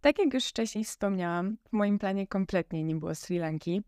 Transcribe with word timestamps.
Tak 0.00 0.18
jak 0.18 0.34
już 0.34 0.44
wcześniej 0.44 0.84
wspomniałam, 0.84 1.56
w 1.68 1.72
moim 1.72 1.98
planie 1.98 2.26
kompletnie 2.26 2.84
nie 2.84 2.96
było 2.96 3.14
Sri 3.14 3.38
Lanki, 3.38 3.82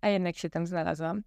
a 0.00 0.08
jednak 0.08 0.36
się 0.36 0.50
tam 0.50 0.66
znalazłam. 0.66 1.22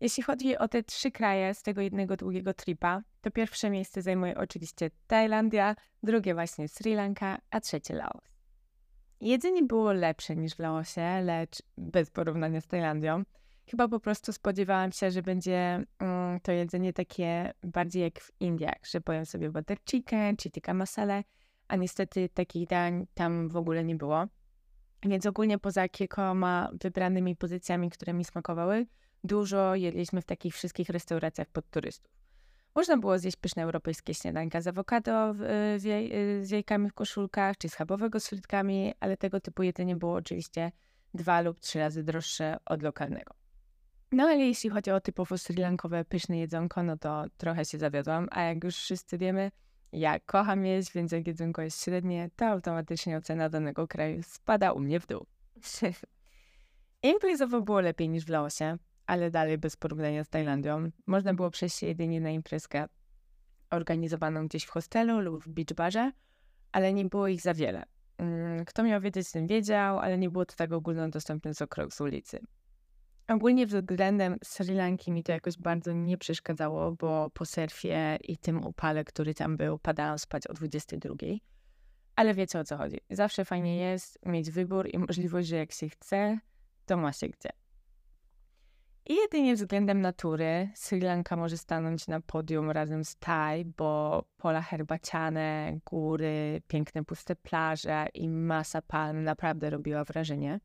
Jeśli 0.00 0.22
chodzi 0.22 0.58
o 0.58 0.68
te 0.68 0.82
trzy 0.82 1.10
kraje 1.10 1.54
z 1.54 1.62
tego 1.62 1.80
jednego 1.80 2.16
długiego 2.16 2.54
tripa, 2.54 3.02
to 3.20 3.30
pierwsze 3.30 3.70
miejsce 3.70 4.02
zajmuje 4.02 4.36
oczywiście 4.36 4.90
Tajlandia, 5.06 5.76
drugie 6.02 6.34
właśnie 6.34 6.68
Sri 6.68 6.94
Lanka, 6.94 7.38
a 7.50 7.60
trzecie 7.60 7.94
Laos. 7.94 8.40
Jedzenie 9.20 9.62
było 9.62 9.92
lepsze 9.92 10.36
niż 10.36 10.54
w 10.54 10.58
Laosie, 10.58 11.20
lecz 11.22 11.62
bez 11.78 12.10
porównania 12.10 12.60
z 12.60 12.66
Tajlandią. 12.66 13.22
Chyba 13.70 13.88
po 13.88 14.00
prostu 14.00 14.32
spodziewałam 14.32 14.92
się, 14.92 15.10
że 15.10 15.22
będzie 15.22 15.84
mm, 15.98 16.40
to 16.40 16.52
jedzenie 16.52 16.92
takie 16.92 17.52
bardziej 17.62 18.02
jak 18.02 18.20
w 18.20 18.32
Indiach, 18.40 18.86
że 18.90 19.00
powiem 19.00 19.26
sobie 19.26 19.50
butter 19.50 19.78
chicken 19.90 20.36
czy 20.36 20.50
tikka 20.50 20.74
masala, 20.74 21.22
a 21.70 21.76
niestety 21.76 22.28
takich 22.28 22.68
dań 22.68 23.06
tam 23.14 23.48
w 23.48 23.56
ogóle 23.56 23.84
nie 23.84 23.96
było. 23.96 24.26
Więc 25.02 25.26
ogólnie 25.26 25.58
poza 25.58 25.88
kilkoma 25.88 26.70
wybranymi 26.80 27.36
pozycjami, 27.36 27.90
które 27.90 28.12
mi 28.12 28.24
smakowały, 28.24 28.86
dużo 29.24 29.74
jedliśmy 29.74 30.22
w 30.22 30.24
takich 30.24 30.54
wszystkich 30.54 30.88
restauracjach 30.88 31.48
pod 31.48 31.70
turystów. 31.70 32.12
Można 32.74 32.96
było 32.96 33.18
zjeść 33.18 33.36
pyszne 33.36 33.62
europejskie 33.62 34.14
śniadanka 34.14 34.60
z 34.60 34.66
awokado, 34.66 35.34
z, 35.76 35.82
z 36.46 36.50
jajkami 36.50 36.90
w 36.90 36.94
koszulkach, 36.94 37.58
czy 37.58 37.68
schabowego 37.68 38.20
z 38.20 38.28
frytkami, 38.28 38.94
ale 39.00 39.16
tego 39.16 39.40
typu 39.40 39.62
jedzenie 39.62 39.96
było 39.96 40.14
oczywiście 40.14 40.72
dwa 41.14 41.40
lub 41.40 41.60
trzy 41.60 41.78
razy 41.78 42.02
droższe 42.02 42.56
od 42.66 42.82
lokalnego. 42.82 43.34
No 44.12 44.22
ale 44.22 44.36
jeśli 44.36 44.70
chodzi 44.70 44.90
o 44.90 45.00
typowo 45.00 45.38
srilankowe 45.38 46.04
pyszne 46.04 46.38
jedzonko, 46.38 46.82
no 46.82 46.98
to 46.98 47.24
trochę 47.36 47.64
się 47.64 47.78
zawiodłam, 47.78 48.28
a 48.30 48.42
jak 48.42 48.64
już 48.64 48.76
wszyscy 48.76 49.18
wiemy, 49.18 49.50
ja 49.92 50.20
kocham 50.20 50.66
jeść, 50.66 50.92
więc 50.92 51.12
jak 51.12 51.26
jedzonko 51.26 51.62
jest 51.62 51.84
średnie, 51.84 52.30
to 52.36 52.46
automatycznie 52.46 53.16
ocena 53.16 53.48
danego 53.48 53.88
kraju 53.88 54.22
spada 54.22 54.72
u 54.72 54.80
mnie 54.80 55.00
w 55.00 55.06
dół. 55.06 55.26
Imprezowo 57.02 57.60
było 57.60 57.80
lepiej 57.80 58.08
niż 58.08 58.24
w 58.24 58.28
Laosie, 58.28 58.76
ale 59.06 59.30
dalej 59.30 59.58
bez 59.58 59.76
porównania 59.76 60.24
z 60.24 60.28
Tajlandią. 60.28 60.90
Można 61.06 61.34
było 61.34 61.50
przejść 61.50 61.78
się 61.78 61.86
jedynie 61.86 62.20
na 62.20 62.30
imprezkę 62.30 62.86
organizowaną 63.70 64.46
gdzieś 64.48 64.64
w 64.64 64.70
hostelu 64.70 65.20
lub 65.20 65.44
w 65.44 65.48
beach 65.48 65.74
barze, 65.76 66.12
ale 66.72 66.92
nie 66.92 67.04
było 67.04 67.28
ich 67.28 67.40
za 67.40 67.54
wiele. 67.54 67.82
Mm, 68.18 68.64
kto 68.64 68.82
miał 68.82 69.00
wiedzieć, 69.00 69.32
ten 69.32 69.46
wiedział, 69.46 69.98
ale 69.98 70.18
nie 70.18 70.30
było 70.30 70.44
to 70.44 70.54
tak 70.56 70.72
ogólnodostępne 70.72 71.54
co 71.54 71.68
krok 71.68 71.92
z 71.92 72.00
ulicy. 72.00 72.40
Ogólnie 73.30 73.66
względem 73.66 74.38
Sri 74.44 74.74
Lanki 74.74 75.12
mi 75.12 75.22
to 75.22 75.32
jakoś 75.32 75.58
bardzo 75.58 75.92
nie 75.92 76.18
przeszkadzało, 76.18 76.92
bo 76.92 77.30
po 77.30 77.44
surfie 77.44 78.18
i 78.22 78.36
tym 78.36 78.66
upale, 78.66 79.04
który 79.04 79.34
tam 79.34 79.56
był, 79.56 79.78
padałam 79.78 80.18
spać 80.18 80.46
o 80.46 80.52
22. 80.52 81.14
Ale 82.16 82.34
wiecie 82.34 82.60
o 82.60 82.64
co 82.64 82.76
chodzi. 82.76 83.00
Zawsze 83.10 83.44
fajnie 83.44 83.76
jest 83.76 84.18
mieć 84.26 84.50
wybór 84.50 84.88
i 84.92 84.98
możliwość, 84.98 85.48
że 85.48 85.56
jak 85.56 85.72
się 85.72 85.88
chce, 85.88 86.38
to 86.86 86.96
ma 86.96 87.12
się 87.12 87.28
gdzie. 87.28 87.50
I 89.06 89.14
jedynie 89.14 89.54
względem 89.54 90.00
natury 90.00 90.68
Sri 90.74 91.00
Lanka 91.00 91.36
może 91.36 91.58
stanąć 91.58 92.08
na 92.08 92.20
podium 92.20 92.70
razem 92.70 93.04
z 93.04 93.16
Taj, 93.16 93.64
bo 93.64 94.24
pola 94.36 94.62
herbaciane, 94.62 95.78
góry, 95.84 96.62
piękne 96.68 97.04
puste 97.04 97.36
plaże 97.36 98.06
i 98.14 98.28
masa 98.28 98.82
palm 98.82 99.24
naprawdę 99.24 99.70
robiła 99.70 100.04
wrażenie. 100.04 100.60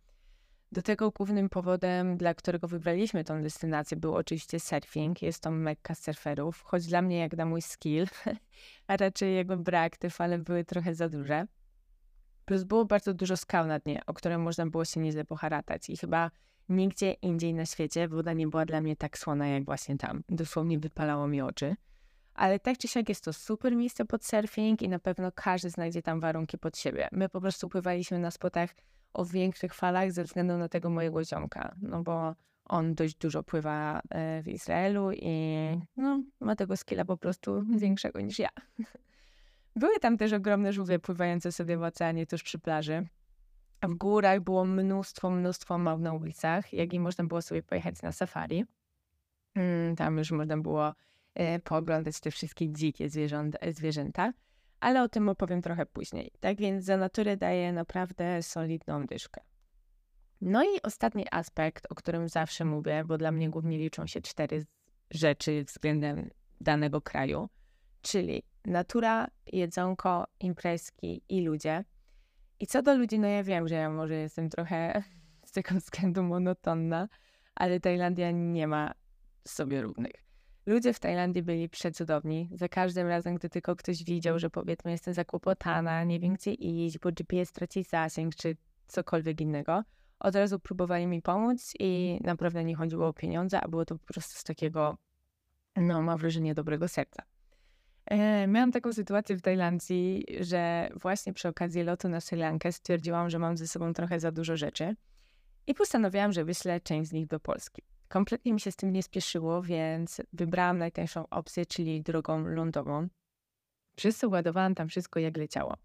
Do 0.71 0.81
tego 0.81 1.11
głównym 1.11 1.49
powodem, 1.49 2.17
dla 2.17 2.33
którego 2.33 2.67
wybraliśmy 2.67 3.23
tą 3.23 3.41
destynację, 3.41 3.97
był 3.97 4.15
oczywiście 4.15 4.59
surfing. 4.59 5.21
Jest 5.21 5.43
to 5.43 5.51
mekka 5.51 5.95
surferów, 5.95 6.61
choć 6.61 6.85
dla 6.85 7.01
mnie, 7.01 7.17
jak 7.17 7.37
na 7.37 7.45
mój 7.45 7.61
skill, 7.61 8.07
a 8.87 8.97
raczej 8.97 9.35
jego 9.35 9.57
brak, 9.57 9.97
te 9.97 10.09
fale 10.09 10.37
były 10.37 10.65
trochę 10.65 10.95
za 10.95 11.09
duże. 11.09 11.47
Plus 12.45 12.63
było 12.63 12.85
bardzo 12.85 13.13
dużo 13.13 13.37
skał 13.37 13.67
na 13.67 13.79
dnie, 13.79 14.01
o 14.05 14.13
które 14.13 14.37
można 14.37 14.65
było 14.65 14.85
się 14.85 14.99
nieźle 14.99 15.25
poharatać 15.25 15.89
i 15.89 15.97
chyba 15.97 16.31
nigdzie 16.69 17.11
indziej 17.11 17.53
na 17.53 17.65
świecie 17.65 18.07
woda 18.07 18.33
nie 18.33 18.47
była 18.47 18.65
dla 18.65 18.81
mnie 18.81 18.95
tak 18.95 19.17
słona 19.17 19.47
jak 19.47 19.65
właśnie 19.65 19.97
tam. 19.97 20.23
Dosłownie 20.29 20.79
wypalało 20.79 21.27
mi 21.27 21.41
oczy. 21.41 21.75
Ale 22.33 22.59
tak 22.59 22.77
czy 22.77 22.87
siak 22.87 23.09
jest 23.09 23.23
to 23.23 23.33
super 23.33 23.75
miejsce 23.75 24.05
pod 24.05 24.25
surfing 24.25 24.81
i 24.81 24.89
na 24.89 24.99
pewno 24.99 25.31
każdy 25.31 25.69
znajdzie 25.69 26.01
tam 26.01 26.19
warunki 26.19 26.57
pod 26.57 26.77
siebie. 26.77 27.07
My 27.11 27.29
po 27.29 27.41
prostu 27.41 27.69
pływaliśmy 27.69 28.19
na 28.19 28.31
spotach 28.31 28.69
o 29.15 29.25
większych 29.25 29.73
falach 29.73 30.11
ze 30.11 30.23
względu 30.23 30.57
na 30.57 30.69
tego 30.69 30.89
mojego 30.89 31.23
ziomka, 31.23 31.75
no 31.81 32.03
bo 32.03 32.35
on 32.65 32.95
dość 32.95 33.15
dużo 33.15 33.43
pływa 33.43 34.01
e, 34.09 34.43
w 34.43 34.47
Izraelu 34.47 35.11
i 35.11 35.55
no, 35.97 36.23
ma 36.39 36.55
tego 36.55 36.77
skilla 36.77 37.05
po 37.05 37.17
prostu 37.17 37.63
większego 37.77 38.21
niż 38.21 38.39
ja. 38.39 38.49
Były 39.75 39.99
tam 39.99 40.17
też 40.17 40.33
ogromne 40.33 40.73
żółwie 40.73 40.99
pływające 40.99 41.51
sobie 41.51 41.77
w 41.77 41.83
oceanie 41.83 42.27
tuż 42.27 42.43
przy 42.43 42.59
plaży. 42.59 43.07
W 43.83 43.93
górach 43.93 44.41
było 44.41 44.65
mnóstwo, 44.65 45.29
mnóstwo 45.29 45.77
małp 45.77 46.01
na 46.01 46.13
ulicach, 46.13 46.73
jak 46.73 46.93
i 46.93 46.99
można 46.99 47.23
było 47.23 47.41
sobie 47.41 47.63
pojechać 47.63 48.01
na 48.01 48.11
safari. 48.11 48.65
Mm, 49.55 49.95
tam 49.95 50.17
już 50.17 50.31
można 50.31 50.57
było 50.57 50.93
e, 51.33 51.59
pooglądać 51.59 52.19
te 52.19 52.31
wszystkie 52.31 52.69
dzikie 52.69 53.09
zwierzęta 53.71 54.33
ale 54.79 55.03
o 55.03 55.09
tym 55.09 55.29
opowiem 55.29 55.61
trochę 55.61 55.85
później. 55.85 56.31
Tak 56.39 56.57
więc 56.57 56.85
za 56.85 56.97
naturę 56.97 57.37
daję 57.37 57.73
naprawdę 57.73 58.43
solidną 58.43 59.05
dyszkę. 59.05 59.41
No 60.41 60.63
i 60.63 60.81
ostatni 60.83 61.25
aspekt, 61.31 61.87
o 61.89 61.95
którym 61.95 62.29
zawsze 62.29 62.65
mówię, 62.65 63.03
bo 63.05 63.17
dla 63.17 63.31
mnie 63.31 63.49
głównie 63.49 63.77
liczą 63.77 64.07
się 64.07 64.21
cztery 64.21 64.65
rzeczy 65.11 65.63
względem 65.63 66.29
danego 66.61 67.01
kraju, 67.01 67.49
czyli 68.01 68.43
natura, 68.65 69.27
jedzonko, 69.53 70.27
imprezki 70.39 71.21
i 71.29 71.41
ludzie. 71.41 71.83
I 72.59 72.67
co 72.67 72.81
do 72.81 72.95
ludzi, 72.95 73.19
no 73.19 73.27
ja 73.27 73.43
wiem, 73.43 73.67
że 73.67 73.75
ja 73.75 73.89
może 73.89 74.15
jestem 74.15 74.49
trochę 74.49 75.03
z 75.45 75.51
tego 75.51 75.75
względu 75.75 76.23
monotonna, 76.23 77.07
ale 77.55 77.79
Tajlandia 77.79 78.31
nie 78.31 78.67
ma 78.67 78.93
sobie 79.47 79.81
równych. 79.81 80.24
Ludzie 80.65 80.93
w 80.93 80.99
Tajlandii 80.99 81.43
byli 81.43 81.69
przecudowni. 81.69 82.49
Za 82.53 82.69
każdym 82.69 83.07
razem, 83.07 83.35
gdy 83.35 83.49
tylko 83.49 83.75
ktoś 83.75 84.03
widział, 84.03 84.39
że 84.39 84.49
powiedzmy 84.49 84.91
jestem 84.91 85.13
zakłopotana, 85.13 86.03
nie 86.03 86.19
wiem 86.19 86.33
gdzie 86.33 86.53
iść, 86.53 86.99
bo 86.99 87.11
GPS 87.11 87.51
traci 87.51 87.83
zasięg, 87.83 88.35
czy 88.35 88.57
cokolwiek 88.87 89.41
innego, 89.41 89.83
od 90.19 90.35
razu 90.35 90.59
próbowali 90.59 91.07
mi 91.07 91.21
pomóc 91.21 91.73
i 91.79 92.19
naprawdę 92.23 92.63
nie 92.63 92.75
chodziło 92.75 93.07
o 93.07 93.13
pieniądze, 93.13 93.61
a 93.61 93.67
było 93.67 93.85
to 93.85 93.95
po 93.97 94.05
prostu 94.05 94.39
z 94.39 94.43
takiego, 94.43 94.97
no 95.75 96.01
mam 96.01 96.17
wrażenie, 96.17 96.53
dobrego 96.53 96.87
serca. 96.87 97.23
E, 98.05 98.47
miałam 98.47 98.71
taką 98.71 98.93
sytuację 98.93 99.35
w 99.35 99.41
Tajlandii, 99.41 100.25
że 100.39 100.89
właśnie 100.95 101.33
przy 101.33 101.47
okazji 101.47 101.83
lotu 101.83 102.09
na 102.09 102.21
Sri 102.21 102.37
Lankę 102.37 102.71
stwierdziłam, 102.71 103.29
że 103.29 103.39
mam 103.39 103.57
ze 103.57 103.67
sobą 103.67 103.93
trochę 103.93 104.19
za 104.19 104.31
dużo 104.31 104.57
rzeczy 104.57 104.95
i 105.67 105.73
postanowiłam, 105.73 106.31
że 106.31 106.45
wyślę 106.45 106.81
część 106.81 107.09
z 107.09 107.13
nich 107.13 107.27
do 107.27 107.39
Polski. 107.39 107.81
Kompletnie 108.07 108.53
mi 108.53 108.59
się 108.59 108.71
z 108.71 108.75
tym 108.75 108.93
nie 108.93 109.03
spieszyło, 109.03 109.61
więc 109.61 110.21
wybrałam 110.33 110.77
najtańszą 110.77 111.29
opcję, 111.29 111.65
czyli 111.65 112.01
drogą 112.01 112.45
lądową. 112.45 113.07
Wszyscy 113.97 114.27
ładowałam 114.27 114.75
tam 114.75 114.87
wszystko 114.87 115.19
jak 115.19 115.37
leciało, 115.37 115.77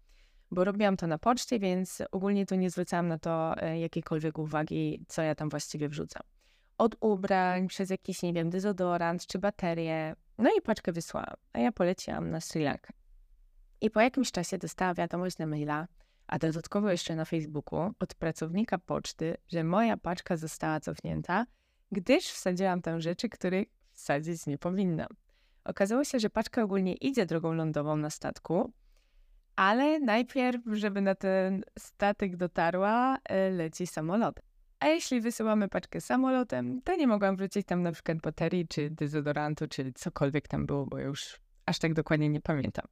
bo 0.51 0.63
robiłam 0.63 0.97
to 0.97 1.07
na 1.07 1.17
poczcie, 1.17 1.59
więc 1.59 2.01
ogólnie 2.11 2.45
to 2.45 2.55
nie 2.55 2.69
zwracałam 2.69 3.07
na 3.07 3.19
to 3.19 3.57
e, 3.57 3.79
jakiejkolwiek 3.79 4.37
uwagi, 4.37 5.05
co 5.07 5.21
ja 5.21 5.35
tam 5.35 5.49
właściwie 5.49 5.89
wrzucam. 5.89 6.23
Od 6.77 6.95
ubrań, 6.99 7.67
przez 7.67 7.89
jakiś, 7.89 8.23
nie 8.23 8.33
wiem, 8.33 8.49
dezodorant 8.49 9.27
czy 9.27 9.39
baterię, 9.39 10.15
no 10.37 10.49
i 10.57 10.61
paczkę 10.61 10.91
wysłałam, 10.91 11.35
a 11.53 11.59
ja 11.59 11.71
poleciłam 11.71 12.29
na 12.29 12.41
Sri 12.41 12.63
Lankę. 12.63 12.93
I 13.81 13.89
po 13.89 14.01
jakimś 14.01 14.31
czasie 14.31 14.57
dostałam 14.57 14.95
wiadomość 14.95 15.37
na 15.37 15.45
maila, 15.45 15.87
a 16.27 16.39
dodatkowo 16.39 16.91
jeszcze 16.91 17.15
na 17.15 17.25
Facebooku 17.25 17.91
od 17.99 18.15
pracownika 18.15 18.77
poczty, 18.77 19.37
że 19.47 19.63
moja 19.63 19.97
paczka 19.97 20.37
została 20.37 20.79
cofnięta, 20.79 21.45
gdyż 21.91 22.25
wsadziłam 22.25 22.81
tam 22.81 23.01
rzeczy, 23.01 23.29
których 23.29 23.67
wsadzić 23.93 24.45
nie 24.45 24.57
powinnam. 24.57 25.07
Okazało 25.63 26.03
się, 26.03 26.19
że 26.19 26.29
paczka 26.29 26.63
ogólnie 26.63 26.93
idzie 26.93 27.25
drogą 27.25 27.53
lądową 27.53 27.97
na 27.97 28.09
statku, 28.09 28.73
ale 29.55 29.99
najpierw, 29.99 30.61
żeby 30.71 31.01
na 31.01 31.15
ten 31.15 31.63
statek 31.79 32.35
dotarła, 32.35 33.17
e, 33.23 33.49
leci 33.49 33.87
samolot. 33.87 34.39
A 34.79 34.87
jeśli 34.87 35.21
wysyłamy 35.21 35.67
paczkę 35.69 36.01
samolotem, 36.01 36.81
to 36.81 36.95
nie 36.95 37.07
mogłam 37.07 37.35
wrócić 37.35 37.67
tam 37.67 37.83
na 37.83 37.91
przykład 37.91 38.17
baterii, 38.17 38.67
czy 38.67 38.89
dezodorantu, 38.89 39.67
czy 39.67 39.93
cokolwiek 39.93 40.47
tam 40.47 40.65
było, 40.65 40.85
bo 40.85 40.99
już 40.99 41.39
aż 41.65 41.79
tak 41.79 41.93
dokładnie 41.93 42.29
nie 42.29 42.41
pamiętam. 42.41 42.85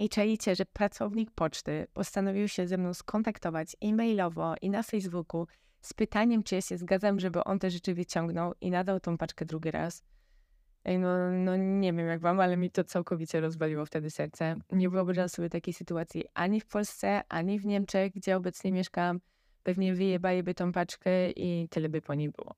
I 0.00 0.08
czaicie, 0.08 0.56
że 0.56 0.64
pracownik 0.66 1.30
poczty 1.30 1.86
postanowił 1.92 2.48
się 2.48 2.66
ze 2.66 2.78
mną 2.78 2.94
skontaktować 2.94 3.76
e-mailowo 3.80 4.54
i 4.62 4.70
na 4.70 4.82
Facebooku 4.82 5.46
z 5.86 5.92
pytaniem, 5.92 6.42
czy 6.42 6.54
ja 6.54 6.60
się 6.60 6.78
zgadzam, 6.78 7.20
żeby 7.20 7.44
on 7.44 7.58
te 7.58 7.70
rzeczy 7.70 7.94
wyciągnął 7.94 8.54
i 8.60 8.70
nadał 8.70 9.00
tą 9.00 9.18
paczkę 9.18 9.44
drugi 9.44 9.70
raz. 9.70 10.04
No, 10.98 11.30
no 11.30 11.56
nie 11.56 11.92
wiem 11.92 12.06
jak 12.06 12.20
wam, 12.20 12.40
ale 12.40 12.56
mi 12.56 12.70
to 12.70 12.84
całkowicie 12.84 13.40
rozwaliło 13.40 13.86
wtedy 13.86 14.10
serce. 14.10 14.56
Nie 14.72 14.90
wyobrażam 14.90 15.28
sobie 15.28 15.50
takiej 15.50 15.74
sytuacji 15.74 16.24
ani 16.34 16.60
w 16.60 16.66
Polsce, 16.66 17.22
ani 17.28 17.58
w 17.58 17.66
Niemczech, 17.66 18.12
gdzie 18.12 18.36
obecnie 18.36 18.72
mieszkam. 18.72 19.20
Pewnie 19.62 19.94
wyjebaliby 19.94 20.54
tą 20.54 20.72
paczkę 20.72 21.30
i 21.30 21.68
tyle 21.68 21.88
by 21.88 22.02
po 22.02 22.14
niej 22.14 22.30
było. 22.30 22.54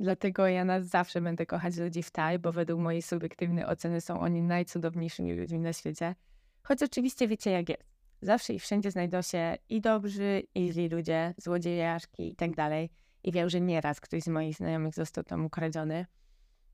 Dlatego 0.00 0.46
ja 0.46 0.64
na 0.64 0.80
zawsze 0.80 1.20
będę 1.20 1.46
kochać 1.46 1.76
ludzi 1.76 2.02
w 2.02 2.10
Taj, 2.10 2.38
bo 2.38 2.52
według 2.52 2.80
mojej 2.80 3.02
subiektywnej 3.02 3.64
oceny 3.64 4.00
są 4.00 4.20
oni 4.20 4.42
najcudowniejszymi 4.42 5.34
ludźmi 5.34 5.58
na 5.58 5.72
świecie. 5.72 6.14
Choć 6.62 6.82
oczywiście 6.82 7.28
wiecie 7.28 7.50
jak 7.50 7.68
jest. 7.68 7.89
Zawsze 8.22 8.54
i 8.54 8.58
wszędzie 8.58 8.90
znajdą 8.90 9.22
się 9.22 9.56
i 9.68 9.80
dobrzy, 9.80 10.42
i 10.54 10.72
źli 10.72 10.88
ludzie, 10.88 11.34
złodziejaszki 11.36 12.32
i 12.32 12.36
tak 12.36 12.56
dalej. 12.56 12.90
I 13.24 13.32
wiem, 13.32 13.50
że 13.50 13.60
nieraz 13.60 14.00
ktoś 14.00 14.22
z 14.22 14.28
moich 14.28 14.56
znajomych 14.56 14.94
został 14.94 15.24
tam 15.24 15.44
ukradziony. 15.44 16.06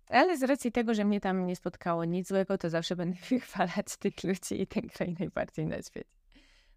Ale 0.08 0.38
z 0.38 0.42
racji 0.42 0.72
tego, 0.72 0.94
że 0.94 1.04
mnie 1.04 1.20
tam 1.20 1.46
nie 1.46 1.56
spotkało 1.56 2.04
nic 2.04 2.28
złego, 2.28 2.58
to 2.58 2.70
zawsze 2.70 2.96
będę 2.96 3.16
wychwalać 3.30 3.96
tych 3.98 4.24
ludzi 4.24 4.62
i 4.62 4.66
ten 4.66 4.88
kraj 4.88 5.16
najbardziej 5.18 5.66
na 5.66 5.82
świecie. 5.82 6.10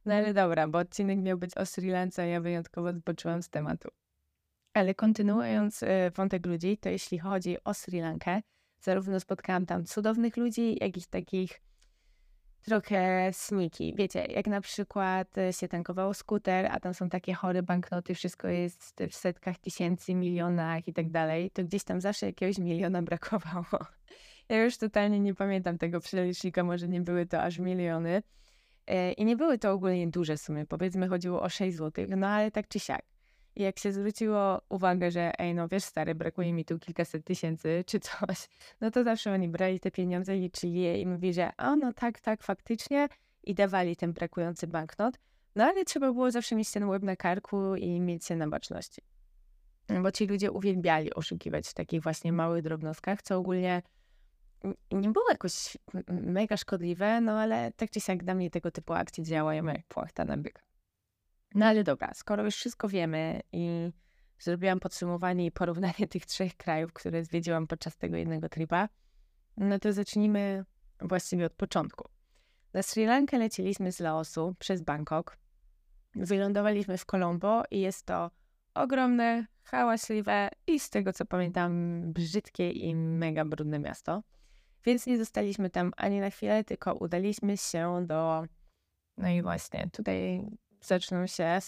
No 0.05 0.13
ale 0.13 0.33
dobra, 0.33 0.67
bo 0.67 0.77
odcinek 0.77 1.19
miał 1.19 1.37
być 1.37 1.57
o 1.57 1.65
Sri 1.65 1.89
Lance, 1.89 2.21
a 2.21 2.25
ja 2.25 2.41
wyjątkowo 2.41 2.93
zboczyłam 2.93 3.43
z 3.43 3.49
tematu. 3.49 3.89
Ale 4.73 4.95
kontynuując 4.95 5.83
e, 5.83 6.11
wątek 6.11 6.45
ludzi, 6.45 6.77
to 6.77 6.89
jeśli 6.89 7.19
chodzi 7.19 7.63
o 7.63 7.73
Sri 7.73 7.99
Lankę, 7.99 8.41
zarówno 8.79 9.19
spotkałam 9.19 9.65
tam 9.65 9.85
cudownych 9.85 10.37
ludzi, 10.37 10.77
jak 10.81 10.97
i 10.97 11.01
takich 11.09 11.61
trochę 12.65 13.29
sniki. 13.33 13.93
Wiecie, 13.97 14.25
jak 14.25 14.47
na 14.47 14.61
przykład 14.61 15.37
e, 15.37 15.53
się 15.53 15.67
tankowało 15.67 16.13
skuter, 16.13 16.67
a 16.71 16.79
tam 16.79 16.93
są 16.93 17.09
takie 17.09 17.33
chore 17.33 17.63
banknoty, 17.63 18.15
wszystko 18.15 18.47
jest 18.47 19.03
w 19.09 19.15
setkach 19.15 19.57
tysięcy, 19.57 20.15
milionach 20.15 20.87
i 20.87 20.93
tak 20.93 21.09
dalej, 21.09 21.51
to 21.51 21.63
gdzieś 21.63 21.83
tam 21.83 22.01
zawsze 22.01 22.25
jakiegoś 22.25 22.57
miliona 22.57 23.01
brakowało. 23.01 23.65
Ja 24.49 24.63
już 24.63 24.77
totalnie 24.77 25.19
nie 25.19 25.35
pamiętam 25.35 25.77
tego 25.77 25.99
przelicznika, 25.99 26.63
może 26.63 26.87
nie 26.87 27.01
były 27.01 27.25
to 27.25 27.41
aż 27.41 27.59
miliony. 27.59 28.23
E, 28.87 29.11
I 29.11 29.25
nie 29.25 29.35
były 29.35 29.57
to 29.57 29.71
ogólnie 29.71 30.07
duże 30.07 30.37
sumy, 30.37 30.65
powiedzmy 30.65 31.07
chodziło 31.07 31.41
o 31.41 31.49
6 31.49 31.77
zł, 31.77 32.05
no 32.17 32.27
ale 32.27 32.51
tak 32.51 32.67
czy 32.67 32.79
siak. 32.79 33.08
Jak 33.59 33.79
się 33.79 33.91
zwróciło 33.91 34.61
uwagę, 34.69 35.11
że 35.11 35.39
ej, 35.39 35.55
no 35.55 35.67
wiesz 35.67 35.83
stary, 35.83 36.15
brakuje 36.15 36.53
mi 36.53 36.65
tu 36.65 36.79
kilkaset 36.79 37.25
tysięcy 37.25 37.83
czy 37.87 37.99
coś, 37.99 38.47
no 38.81 38.91
to 38.91 39.03
zawsze 39.03 39.31
oni 39.31 39.49
brali 39.49 39.79
te 39.79 39.91
pieniądze, 39.91 40.35
liczyli 40.35 40.81
je 40.81 41.01
i 41.01 41.05
mówili, 41.05 41.33
że 41.33 41.51
o, 41.57 41.75
no 41.75 41.93
tak, 41.93 42.19
tak, 42.19 42.43
faktycznie 42.43 43.07
i 43.43 43.55
dawali 43.55 43.95
ten 43.95 44.13
brakujący 44.13 44.67
banknot. 44.67 45.19
No 45.55 45.63
ale 45.63 45.85
trzeba 45.85 46.13
było 46.13 46.31
zawsze 46.31 46.55
mieć 46.55 46.71
ten 46.71 46.83
łeb 46.83 47.03
na 47.03 47.15
karku 47.15 47.75
i 47.75 47.99
mieć 47.99 48.25
się 48.25 48.35
na 48.35 48.47
baczności. 48.47 49.01
Bo 50.01 50.11
ci 50.11 50.27
ludzie 50.27 50.51
uwielbiali 50.51 51.13
oszukiwać 51.13 51.67
w 51.67 51.73
takich 51.73 52.01
właśnie 52.01 52.33
małych 52.33 52.63
drobnostkach, 52.63 53.21
co 53.21 53.37
ogólnie 53.37 53.81
nie 54.91 55.09
było 55.09 55.29
jakoś 55.29 55.77
mega 56.07 56.57
szkodliwe, 56.57 57.21
no 57.21 57.39
ale 57.39 57.71
tak 57.71 57.89
czy 57.89 57.99
siak 57.99 58.23
dla 58.23 58.35
mnie 58.35 58.49
tego 58.49 58.71
typu 58.71 58.93
akcje 58.93 59.23
działają 59.23 59.65
jak 59.65 59.85
płachta 59.87 60.25
na 60.25 60.37
byka. 60.37 60.68
No 61.55 61.65
ale 61.65 61.83
dobra, 61.83 62.13
skoro 62.13 62.43
już 62.43 62.55
wszystko 62.55 62.87
wiemy 62.87 63.41
i 63.51 63.91
zrobiłam 64.39 64.79
podsumowanie 64.79 65.45
i 65.45 65.51
porównanie 65.51 66.07
tych 66.09 66.25
trzech 66.25 66.57
krajów, 66.57 66.93
które 66.93 67.23
zwiedziłam 67.23 67.67
podczas 67.67 67.97
tego 67.97 68.17
jednego 68.17 68.49
tripa, 68.49 68.89
no 69.57 69.79
to 69.79 69.93
zacznijmy 69.93 70.65
właściwie 71.01 71.45
od 71.45 71.53
początku. 71.53 72.09
Na 72.73 72.83
Sri 72.83 73.05
Lankę 73.05 73.37
leciliśmy 73.37 73.91
z 73.91 73.99
Laosu 73.99 74.55
przez 74.59 74.81
Bangkok. 74.81 75.37
Wylądowaliśmy 76.15 76.97
w 76.97 77.05
Colombo 77.05 77.63
i 77.71 77.79
jest 77.79 78.05
to 78.05 78.31
ogromne, 78.73 79.45
hałasliwe 79.63 80.49
i 80.67 80.79
z 80.79 80.89
tego 80.89 81.13
co 81.13 81.25
pamiętam 81.25 82.01
brzydkie 82.13 82.71
i 82.71 82.95
mega 82.95 83.45
brudne 83.45 83.79
miasto. 83.79 84.23
Więc 84.85 85.05
nie 85.05 85.17
zostaliśmy 85.17 85.69
tam 85.69 85.91
ani 85.97 86.19
na 86.19 86.29
chwilę, 86.29 86.63
tylko 86.63 86.93
udaliśmy 86.93 87.57
się 87.57 88.05
do. 88.07 88.43
No 89.17 89.29
i 89.29 89.41
właśnie, 89.41 89.89
tutaj 89.93 90.45
zaczną 90.81 91.27
się 91.27 91.59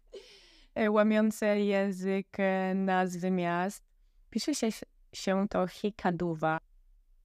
łamiące 0.90 1.60
język 1.60 2.40
e, 2.40 2.74
nazwy 2.74 3.30
miast. 3.30 3.84
Pisze 4.30 4.54
się, 4.54 4.68
się 5.12 5.48
to 5.50 5.66
Hikaduwa. 5.66 6.58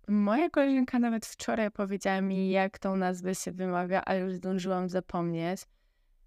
Moja 0.08 0.50
koleżanka 0.50 1.00
nawet 1.00 1.26
wczoraj 1.26 1.72
powiedziała 1.72 2.22
mi, 2.22 2.50
jak 2.50 2.80
tą 2.80 2.96
nazwę 2.96 3.36
się 3.36 3.52
wymawia, 3.52 4.02
ale 4.06 4.20
już 4.20 4.34
zdążyłam 4.34 4.90
zapomnieć. 4.90 5.62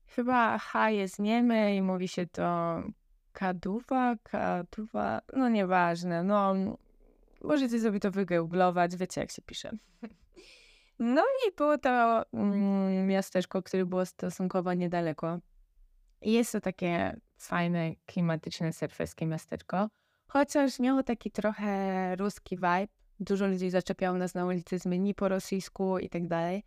Chyba 0.07 0.59
H 0.59 0.91
jest 0.91 1.19
niemy 1.19 1.77
i 1.77 1.83
mówi 1.83 2.09
się 2.09 2.27
to 2.27 2.83
Kaduwa, 3.33 4.15
Kaduwa, 4.23 5.21
no 5.37 5.49
nieważne, 5.49 6.23
no 6.23 6.55
możecie 7.43 7.81
sobie 7.81 8.01
to 8.01 8.11
wygooglować, 8.11 8.97
wiecie 8.97 9.21
jak 9.21 9.31
się 9.31 9.43
pisze. 9.43 9.71
No 10.99 11.23
i 11.23 11.55
było 11.57 11.79
to 11.79 12.23
mm, 12.33 13.07
miasteczko, 13.07 13.63
które 13.63 13.87
było 13.87 14.07
stosunkowo 14.07 14.75
niedaleko. 14.75 15.39
Jest 16.23 16.53
to 16.53 16.61
takie 16.61 17.21
fajne, 17.39 17.93
klimatyczne, 18.07 18.73
surferskie 18.73 19.27
miasteczko. 19.27 19.89
Chociaż 20.27 20.79
miało 20.79 21.03
taki 21.03 21.31
trochę 21.31 22.17
ruski 22.17 22.57
vibe. 22.57 22.87
Dużo 23.21 23.47
ludzi 23.47 23.71
zaczepiało 23.71 24.19
nas 24.19 24.35
na 24.35 24.47
ulicy 24.47 24.79
z 24.79 24.87
menu 24.87 25.15
po 25.15 25.29
rosyjsku 25.29 25.99
i 25.99 26.09
tak 26.09 26.27
dalej. 26.27 26.63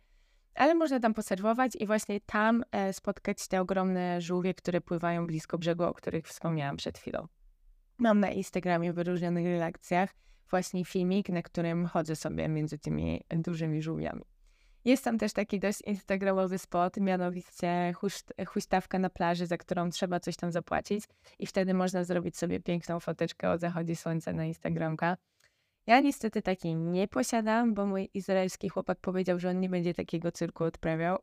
Ale 0.54 0.74
można 0.74 1.00
tam 1.00 1.14
poserwować 1.14 1.76
i 1.76 1.86
właśnie 1.86 2.20
tam 2.20 2.64
e, 2.72 2.92
spotkać 2.92 3.48
te 3.48 3.60
ogromne 3.60 4.20
żółwie, 4.20 4.54
które 4.54 4.80
pływają 4.80 5.26
blisko 5.26 5.58
brzegu, 5.58 5.84
o 5.84 5.94
których 5.94 6.28
wspomniałam 6.28 6.76
przed 6.76 6.98
chwilą. 6.98 7.26
Mam 7.98 8.20
na 8.20 8.30
Instagramie 8.30 8.92
w 8.92 8.94
wyróżnionych 8.94 9.46
relacjach 9.46 10.14
właśnie 10.50 10.84
filmik, 10.84 11.28
na 11.28 11.42
którym 11.42 11.86
chodzę 11.86 12.16
sobie 12.16 12.48
między 12.48 12.78
tymi 12.78 13.24
dużymi 13.30 13.82
żółwiami. 13.82 14.24
Jest 14.84 15.04
tam 15.04 15.18
też 15.18 15.32
taki 15.32 15.60
dość 15.60 15.80
instagramowy 15.82 16.58
spot, 16.58 16.96
mianowicie 16.96 17.92
huśtawka 18.46 18.98
na 18.98 19.10
plaży, 19.10 19.46
za 19.46 19.56
którą 19.56 19.90
trzeba 19.90 20.20
coś 20.20 20.36
tam 20.36 20.52
zapłacić 20.52 21.04
i 21.38 21.46
wtedy 21.46 21.74
można 21.74 22.04
zrobić 22.04 22.36
sobie 22.36 22.60
piękną 22.60 23.00
foteczkę 23.00 23.50
o 23.50 23.58
zachodzie 23.58 23.96
słońca 23.96 24.32
na 24.32 24.44
Instagramka. 24.44 25.16
Ja 25.86 26.00
niestety 26.00 26.42
takiej 26.42 26.76
nie 26.76 27.08
posiadam, 27.08 27.74
bo 27.74 27.86
mój 27.86 28.10
izraelski 28.14 28.68
chłopak 28.68 28.98
powiedział, 29.00 29.38
że 29.38 29.50
on 29.50 29.60
nie 29.60 29.68
będzie 29.68 29.94
takiego 29.94 30.32
cyrku 30.32 30.64
odprawiał, 30.64 31.18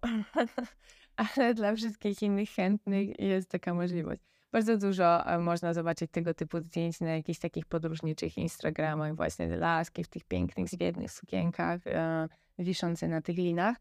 ale 1.38 1.54
dla 1.54 1.76
wszystkich 1.76 2.22
innych 2.22 2.50
chętnych 2.50 3.20
jest 3.20 3.50
taka 3.50 3.74
możliwość. 3.74 4.22
Bardzo 4.56 4.78
dużo 4.78 5.26
e, 5.26 5.40
można 5.40 5.74
zobaczyć 5.74 6.12
tego 6.12 6.34
typu 6.34 6.60
zdjęć 6.60 7.00
na 7.00 7.10
jakichś 7.10 7.40
takich 7.40 7.66
podróżniczych 7.66 8.38
Instagramach, 8.38 9.16
właśnie 9.16 9.48
laski 9.48 10.04
w 10.04 10.08
tych 10.08 10.24
pięknych, 10.24 10.70
zwiewnych 10.70 11.12
sukienkach, 11.12 11.88
e, 11.88 12.28
wiszące 12.60 13.08
na 13.08 13.22
tych 13.22 13.38
linach. 13.38 13.78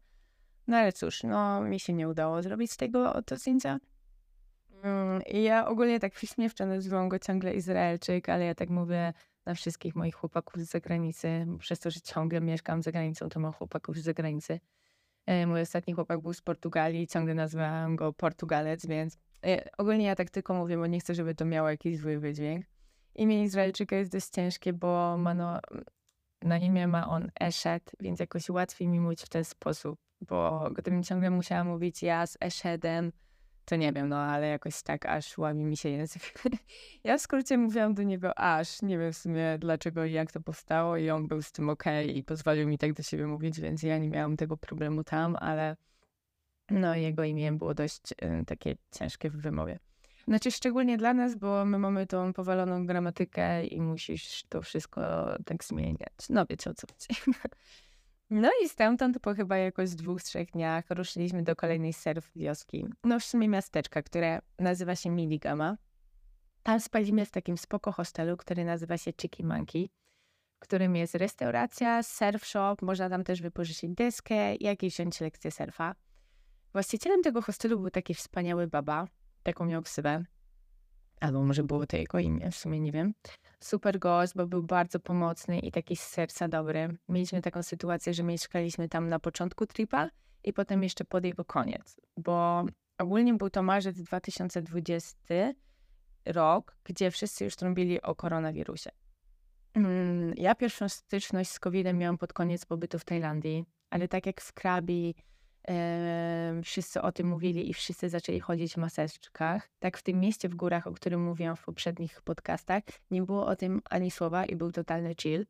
No 0.67 0.77
ale 0.77 0.91
cóż, 0.93 1.23
no 1.23 1.61
mi 1.61 1.79
się 1.79 1.93
nie 1.93 2.09
udało 2.09 2.41
zrobić 2.41 2.71
z 2.71 2.77
tego 2.77 3.21
to 3.21 3.37
zdjęcia. 3.37 3.79
Mm, 4.83 5.21
I 5.23 5.43
ja 5.43 5.67
ogólnie 5.67 5.99
tak 5.99 6.15
śmieszczę 6.15 6.65
nazywam 6.65 7.09
go 7.09 7.19
ciągle 7.19 7.53
Izraelczyk, 7.53 8.29
ale 8.29 8.45
ja 8.45 8.55
tak 8.55 8.69
mówię 8.69 9.13
na 9.45 9.53
wszystkich 9.53 9.95
moich 9.95 10.15
chłopaków 10.15 10.61
z 10.61 10.69
zagranicy. 10.69 11.47
Przez 11.59 11.79
to, 11.79 11.91
że 11.91 12.01
ciągle 12.01 12.41
mieszkam 12.41 12.83
za 12.83 12.91
granicą, 12.91 13.29
to 13.29 13.39
mam 13.39 13.53
chłopaków 13.53 13.97
z 13.97 14.03
zagranicy. 14.03 14.59
E, 15.25 15.47
mój 15.47 15.61
ostatni 15.61 15.93
chłopak 15.93 16.21
był 16.21 16.33
z 16.33 16.41
Portugalii, 16.41 17.07
ciągle 17.07 17.33
nazywałam 17.33 17.95
go 17.95 18.13
Portugalec, 18.13 18.85
więc 18.85 19.17
ogólnie 19.77 20.05
ja 20.05 20.15
tak 20.15 20.29
tylko 20.29 20.53
mówię, 20.53 20.77
bo 20.77 20.87
nie 20.87 20.99
chcę, 20.99 21.15
żeby 21.15 21.35
to 21.35 21.45
miało 21.45 21.69
jakiś 21.69 21.97
zły 21.97 22.19
wydźwięk. 22.19 22.65
Imię 23.15 23.43
Izraelczyka 23.43 23.95
jest 23.95 24.11
dość 24.11 24.29
ciężkie, 24.29 24.73
bo 24.73 25.17
ma 25.17 25.33
no, 25.33 25.59
na 26.41 26.57
imię 26.57 26.87
ma 26.87 27.07
on 27.07 27.31
Eshed, 27.41 27.91
więc 27.99 28.19
jakoś 28.19 28.49
łatwiej 28.49 28.87
mi 28.87 28.99
mówić 28.99 29.23
w 29.23 29.29
ten 29.29 29.43
sposób, 29.43 29.99
bo 30.21 30.69
gdybym 30.75 31.03
ciągle 31.03 31.29
musiała 31.29 31.63
mówić 31.63 32.03
ja 32.03 32.27
z 32.27 32.37
to 33.65 33.75
nie 33.75 33.93
wiem, 33.93 34.09
no 34.09 34.17
ale 34.17 34.47
jakoś 34.47 34.81
tak 34.81 35.05
aż 35.05 35.37
łamie 35.37 35.65
mi 35.65 35.77
się 35.77 35.89
język. 35.89 36.21
ja 37.03 37.17
w 37.17 37.21
skrócie 37.21 37.57
mówiłam 37.57 37.93
do 37.93 38.03
niego 38.03 38.39
aż, 38.39 38.81
nie 38.81 38.97
wiem 38.97 39.13
w 39.13 39.17
sumie 39.17 39.57
dlaczego 39.59 40.05
i 40.05 40.11
jak 40.11 40.31
to 40.31 40.41
powstało 40.41 40.97
i 40.97 41.09
on 41.09 41.27
był 41.27 41.41
z 41.41 41.51
tym 41.51 41.69
okej 41.69 42.05
okay 42.05 42.17
i 42.17 42.23
pozwolił 42.23 42.67
mi 42.67 42.77
tak 42.77 42.93
do 42.93 43.03
siebie 43.03 43.27
mówić, 43.27 43.61
więc 43.61 43.83
ja 43.83 43.97
nie 43.97 44.09
miałam 44.09 44.37
tego 44.37 44.57
problemu 44.57 45.03
tam, 45.03 45.35
ale 45.39 45.75
no, 46.69 46.95
jego 46.95 47.23
imię 47.23 47.51
było 47.51 47.73
dość 47.73 48.11
y, 48.11 48.45
takie 48.45 48.75
ciężkie 48.91 49.29
w 49.29 49.37
wymowie. 49.37 49.79
Znaczy, 50.27 50.51
szczególnie 50.51 50.97
dla 50.97 51.13
nas, 51.13 51.35
bo 51.35 51.65
my 51.65 51.79
mamy 51.79 52.07
tą 52.07 52.33
powaloną 52.33 52.85
gramatykę 52.85 53.65
i 53.65 53.81
musisz 53.81 54.43
to 54.49 54.61
wszystko 54.61 55.27
tak 55.45 55.63
zmieniać. 55.63 56.13
No, 56.29 56.45
wiecie 56.49 56.69
o 56.69 56.73
co 56.73 56.87
chodzi. 56.87 57.21
No 58.29 58.49
i 58.63 58.69
stamtąd 58.69 59.19
po 59.19 59.33
chyba 59.33 59.57
jakoś 59.57 59.89
dwóch, 59.89 60.23
trzech 60.23 60.51
dniach 60.51 60.85
ruszyliśmy 60.89 61.43
do 61.43 61.55
kolejnej 61.55 61.93
surf 61.93 62.31
wioski. 62.35 62.85
No 63.03 63.19
w 63.19 63.23
sumie 63.23 63.49
miasteczka, 63.49 64.01
które 64.01 64.39
nazywa 64.59 64.95
się 64.95 65.09
Miligama. 65.09 65.77
Tam 66.63 66.79
spalimy 66.79 67.25
w 67.25 67.31
takim 67.31 67.57
spoko 67.57 67.91
hostelu, 67.91 68.37
który 68.37 68.65
nazywa 68.65 68.97
się 68.97 69.13
Chicky 69.21 69.43
Monkey, 69.43 69.89
w 70.57 70.59
którym 70.59 70.95
jest 70.95 71.15
restauracja, 71.15 72.03
surf 72.03 72.45
shop, 72.45 72.75
można 72.81 73.09
tam 73.09 73.23
też 73.23 73.41
wypożyczyć 73.41 73.91
deskę 73.91 74.55
jakieś 74.55 74.93
wziąć 74.93 75.21
lekcję 75.21 75.51
surfa. 75.51 75.95
Właścicielem 76.75 77.21
tego 77.21 77.41
hostelu 77.41 77.79
był 77.79 77.89
taki 77.89 78.13
wspaniały 78.13 78.67
baba, 78.67 79.07
taką 79.43 79.65
miał 79.65 79.81
ksywę, 79.81 80.23
albo 81.19 81.43
może 81.43 81.63
było 81.63 81.85
to 81.85 81.97
jego 81.97 82.19
imię, 82.19 82.51
w 82.51 82.55
sumie 82.55 82.79
nie 82.79 82.91
wiem. 82.91 83.13
Super 83.59 83.99
gość, 83.99 84.33
bo 84.33 84.47
był 84.47 84.63
bardzo 84.63 84.99
pomocny 84.99 85.59
i 85.59 85.71
taki 85.71 85.95
z 85.95 86.01
serca 86.01 86.47
dobry. 86.47 86.97
Mieliśmy 87.09 87.41
taką 87.41 87.63
sytuację, 87.63 88.13
że 88.13 88.23
mieszkaliśmy 88.23 88.89
tam 88.89 89.09
na 89.09 89.19
początku 89.19 89.65
tripa 89.65 90.09
i 90.43 90.53
potem 90.53 90.83
jeszcze 90.83 91.05
pod 91.05 91.25
jego 91.25 91.45
koniec, 91.45 91.95
bo 92.17 92.65
ogólnie 92.97 93.33
był 93.33 93.49
to 93.49 93.63
marzec 93.63 94.01
2020 94.01 95.17
rok, 96.25 96.77
gdzie 96.83 97.11
wszyscy 97.11 97.43
już 97.43 97.55
trąbili 97.55 98.01
o 98.01 98.15
koronawirusie. 98.15 98.89
Mm, 99.73 100.33
ja 100.37 100.55
pierwszą 100.55 100.89
styczność 100.89 101.51
z 101.51 101.59
COVID-em 101.59 101.97
miałam 101.97 102.17
pod 102.17 102.33
koniec 102.33 102.65
pobytu 102.65 102.99
w 102.99 103.05
Tajlandii, 103.05 103.65
ale 103.89 104.07
tak 104.07 104.25
jak 104.25 104.41
w 104.41 104.53
Krabi 104.53 105.15
wszyscy 106.63 107.01
o 107.01 107.11
tym 107.11 107.27
mówili 107.27 107.69
i 107.69 107.73
wszyscy 107.73 108.09
zaczęli 108.09 108.39
chodzić 108.39 108.73
w 108.73 108.77
maseczkach, 108.77 109.69
tak 109.79 109.97
w 109.97 110.03
tym 110.03 110.19
mieście 110.19 110.49
w 110.49 110.55
górach, 110.55 110.87
o 110.87 110.91
którym 110.91 111.23
mówiłam 111.23 111.55
w 111.55 111.63
poprzednich 111.63 112.21
podcastach, 112.21 112.83
nie 113.11 113.23
było 113.23 113.45
o 113.45 113.55
tym 113.55 113.81
ani 113.89 114.11
słowa 114.11 114.45
i 114.45 114.55
był 114.55 114.71
totalny 114.71 115.15
chill. 115.15 115.45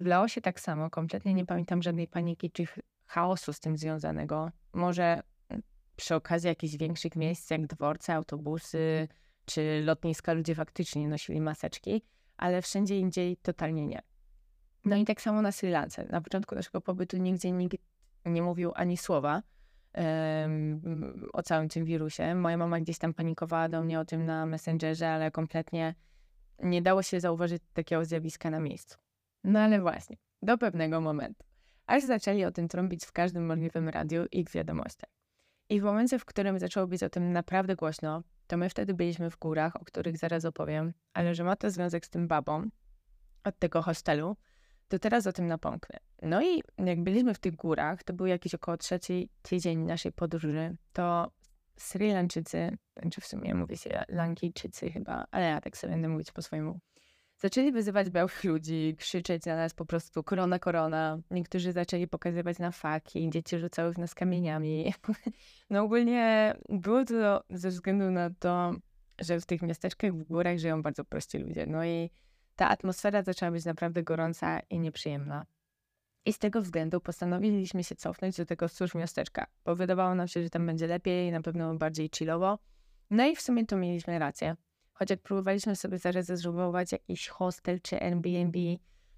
W 0.00 0.06
Laosie 0.06 0.40
tak 0.40 0.60
samo, 0.60 0.90
kompletnie 0.90 1.34
nie 1.34 1.46
pamiętam 1.46 1.82
żadnej 1.82 2.08
paniki 2.08 2.50
czy 2.50 2.64
chaosu 3.06 3.52
z 3.52 3.60
tym 3.60 3.76
związanego. 3.76 4.50
Może 4.72 5.22
mm, 5.48 5.62
przy 5.96 6.14
okazji 6.14 6.48
jakichś 6.48 6.76
większych 6.76 7.16
miejsc, 7.16 7.50
jak 7.50 7.66
dworce, 7.66 8.14
autobusy 8.14 9.08
czy 9.44 9.82
lotniska, 9.84 10.32
ludzie 10.32 10.54
faktycznie 10.54 11.08
nosili 11.08 11.40
maseczki, 11.40 12.02
ale 12.36 12.62
wszędzie 12.62 12.98
indziej 12.98 13.36
totalnie 13.36 13.86
nie. 13.86 14.02
No 14.84 14.96
i 14.96 15.04
tak 15.04 15.20
samo 15.20 15.42
na 15.42 15.52
Sri 15.52 15.70
Lance. 15.70 16.04
Na 16.04 16.20
początku 16.20 16.54
naszego 16.54 16.80
pobytu 16.80 17.16
nigdzie 17.16 17.52
nikt 17.52 17.76
nie 18.24 18.42
mówił 18.42 18.72
ani 18.74 18.96
słowa 18.96 19.42
um, 19.94 21.30
o 21.32 21.42
całym 21.42 21.68
tym 21.68 21.84
wirusie. 21.84 22.34
Moja 22.34 22.56
mama 22.56 22.80
gdzieś 22.80 22.98
tam 22.98 23.14
panikowała 23.14 23.68
do 23.68 23.82
mnie 23.82 24.00
o 24.00 24.04
tym 24.04 24.24
na 24.24 24.46
Messengerze, 24.46 25.10
ale 25.10 25.30
kompletnie 25.30 25.94
nie 26.62 26.82
dało 26.82 27.02
się 27.02 27.20
zauważyć 27.20 27.62
takiego 27.72 28.04
zjawiska 28.04 28.50
na 28.50 28.60
miejscu. 28.60 28.98
No 29.44 29.60
ale 29.60 29.80
właśnie, 29.80 30.16
do 30.42 30.58
pewnego 30.58 31.00
momentu. 31.00 31.44
Aż 31.86 32.02
zaczęli 32.02 32.44
o 32.44 32.50
tym 32.50 32.68
trąbić 32.68 33.04
w 33.04 33.12
każdym 33.12 33.46
możliwym 33.46 33.88
radiu 33.88 34.26
i 34.32 34.44
w 34.44 34.52
wiadomościach. 34.52 35.10
I 35.68 35.80
w 35.80 35.84
momencie, 35.84 36.18
w 36.18 36.24
którym 36.24 36.58
zaczęło 36.58 36.86
być 36.86 37.02
o 37.02 37.10
tym 37.10 37.32
naprawdę 37.32 37.76
głośno, 37.76 38.22
to 38.46 38.56
my 38.56 38.68
wtedy 38.68 38.94
byliśmy 38.94 39.30
w 39.30 39.38
górach, 39.38 39.76
o 39.76 39.84
których 39.84 40.16
zaraz 40.16 40.44
opowiem, 40.44 40.92
ale 41.12 41.34
że 41.34 41.44
ma 41.44 41.56
to 41.56 41.70
związek 41.70 42.06
z 42.06 42.10
tym 42.10 42.28
babą 42.28 42.68
od 43.44 43.58
tego 43.58 43.82
hostelu, 43.82 44.36
to 44.94 44.98
teraz 44.98 45.26
o 45.26 45.32
tym 45.32 45.46
napomknę. 45.46 45.98
No 46.22 46.42
i 46.42 46.62
jak 46.78 47.02
byliśmy 47.02 47.34
w 47.34 47.38
tych 47.38 47.56
górach, 47.56 48.04
to 48.04 48.12
był 48.12 48.26
jakiś 48.26 48.54
około 48.54 48.76
trzeci 48.76 49.28
tydzień 49.42 49.78
naszej 49.78 50.12
podróży, 50.12 50.76
to 50.92 51.32
Sri 51.76 52.12
Lanczycy, 52.12 52.76
czy 53.10 53.20
w 53.20 53.26
sumie 53.26 53.54
mówi 53.54 53.76
się 53.76 54.04
Lankijczycy 54.08 54.90
chyba, 54.90 55.26
ale 55.30 55.44
ja 55.44 55.60
tak 55.60 55.76
sobie 55.76 55.92
będę 55.92 56.08
mówić 56.08 56.32
po 56.32 56.42
swojemu, 56.42 56.80
zaczęli 57.38 57.72
wyzywać 57.72 58.10
białych 58.10 58.44
ludzi, 58.44 58.96
krzyczeć 58.98 59.46
na 59.46 59.56
nas 59.56 59.74
po 59.74 59.84
prostu 59.84 60.22
korona, 60.22 60.58
korona. 60.58 61.18
Niektórzy 61.30 61.72
zaczęli 61.72 62.08
pokazywać 62.08 62.58
na 62.58 62.70
faki, 62.70 63.30
dzieci 63.30 63.58
rzucały 63.58 63.92
w 63.92 63.98
nas 63.98 64.14
kamieniami. 64.14 64.92
No 65.70 65.82
ogólnie 65.82 66.54
było 66.68 67.04
to 67.04 67.44
ze 67.50 67.68
względu 67.68 68.10
na 68.10 68.30
to, 68.30 68.74
że 69.20 69.40
w 69.40 69.46
tych 69.46 69.62
miasteczkach 69.62 70.12
w 70.12 70.24
górach 70.24 70.58
żyją 70.58 70.82
bardzo 70.82 71.04
prości 71.04 71.38
ludzie. 71.38 71.66
No 71.66 71.84
i 71.84 72.10
ta 72.56 72.68
atmosfera 72.68 73.22
zaczęła 73.22 73.52
być 73.52 73.64
naprawdę 73.64 74.02
gorąca 74.02 74.60
i 74.60 74.78
nieprzyjemna. 74.78 75.46
I 76.26 76.32
z 76.32 76.38
tego 76.38 76.62
względu 76.62 77.00
postanowiliśmy 77.00 77.84
się 77.84 77.94
cofnąć 77.94 78.36
do 78.36 78.46
tego 78.46 78.68
cóż 78.68 78.94
miasteczka, 78.94 79.46
bo 79.64 79.76
wydawało 79.76 80.14
nam 80.14 80.28
się, 80.28 80.42
że 80.42 80.50
tam 80.50 80.66
będzie 80.66 80.86
lepiej, 80.86 81.32
na 81.32 81.42
pewno 81.42 81.74
bardziej 81.74 82.10
chillowo. 82.16 82.58
No 83.10 83.26
i 83.26 83.36
w 83.36 83.40
sumie 83.40 83.66
tu 83.66 83.76
mieliśmy 83.76 84.18
rację. 84.18 84.56
Choć 84.92 85.10
jak 85.10 85.20
próbowaliśmy 85.20 85.76
sobie 85.76 85.98
zarezerwować 85.98 86.92
jakiś 86.92 87.28
hostel 87.28 87.80
czy 87.80 88.02
Airbnb, 88.02 88.58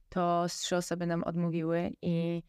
to 0.09 0.47
trzy 0.49 0.77
osoby 0.77 1.07
nam 1.07 1.25
odmówiły 1.25 1.93
i 2.03 2.43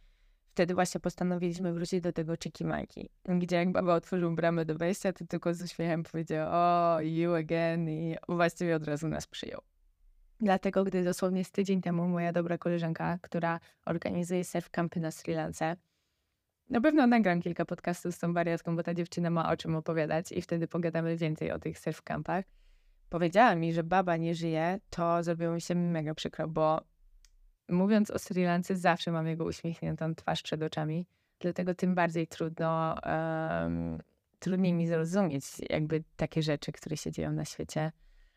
wtedy 0.57 0.73
właśnie 0.73 1.01
postanowiliśmy 1.01 1.73
wrócić 1.73 2.01
do 2.01 2.13
tego 2.13 2.33
Majki, 2.63 3.09
gdzie 3.25 3.55
jak 3.55 3.71
baba 3.71 3.95
otworzył 3.95 4.31
bramę 4.31 4.65
do 4.65 4.75
wejścia, 4.75 5.13
to 5.13 5.25
tylko 5.25 5.53
z 5.53 5.61
uśmiechem 5.61 6.03
powiedział 6.03 6.47
o, 6.51 7.01
you 7.01 7.33
again 7.33 7.89
i 7.89 8.15
właściwie 8.29 8.75
od 8.75 8.83
razu 8.83 9.07
nas 9.07 9.27
przyjął. 9.27 9.61
Dlatego, 10.39 10.83
gdy 10.83 11.03
dosłownie 11.03 11.43
z 11.43 11.51
tydzień 11.51 11.81
temu 11.81 12.07
moja 12.07 12.33
dobra 12.33 12.57
koleżanka, 12.57 13.17
która 13.21 13.59
organizuje 13.85 14.43
surf 14.43 14.69
campy 14.69 14.99
na 14.99 15.11
Sri 15.11 15.33
Lance, 15.33 15.75
na 16.69 16.81
pewno 16.81 17.07
nagram 17.07 17.41
kilka 17.41 17.65
podcastów 17.65 18.15
z 18.15 18.19
tą 18.19 18.33
wariatką, 18.33 18.75
bo 18.75 18.83
ta 18.83 18.93
dziewczyna 18.93 19.29
ma 19.29 19.51
o 19.51 19.57
czym 19.57 19.75
opowiadać 19.75 20.31
i 20.31 20.41
wtedy 20.41 20.67
pogadamy 20.67 21.17
więcej 21.17 21.51
o 21.51 21.59
tych 21.59 21.79
surf 21.79 22.01
campach. 22.01 22.45
Powiedziała 23.09 23.55
mi, 23.55 23.73
że 23.73 23.83
baba 23.83 24.17
nie 24.17 24.35
żyje, 24.35 24.79
to 24.89 25.23
zrobiło 25.23 25.53
mi 25.53 25.61
się 25.61 25.75
mega 25.75 26.13
przykro, 26.13 26.47
bo 26.47 26.81
mówiąc 27.69 28.11
o 28.11 28.19
Sri 28.19 28.43
Lance, 28.43 28.75
zawsze 28.75 29.11
mam 29.11 29.27
jego 29.27 29.45
uśmiechniętą 29.45 30.15
twarz 30.15 30.41
przed 30.41 30.63
oczami, 30.63 31.05
dlatego 31.39 31.75
tym 31.75 31.95
bardziej 31.95 32.27
trudno, 32.27 32.95
um, 33.05 33.97
trudniej 34.39 34.73
mi 34.73 34.87
zrozumieć 34.87 35.45
jakby 35.69 36.03
takie 36.15 36.41
rzeczy, 36.41 36.71
które 36.71 36.97
się 36.97 37.11
dzieją 37.11 37.31
na 37.31 37.45
świecie. 37.45 37.91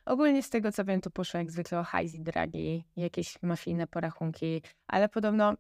Ogólnie 0.05 0.43
z 0.43 0.51
tego 0.51 0.73
co 0.73 0.85
wiem, 0.85 1.01
to 1.01 1.11
poszło 1.11 1.39
jak 1.39 1.51
zwykle 1.51 1.81
o 1.81 1.85
hajs 1.85 2.13
dragi, 2.19 2.85
jakieś 2.97 3.43
mafijne 3.43 3.87
porachunki, 3.87 4.63
ale 4.87 5.09
podobno 5.09 5.55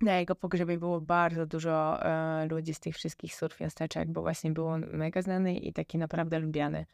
na 0.00 0.18
jego 0.18 0.34
pogrzebie 0.34 0.78
było 0.78 1.00
bardzo 1.00 1.46
dużo 1.46 2.04
e, 2.06 2.46
ludzi 2.46 2.74
z 2.74 2.80
tych 2.80 2.94
wszystkich 2.94 3.34
surf 3.34 3.58
bo 4.06 4.22
właśnie 4.22 4.50
był 4.50 4.66
on 4.66 4.86
mega 4.92 5.22
znany 5.22 5.56
i 5.56 5.72
taki 5.72 5.98
naprawdę 5.98 6.38
lubiany. 6.38 6.86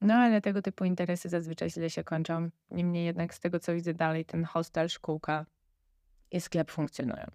No 0.00 0.14
ale 0.14 0.40
tego 0.40 0.62
typu 0.62 0.84
interesy 0.84 1.28
zazwyczaj 1.28 1.70
źle 1.70 1.90
się 1.90 2.04
kończą. 2.04 2.50
Niemniej 2.70 3.04
jednak 3.04 3.34
z 3.34 3.40
tego 3.40 3.58
co 3.58 3.74
widzę 3.74 3.94
dalej, 3.94 4.24
ten 4.24 4.44
hostel, 4.44 4.88
szkółka 4.88 5.46
i 6.30 6.40
sklep 6.40 6.70
funkcjonują. 6.70 7.26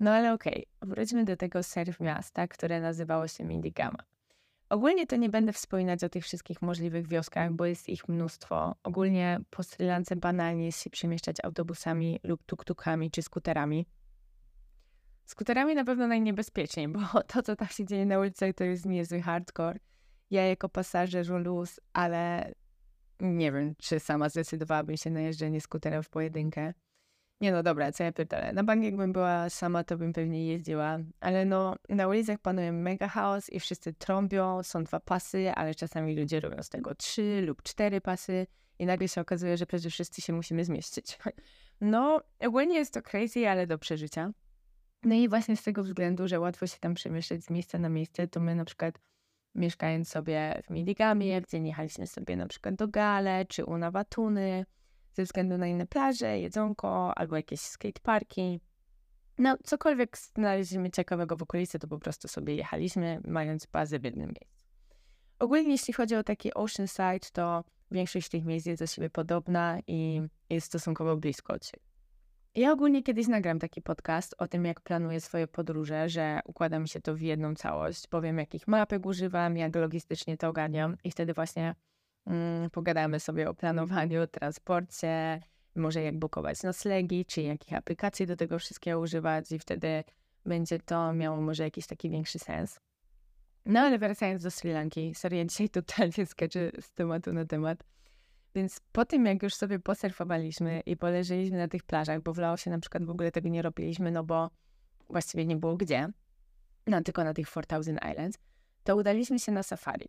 No 0.00 0.10
ale 0.10 0.32
okej, 0.32 0.66
okay. 0.80 0.94
wróćmy 0.94 1.24
do 1.24 1.36
tego 1.36 1.62
surf 1.62 2.00
miasta, 2.00 2.48
które 2.48 2.80
nazywało 2.80 3.28
się 3.28 3.44
Mindigama. 3.44 3.98
Ogólnie 4.70 5.06
to 5.06 5.16
nie 5.16 5.28
będę 5.28 5.52
wspominać 5.52 6.04
o 6.04 6.08
tych 6.08 6.24
wszystkich 6.24 6.62
możliwych 6.62 7.08
wioskach, 7.08 7.52
bo 7.52 7.66
jest 7.66 7.88
ich 7.88 8.08
mnóstwo. 8.08 8.74
Ogólnie 8.82 9.40
po 9.50 9.62
Sri 9.62 9.86
Lance 9.86 10.16
banalnie 10.16 10.66
jest 10.66 10.82
się 10.82 10.90
przemieszczać 10.90 11.36
autobusami 11.44 12.20
lub 12.22 12.42
tuk-tukami 12.46 13.10
czy 13.10 13.22
skuterami. 13.22 13.86
Skuterami 15.24 15.74
na 15.74 15.84
pewno 15.84 16.06
najniebezpieczniej, 16.06 16.88
bo 16.88 17.00
to, 17.32 17.42
co 17.42 17.56
tam 17.56 17.68
się 17.68 17.86
dzieje 17.86 18.06
na 18.06 18.18
ulicach, 18.18 18.54
to 18.54 18.64
jest 18.64 18.86
niezły 18.86 19.20
hardcore. 19.22 19.78
Ja 20.30 20.46
jako 20.46 20.68
pasażer 20.68 21.26
luz, 21.26 21.80
ale 21.92 22.52
nie 23.20 23.52
wiem, 23.52 23.74
czy 23.78 24.00
sama 24.00 24.28
zdecydowałabym 24.28 24.96
się 24.96 25.10
na 25.10 25.20
jeżdżenie 25.20 25.60
skuterem 25.60 26.02
w 26.02 26.08
pojedynkę. 26.08 26.74
Nie 27.40 27.52
no, 27.52 27.62
dobra, 27.62 27.92
co 27.92 28.04
ja 28.04 28.12
pytałem. 28.12 28.54
Na 28.54 28.64
bank 28.64 28.84
jakbym 28.84 29.12
była 29.12 29.50
sama, 29.50 29.84
to 29.84 29.98
bym 29.98 30.12
pewnie 30.12 30.46
jeździła, 30.46 30.98
ale 31.20 31.44
no, 31.44 31.76
na 31.88 32.08
ulicach 32.08 32.38
panuje 32.38 32.72
mega 32.72 33.08
chaos 33.08 33.50
i 33.50 33.60
wszyscy 33.60 33.92
trąbią, 33.92 34.62
są 34.62 34.84
dwa 34.84 35.00
pasy, 35.00 35.52
ale 35.54 35.74
czasami 35.74 36.16
ludzie 36.16 36.40
robią 36.40 36.62
z 36.62 36.68
tego 36.68 36.94
trzy 36.94 37.42
lub 37.46 37.62
cztery 37.62 38.00
pasy 38.00 38.46
i 38.78 38.86
nagle 38.86 39.08
się 39.08 39.20
okazuje, 39.20 39.56
że 39.56 39.66
przecież 39.66 39.92
wszyscy 39.92 40.22
się 40.22 40.32
musimy 40.32 40.64
zmieścić. 40.64 41.18
No, 41.82 42.20
ogólnie 42.40 42.74
jest 42.74 42.94
to 42.94 43.02
crazy, 43.02 43.48
ale 43.48 43.66
do 43.66 43.78
przeżycia. 43.78 44.30
No 45.02 45.14
i 45.14 45.28
właśnie 45.28 45.56
z 45.56 45.62
tego 45.62 45.82
względu, 45.82 46.28
że 46.28 46.40
łatwo 46.40 46.66
się 46.66 46.78
tam 46.78 46.94
przemieszczać 46.94 47.44
z 47.44 47.50
miejsca 47.50 47.78
na 47.78 47.88
miejsce, 47.88 48.28
to 48.28 48.40
my 48.40 48.54
na 48.54 48.64
przykład 48.64 48.98
mieszkając 49.54 50.08
sobie 50.08 50.62
w 50.64 50.70
Miligamie, 50.70 51.40
gdzie 51.40 51.58
jechaliśmy 51.58 52.06
sobie 52.06 52.36
na 52.36 52.46
przykład 52.46 52.74
do 52.74 52.88
Gale 52.88 53.46
czy 53.46 53.64
u 53.64 53.78
Nawatuny, 53.78 54.66
ze 55.12 55.24
względu 55.24 55.58
na 55.58 55.66
inne 55.66 55.86
plaże, 55.86 56.38
jedzonko 56.38 57.18
albo 57.18 57.36
jakieś 57.36 57.60
skateparki. 57.60 58.60
No, 59.38 59.56
cokolwiek 59.64 60.18
znaleźliśmy 60.18 60.90
ciekawego 60.90 61.36
w 61.36 61.42
okolicy, 61.42 61.78
to 61.78 61.88
po 61.88 61.98
prostu 61.98 62.28
sobie 62.28 62.54
jechaliśmy, 62.54 63.20
mając 63.24 63.66
bazę 63.66 63.98
w 63.98 64.04
jednym 64.04 64.26
miejscu. 64.26 64.66
Ogólnie, 65.38 65.70
jeśli 65.70 65.94
chodzi 65.94 66.14
o 66.14 66.24
taki 66.24 66.54
Oceanside, 66.54 67.28
to 67.32 67.64
większość 67.90 68.28
tych 68.28 68.44
miejsc 68.44 68.66
jest 68.66 68.82
do 68.82 68.86
siebie 68.86 69.10
podobna 69.10 69.78
i 69.86 70.22
jest 70.50 70.66
stosunkowo 70.66 71.16
blisko 71.16 71.52
od 71.52 71.66
siebie. 71.66 71.90
Ja 72.54 72.72
ogólnie 72.72 73.02
kiedyś 73.02 73.28
nagram 73.28 73.58
taki 73.58 73.82
podcast 73.82 74.34
o 74.38 74.48
tym, 74.48 74.64
jak 74.64 74.80
planuję 74.80 75.20
swoje 75.20 75.46
podróże, 75.48 76.08
że 76.08 76.40
układam 76.44 76.86
się 76.86 77.00
to 77.00 77.14
w 77.14 77.20
jedną 77.20 77.54
całość, 77.54 78.06
powiem 78.06 78.38
jakich 78.38 78.68
mapek 78.68 79.06
używam, 79.06 79.56
jak 79.56 79.76
logistycznie 79.76 80.36
to 80.36 80.48
ogarniam 80.48 80.96
i 81.04 81.10
wtedy 81.10 81.34
właśnie 81.34 81.74
pogadamy 82.72 83.20
sobie 83.20 83.50
o 83.50 83.54
planowaniu, 83.54 84.26
transporcie, 84.26 85.40
może 85.74 86.02
jak 86.02 86.18
bukować 86.18 86.62
noclegi, 86.62 87.24
czy 87.24 87.42
jakich 87.42 87.72
aplikacji 87.72 88.26
do 88.26 88.36
tego 88.36 88.58
wszystkiego 88.58 89.00
używać 89.00 89.52
i 89.52 89.58
wtedy 89.58 90.04
będzie 90.46 90.78
to 90.78 91.12
miało 91.12 91.40
może 91.40 91.62
jakiś 91.62 91.86
taki 91.86 92.10
większy 92.10 92.38
sens. 92.38 92.80
No 93.66 93.80
ale 93.80 93.98
wracając 93.98 94.42
do 94.42 94.50
Sri 94.50 94.72
Lanki, 94.72 95.14
serio 95.14 95.44
dzisiaj 95.44 95.68
totalnie 95.68 96.26
skaczę 96.26 96.70
z 96.80 96.92
tematu 96.92 97.32
na 97.32 97.44
temat. 97.44 97.84
Więc 98.54 98.80
po 98.92 99.04
tym, 99.04 99.26
jak 99.26 99.42
już 99.42 99.54
sobie 99.54 99.78
posurfowaliśmy 99.78 100.80
i 100.86 100.96
poleżeliśmy 100.96 101.58
na 101.58 101.68
tych 101.68 101.82
plażach, 101.82 102.22
bo 102.22 102.32
w 102.32 102.38
Laosie 102.38 102.70
na 102.70 102.78
przykład 102.78 103.04
w 103.04 103.10
ogóle 103.10 103.32
tego 103.32 103.48
nie 103.48 103.62
robiliśmy, 103.62 104.10
no 104.10 104.24
bo 104.24 104.50
właściwie 105.08 105.46
nie 105.46 105.56
było 105.56 105.76
gdzie, 105.76 106.08
no 106.86 107.02
tylko 107.02 107.24
na 107.24 107.34
tych 107.34 107.50
4000 107.50 108.10
Islands, 108.10 108.38
to 108.84 108.96
udaliśmy 108.96 109.38
się 109.38 109.52
na 109.52 109.62
safari. 109.62 110.08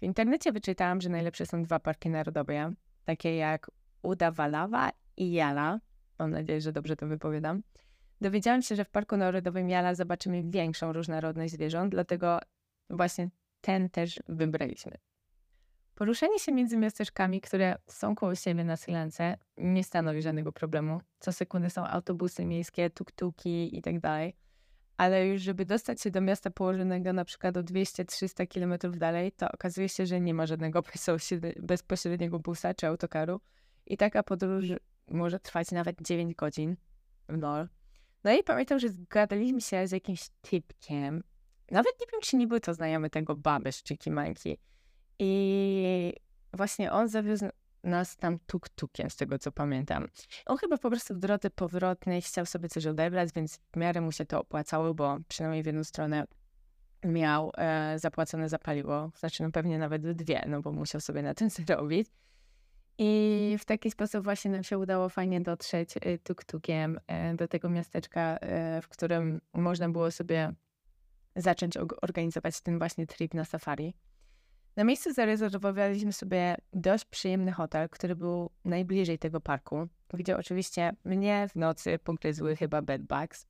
W 0.00 0.02
internecie 0.02 0.52
wyczytałam, 0.52 1.00
że 1.00 1.08
najlepsze 1.08 1.46
są 1.46 1.62
dwa 1.62 1.78
parki 1.78 2.10
narodowe, 2.10 2.72
takie 3.04 3.36
jak 3.36 3.70
Udawalawa 4.02 4.90
i 5.16 5.32
Jala. 5.32 5.80
Mam 6.18 6.30
nadzieję, 6.30 6.60
że 6.60 6.72
dobrze 6.72 6.96
to 6.96 7.06
wypowiadam. 7.06 7.62
Dowiedziałam 8.20 8.62
się, 8.62 8.76
że 8.76 8.84
w 8.84 8.90
Parku 8.90 9.16
Narodowym 9.16 9.70
Jala 9.70 9.94
zobaczymy 9.94 10.42
większą 10.46 10.92
różnorodność 10.92 11.52
zwierząt, 11.52 11.90
dlatego 11.90 12.38
właśnie 12.90 13.28
ten 13.60 13.90
też 13.90 14.20
wybraliśmy. 14.28 14.92
Poruszenie 15.94 16.38
się 16.38 16.52
między 16.52 16.76
miasteczkami, 16.76 17.40
które 17.40 17.76
są 17.86 18.14
koło 18.14 18.34
siebie 18.34 18.64
na 18.64 18.76
Sylance, 18.76 19.36
nie 19.56 19.84
stanowi 19.84 20.22
żadnego 20.22 20.52
problemu. 20.52 21.00
Co 21.18 21.32
sekundę 21.32 21.70
są 21.70 21.86
autobusy 21.86 22.44
miejskie, 22.44 22.90
tuk-tuki 22.90 23.76
i 23.76 23.82
tak. 23.82 24.47
Ale 24.98 25.26
już 25.26 25.42
żeby 25.42 25.64
dostać 25.64 26.00
się 26.00 26.10
do 26.10 26.20
miasta 26.20 26.50
położonego 26.50 27.12
na 27.12 27.24
przykład 27.24 27.56
o 27.56 27.62
200-300 27.62 28.46
km 28.46 28.98
dalej, 28.98 29.32
to 29.32 29.52
okazuje 29.52 29.88
się, 29.88 30.06
że 30.06 30.20
nie 30.20 30.34
ma 30.34 30.46
żadnego 30.46 30.82
bezpośredniego 31.56 32.38
busa 32.38 32.74
czy 32.74 32.86
autokaru 32.86 33.40
i 33.86 33.96
taka 33.96 34.22
podróż 34.22 34.64
może 35.10 35.40
trwać 35.40 35.70
nawet 35.70 36.02
9 36.02 36.34
godzin. 36.34 36.76
No. 37.28 37.66
No 38.24 38.32
i 38.32 38.42
pamiętam, 38.42 38.78
że 38.78 38.88
zgadaliśmy 38.88 39.60
się 39.60 39.86
z 39.86 39.92
jakimś 39.92 40.28
typkiem. 40.40 41.22
Nawet 41.70 41.92
nie 42.00 42.06
wiem, 42.12 42.20
czy 42.20 42.36
nie 42.36 42.46
był 42.46 42.60
to 42.60 42.74
znajomy 42.74 43.10
tego 43.10 43.36
baby 43.36 43.72
z 43.72 43.84
Chikimanki. 43.84 44.58
I 45.18 46.12
właśnie 46.52 46.92
on 46.92 47.08
zawiózł 47.08 47.46
nas 47.88 48.16
tam 48.16 48.38
tuk-tukiem, 48.46 49.10
z 49.10 49.16
tego 49.16 49.38
co 49.38 49.52
pamiętam. 49.52 50.08
On 50.46 50.56
chyba 50.56 50.78
po 50.78 50.90
prostu 50.90 51.14
w 51.14 51.18
drodze 51.18 51.50
powrotnej 51.50 52.22
chciał 52.22 52.46
sobie 52.46 52.68
coś 52.68 52.86
odebrać, 52.86 53.30
więc 53.34 53.60
w 53.72 53.76
miarę 53.76 54.00
mu 54.00 54.12
się 54.12 54.24
to 54.24 54.40
opłacało, 54.40 54.94
bo 54.94 55.18
przynajmniej 55.28 55.62
w 55.62 55.66
jedną 55.66 55.84
stronę 55.84 56.24
miał 57.04 57.52
e, 57.56 57.98
zapłacone 57.98 58.48
za 58.48 58.58
paliwo, 58.58 59.10
znaczy 59.18 59.42
no 59.42 59.50
pewnie 59.50 59.78
nawet 59.78 60.12
dwie, 60.12 60.44
no 60.48 60.62
bo 60.62 60.72
musiał 60.72 61.00
sobie 61.00 61.22
na 61.22 61.34
tym 61.34 61.50
zarobić. 61.66 62.08
I 62.98 63.56
w 63.60 63.64
taki 63.64 63.90
sposób 63.90 64.24
właśnie 64.24 64.50
nam 64.50 64.64
się 64.64 64.78
udało 64.78 65.08
fajnie 65.08 65.40
dotrzeć 65.40 65.96
e, 65.96 66.18
tuk-tukiem 66.18 66.96
e, 67.06 67.34
do 67.34 67.48
tego 67.48 67.70
miasteczka, 67.70 68.20
e, 68.20 68.82
w 68.82 68.88
którym 68.88 69.40
można 69.52 69.88
było 69.88 70.10
sobie 70.10 70.52
zacząć 71.36 71.76
organizować 72.02 72.60
ten 72.60 72.78
właśnie 72.78 73.06
trip 73.06 73.34
na 73.34 73.44
safari. 73.44 73.94
Na 74.78 74.84
miejscu 74.84 75.12
zarezerwowaliśmy 75.12 76.12
sobie 76.12 76.56
dość 76.72 77.04
przyjemny 77.04 77.52
hotel, 77.52 77.88
który 77.88 78.16
był 78.16 78.50
najbliżej 78.64 79.18
tego 79.18 79.40
parku, 79.40 79.88
gdzie 80.14 80.36
oczywiście 80.36 80.92
mnie 81.04 81.48
w 81.48 81.56
nocy 81.56 81.98
pogryzły 81.98 82.56
chyba 82.56 82.82
bedbugs. 82.82 83.46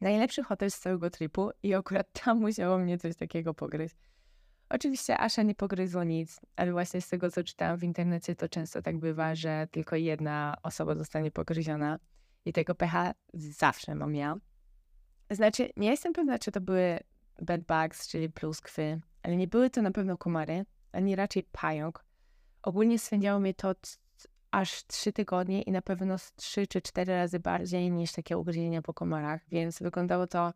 Najlepszy 0.00 0.42
hotel 0.42 0.70
z 0.70 0.78
całego 0.78 1.10
tripu 1.10 1.50
i 1.62 1.74
akurat 1.74 2.22
tam 2.24 2.40
musiało 2.40 2.78
mnie 2.78 2.98
coś 2.98 3.16
takiego 3.16 3.54
pogryźć. 3.54 3.94
Oczywiście 4.68 5.18
Asza 5.18 5.42
nie 5.42 5.54
pogryzło 5.54 6.04
nic, 6.04 6.40
ale 6.56 6.72
właśnie 6.72 7.00
z 7.00 7.08
tego, 7.08 7.30
co 7.30 7.44
czytałam 7.44 7.78
w 7.78 7.84
internecie, 7.84 8.34
to 8.34 8.48
często 8.48 8.82
tak 8.82 8.98
bywa, 8.98 9.34
że 9.34 9.68
tylko 9.70 9.96
jedna 9.96 10.56
osoba 10.62 10.94
zostanie 10.94 11.30
pogryziona 11.30 11.98
i 12.44 12.52
tego 12.52 12.74
pecha 12.74 13.14
zawsze 13.34 13.94
mam 13.94 14.14
ja. 14.14 14.36
Znaczy, 15.30 15.70
nie 15.76 15.90
jestem 15.90 16.12
pewna, 16.12 16.38
czy 16.38 16.52
to 16.52 16.60
były 16.60 16.98
bedbugs, 17.42 18.08
czyli 18.08 18.30
pluskwy, 18.30 19.00
ale 19.22 19.36
nie 19.36 19.48
były 19.48 19.70
to 19.70 19.82
na 19.82 19.90
pewno 19.90 20.18
komary, 20.18 20.64
ani 20.92 21.16
raczej 21.16 21.42
pająk. 21.52 22.04
Ogólnie 22.62 22.98
swędziało 22.98 23.40
mnie 23.40 23.54
to 23.54 23.74
aż 24.50 24.86
trzy 24.86 25.12
tygodnie 25.12 25.62
i 25.62 25.72
na 25.72 25.82
pewno 25.82 26.16
trzy 26.36 26.66
czy 26.66 26.82
cztery 26.82 27.12
razy 27.12 27.40
bardziej 27.40 27.90
niż 27.90 28.12
takie 28.12 28.38
ugryzienia 28.38 28.82
po 28.82 28.94
komarach, 28.94 29.40
więc 29.48 29.82
wyglądało 29.82 30.26
to 30.26 30.52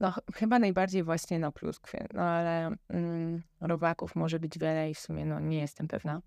no, 0.00 0.14
chyba 0.34 0.58
najbardziej 0.58 1.02
właśnie 1.02 1.38
na 1.38 1.52
pluskwy, 1.52 2.06
no 2.14 2.22
ale 2.22 2.76
mm, 2.88 3.42
robaków 3.60 4.16
może 4.16 4.40
być 4.40 4.58
wiele 4.58 4.90
i 4.90 4.94
w 4.94 4.98
sumie 4.98 5.24
no, 5.24 5.40
nie 5.40 5.60
jestem 5.60 5.88
pewna. 5.88 6.22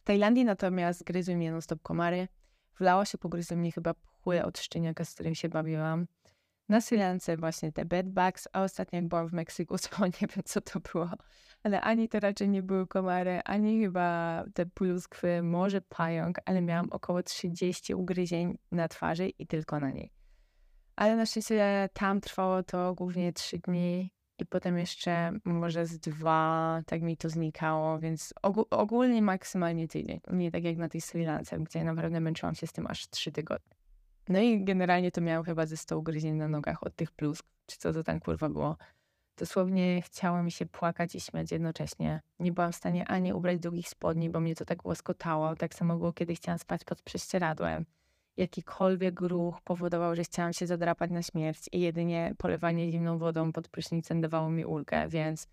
W 0.00 0.04
Tajlandii 0.04 0.44
natomiast 0.44 1.04
gryzły 1.04 1.36
mnie 1.36 1.52
non-stop 1.52 1.82
komary. 1.82 2.28
Wlało 2.78 3.04
się 3.04 3.18
pogryzły 3.18 3.56
mnie 3.56 3.72
chyba 3.72 3.94
pchły 3.94 4.44
od 4.44 4.58
szczeniaka, 4.58 5.04
z 5.04 5.14
którym 5.14 5.34
się 5.34 5.48
bawiłam 5.48 6.06
na 6.68 6.80
Sri 6.80 6.98
Lance 6.98 7.36
właśnie 7.36 7.72
te 7.72 7.84
bedbugs, 7.84 8.48
a 8.52 8.62
ostatnio 8.62 8.96
jak 8.96 9.08
byłam 9.08 9.28
w 9.28 9.32
Meksyku, 9.32 9.76
to 9.90 10.06
nie 10.06 10.12
wiem 10.20 10.44
co 10.44 10.60
to 10.60 10.80
było, 10.80 11.10
ale 11.62 11.80
ani 11.80 12.08
to 12.08 12.20
raczej 12.20 12.48
nie 12.48 12.62
były 12.62 12.86
komary, 12.86 13.40
ani 13.44 13.80
chyba 13.80 14.44
te 14.54 14.66
pluskwy, 14.66 15.42
może 15.42 15.80
pająk, 15.80 16.38
ale 16.44 16.62
miałam 16.62 16.88
około 16.90 17.22
30 17.22 17.94
ugryzień 17.94 18.58
na 18.72 18.88
twarzy 18.88 19.28
i 19.28 19.46
tylko 19.46 19.80
na 19.80 19.90
niej. 19.90 20.12
Ale 20.96 21.16
na 21.16 21.26
szczęście 21.26 21.88
tam 21.92 22.20
trwało 22.20 22.62
to 22.62 22.94
głównie 22.94 23.32
3 23.32 23.58
dni 23.58 24.10
i 24.38 24.46
potem 24.46 24.78
jeszcze 24.78 25.32
może 25.44 25.86
z 25.86 25.98
dwa, 25.98 26.80
tak 26.86 27.02
mi 27.02 27.16
to 27.16 27.28
znikało, 27.28 27.98
więc 27.98 28.34
ogólnie 28.70 29.22
maksymalnie 29.22 29.88
tydzień. 29.88 30.20
Nie 30.32 30.50
tak 30.50 30.64
jak 30.64 30.76
na 30.76 30.88
tej 30.88 31.00
Sri 31.00 31.24
Lance, 31.24 31.58
gdzie 31.58 31.84
naprawdę 31.84 32.20
męczyłam 32.20 32.54
się 32.54 32.66
z 32.66 32.72
tym 32.72 32.86
aż 32.86 33.08
3 33.08 33.32
tygodnie. 33.32 33.76
No 34.28 34.38
i 34.38 34.64
generalnie 34.64 35.10
to 35.10 35.20
miałam 35.20 35.44
chyba 35.44 35.66
ze 35.66 35.76
100 35.76 35.98
ugryzień 35.98 36.34
na 36.34 36.48
nogach 36.48 36.82
od 36.82 36.96
tych 36.96 37.12
plusk, 37.12 37.46
czy 37.66 37.78
co 37.78 37.92
to 37.92 38.04
tam 38.04 38.20
kurwa 38.20 38.48
było. 38.48 38.76
Dosłownie 39.36 40.02
chciało 40.02 40.42
mi 40.42 40.52
się 40.52 40.66
płakać 40.66 41.14
i 41.14 41.20
śmiać 41.20 41.52
jednocześnie. 41.52 42.20
Nie 42.38 42.52
byłam 42.52 42.72
w 42.72 42.76
stanie 42.76 43.08
ani 43.08 43.32
ubrać 43.32 43.58
długich 43.58 43.88
spodni, 43.88 44.30
bo 44.30 44.40
mnie 44.40 44.54
to 44.54 44.64
tak 44.64 44.86
łaskotało. 44.86 45.56
Tak 45.56 45.74
samo 45.74 45.96
było, 45.96 46.12
kiedy 46.12 46.34
chciałam 46.34 46.58
spać 46.58 46.84
pod 46.84 47.02
prześcieradłem. 47.02 47.86
Jakikolwiek 48.36 49.20
ruch 49.20 49.60
powodował, 49.60 50.16
że 50.16 50.24
chciałam 50.24 50.52
się 50.52 50.66
zadrapać 50.66 51.10
na 51.10 51.22
śmierć 51.22 51.68
i 51.72 51.80
jedynie 51.80 52.34
polewanie 52.38 52.92
zimną 52.92 53.18
wodą 53.18 53.52
pod 53.52 53.68
prysznicem 53.68 54.20
dawało 54.20 54.50
mi 54.50 54.64
ulgę, 54.64 55.08
więc 55.08 55.48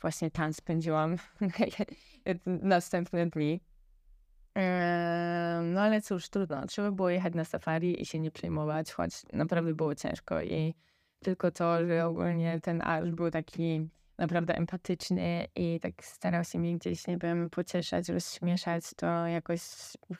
właśnie 0.00 0.30
tam 0.30 0.52
spędziłam 0.52 1.16
następne 2.46 3.26
dni. 3.26 3.60
No 5.62 5.80
ale 5.80 6.00
cóż, 6.00 6.28
trudno. 6.28 6.66
Trzeba 6.66 6.90
było 6.90 7.10
jechać 7.10 7.34
na 7.34 7.44
safari 7.44 8.02
i 8.02 8.06
się 8.06 8.18
nie 8.18 8.30
przejmować, 8.30 8.92
choć 8.92 9.12
naprawdę 9.32 9.74
było 9.74 9.94
ciężko. 9.94 10.42
I 10.42 10.74
tylko 11.24 11.50
to, 11.50 11.86
że 11.86 12.06
ogólnie 12.06 12.60
ten 12.60 12.82
aż 12.82 13.10
był 13.10 13.30
taki 13.30 13.88
naprawdę 14.18 14.56
empatyczny 14.56 15.46
i 15.54 15.80
tak 15.80 16.04
starał 16.04 16.44
się 16.44 16.58
mnie 16.58 16.78
gdzieś, 16.78 17.06
nie 17.06 17.18
wiem, 17.18 17.50
pocieszać, 17.50 18.08
rozśmieszać, 18.08 18.84
to 18.96 19.26
jakoś 19.26 19.60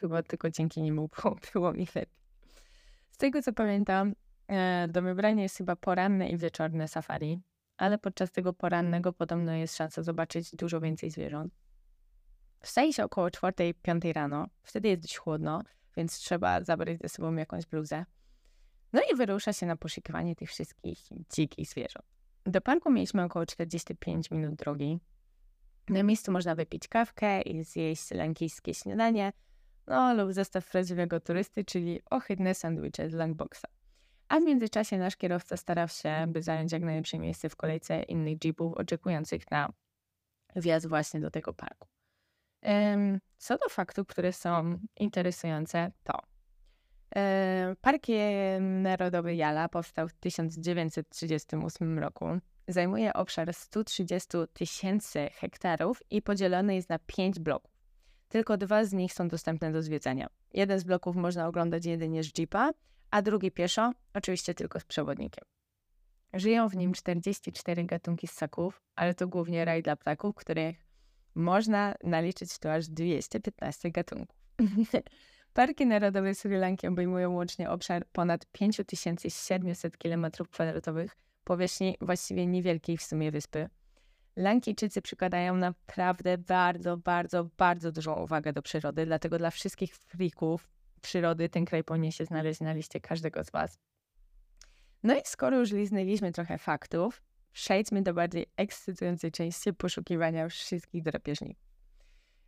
chyba 0.01 0.23
tylko 0.23 0.51
dzięki 0.51 0.83
niemu 0.83 1.09
było, 1.23 1.37
było 1.53 1.73
mi 1.73 1.87
lepiej. 1.94 2.14
Z 3.11 3.16
tego 3.16 3.42
co 3.42 3.53
pamiętam, 3.53 4.14
e, 4.49 4.88
do 4.88 5.03
wybrania 5.03 5.42
jest 5.42 5.57
chyba 5.57 5.77
poranne 5.77 6.29
i 6.29 6.37
wieczorne 6.37 6.88
safari, 6.88 7.40
ale 7.77 7.99
podczas 7.99 8.33
tego 8.33 8.53
porannego 8.53 9.12
podobno 9.12 9.53
jest 9.53 9.77
szansa 9.77 10.03
zobaczyć 10.03 10.57
dużo 10.57 10.81
więcej 10.81 11.11
zwierząt. 11.11 11.63
Wstaje 12.64 12.92
się 12.92 13.05
około 13.05 13.29
4-5 13.29 14.12
rano, 14.12 14.46
wtedy 14.62 14.88
jest 14.88 15.03
dość 15.03 15.16
chłodno, 15.16 15.62
więc 15.96 16.18
trzeba 16.18 16.64
zabrać 16.64 16.98
ze 16.98 17.09
sobą 17.09 17.35
jakąś 17.35 17.66
bluzę. 17.66 18.05
No 18.92 19.00
i 19.12 19.16
wyrusza 19.16 19.53
się 19.53 19.66
na 19.66 19.77
poszukiwanie 19.77 20.37
tych 20.37 20.48
wszystkich 20.48 20.98
dzikich 21.35 21.68
zwierząt. 21.68 22.07
Do 22.44 22.61
parku 22.61 22.90
mieliśmy 22.90 23.24
około 23.24 23.46
45 23.46 24.31
minut 24.31 24.55
drogi. 24.55 24.98
Na 25.88 26.03
miejscu 26.03 26.33
można 26.33 26.55
wypić 26.55 26.88
kawkę 26.88 27.42
i 27.42 27.64
zjeść 27.64 28.11
lankijskie 28.11 28.74
śniadanie, 28.74 29.33
no 29.87 30.14
lub 30.14 30.33
zestaw 30.33 30.70
prawdziwego 30.70 31.20
turysty, 31.20 31.64
czyli 31.64 32.00
ohydne 32.11 32.55
sandwicze 32.55 33.11
z 33.11 33.12
Langboxa. 33.12 33.66
A 34.29 34.40
w 34.40 34.42
międzyczasie 34.42 34.98
nasz 34.98 35.16
kierowca 35.16 35.57
starał 35.57 35.88
się, 35.88 36.27
by 36.29 36.42
zająć 36.42 36.72
jak 36.72 36.83
najlepsze 36.83 37.18
miejsce 37.18 37.48
w 37.48 37.57
kolejce 37.57 38.03
innych 38.03 38.44
jeepów 38.44 38.74
oczekujących 38.74 39.50
na 39.50 39.72
wjazd 40.57 40.88
właśnie 40.88 41.20
do 41.20 41.31
tego 41.31 41.53
parku. 41.53 41.93
Co 43.38 43.59
do 43.59 43.68
faktów, 43.68 44.07
które 44.07 44.33
są 44.33 44.79
interesujące, 44.96 45.92
to 46.05 46.18
Park 47.81 48.07
Narodowy 48.61 49.35
Jala 49.35 49.68
powstał 49.68 50.09
w 50.09 50.14
1938 50.14 51.98
roku. 51.98 52.27
Zajmuje 52.68 53.12
obszar 53.12 53.55
130 53.55 54.29
tysięcy 54.53 55.29
hektarów 55.33 56.03
i 56.11 56.22
podzielony 56.22 56.74
jest 56.74 56.88
na 56.88 56.98
pięć 56.98 57.38
bloków. 57.40 57.70
Tylko 58.29 58.57
dwa 58.57 58.85
z 58.85 58.92
nich 58.92 59.12
są 59.12 59.29
dostępne 59.29 59.72
do 59.72 59.83
zwiedzania. 59.83 60.27
Jeden 60.53 60.79
z 60.79 60.85
bloków 60.85 61.16
można 61.16 61.46
oglądać 61.46 61.87
jedynie 61.87 62.24
z 62.24 62.38
jeepa, 62.38 62.70
a 63.11 63.22
drugi 63.22 63.50
pieszo, 63.50 63.92
oczywiście 64.14 64.55
tylko 64.55 64.81
z 64.81 64.85
przewodnikiem. 64.85 65.44
Żyją 66.33 66.68
w 66.68 66.77
nim 66.77 66.92
44 66.92 67.85
gatunki 67.85 68.27
ssaków, 68.27 68.83
ale 68.96 69.14
to 69.14 69.29
głównie 69.29 69.64
raj 69.64 69.83
dla 69.83 69.96
ptaków, 69.96 70.35
których 70.35 70.77
można 71.35 71.94
naliczyć 72.05 72.59
tu 72.59 72.68
aż 72.68 72.88
215 72.88 73.90
gatunków. 73.90 74.37
Parki 75.55 75.87
Narodowe 75.87 76.35
Sri 76.35 76.57
Lanki 76.57 76.87
obejmują 76.87 77.33
łącznie 77.33 77.70
obszar 77.70 78.07
ponad 78.12 78.47
5700 78.53 79.99
km2 79.99 81.09
powierzchni 81.44 81.97
właściwie 82.01 82.47
niewielkiej 82.47 82.97
w 82.97 83.03
sumie 83.03 83.31
wyspy. 83.31 83.68
Lankijczycy 84.37 85.03
przykładają 85.03 85.57
naprawdę 85.57 86.38
bardzo, 86.38 86.97
bardzo, 86.97 87.49
bardzo 87.57 87.92
dużą 87.92 88.14
uwagę 88.14 88.53
do 88.53 88.62
przyrody, 88.62 89.07
dlatego 89.07 89.38
dla 89.38 89.51
wszystkich 89.51 89.97
frików 89.97 90.68
przyrody 91.01 91.49
ten 91.49 91.64
kraj 91.64 91.85
powinien 91.85 92.12
się 92.12 92.25
znaleźć 92.25 92.61
na 92.61 92.73
liście 92.73 93.01
każdego 93.01 93.44
z 93.44 93.51
Was. 93.51 93.79
No 95.03 95.14
i 95.14 95.20
skoro 95.25 95.59
już 95.59 95.73
liznęliśmy 95.73 96.33
trochę 96.33 96.59
faktów, 96.59 97.23
przejdźmy 97.55 98.03
do 98.03 98.14
bardziej 98.14 98.47
ekscytującej 98.57 99.33
części 99.33 99.75
poszukiwania 99.75 100.49
wszystkich 100.49 101.03
drapieżników. 101.03 101.64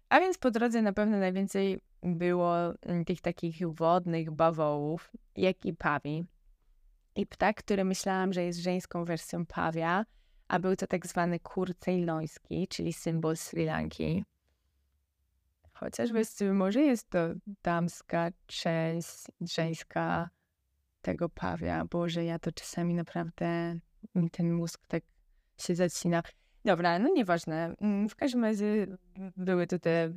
A 0.08 0.20
więc 0.20 0.38
po 0.38 0.50
drodze 0.50 0.82
na 0.82 0.92
pewno 0.92 1.18
najwięcej 1.18 1.80
było 2.02 2.56
mm, 2.82 3.04
tych 3.04 3.20
takich 3.20 3.68
wodnych 3.74 4.30
bawołów, 4.30 5.12
jak 5.36 5.66
i 5.66 5.74
pawi. 5.74 6.24
I 7.16 7.26
ptak, 7.26 7.56
który 7.56 7.84
myślałam, 7.84 8.32
że 8.32 8.44
jest 8.44 8.58
żeńską 8.58 9.04
wersją 9.04 9.46
pawia, 9.46 10.04
a 10.48 10.58
był 10.58 10.76
to 10.76 10.86
tak 10.86 11.06
zwany 11.06 11.40
kur 11.40 11.74
ceyloński, 11.78 12.68
czyli 12.68 12.92
symbol 12.92 13.36
Sri 13.36 13.64
Lanki. 13.64 14.24
Chociaż 15.72 16.12
właściwie 16.12 16.52
może 16.52 16.80
jest 16.80 17.10
to 17.10 17.18
damska 17.62 18.30
część, 18.46 19.24
żeńska 19.40 20.30
tego 21.02 21.28
pawia. 21.28 21.84
Boże, 21.84 22.24
ja 22.24 22.38
to 22.38 22.52
czasami 22.52 22.94
naprawdę 22.94 23.78
mi 24.14 24.30
ten 24.30 24.52
mózg 24.52 24.86
tak 24.88 25.02
się 25.58 25.74
zacina. 25.74 26.22
Dobra, 26.64 26.98
no 26.98 27.08
nieważne. 27.14 27.74
Mm, 27.80 28.08
w 28.08 28.16
każdym 28.16 28.44
razie 28.44 28.86
były 29.36 29.66
tutaj 29.66 30.12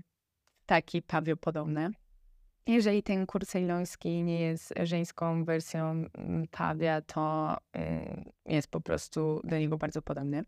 takie 0.65 1.01
pawiopodobne. 1.01 1.89
Jeżeli 2.67 3.03
ten 3.03 3.25
kur 3.25 3.45
cejloński 3.45 4.23
nie 4.23 4.39
jest 4.39 4.73
żeńską 4.83 5.45
wersją 5.45 6.05
mm, 6.13 6.47
pawia, 6.51 7.01
to 7.01 7.57
y, 7.77 8.31
jest 8.45 8.67
po 8.67 8.81
prostu 8.81 9.41
do 9.43 9.57
niego 9.57 9.77
bardzo 9.77 10.01
podobny. 10.01 10.43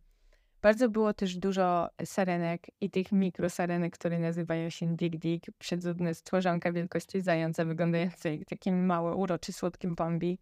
Bardzo 0.61 0.89
było 0.89 1.13
też 1.13 1.37
dużo 1.37 1.89
sarenek 2.05 2.67
i 2.81 2.89
tych 2.89 3.11
mikrosarenek, 3.11 3.93
które 3.93 4.19
nazywają 4.19 4.69
się 4.69 4.95
Dig 4.95 5.19
Dig, 5.19 5.45
przedzudne 5.57 6.13
stworzonka 6.13 6.71
wielkości 6.71 7.21
zająca, 7.21 7.65
wyglądające 7.65 8.35
jak 8.35 8.45
takie 8.49 8.71
małe, 8.71 9.15
uroczy, 9.15 9.53
słodkie 9.53 9.87
bombi. 9.87 10.39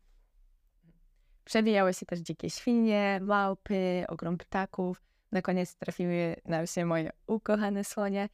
Przewijały 1.50 1.94
się 1.94 2.06
też 2.06 2.20
dzikie 2.20 2.50
świnie, 2.50 3.20
małpy, 3.22 4.06
ogrom 4.08 4.38
ptaków. 4.38 5.02
Na 5.32 5.42
koniec 5.42 5.76
trafiły 5.76 6.36
nam 6.46 6.68
się 6.68 6.86
moje 6.86 7.10
ukochane 7.28 7.84
słonie. 7.84 8.30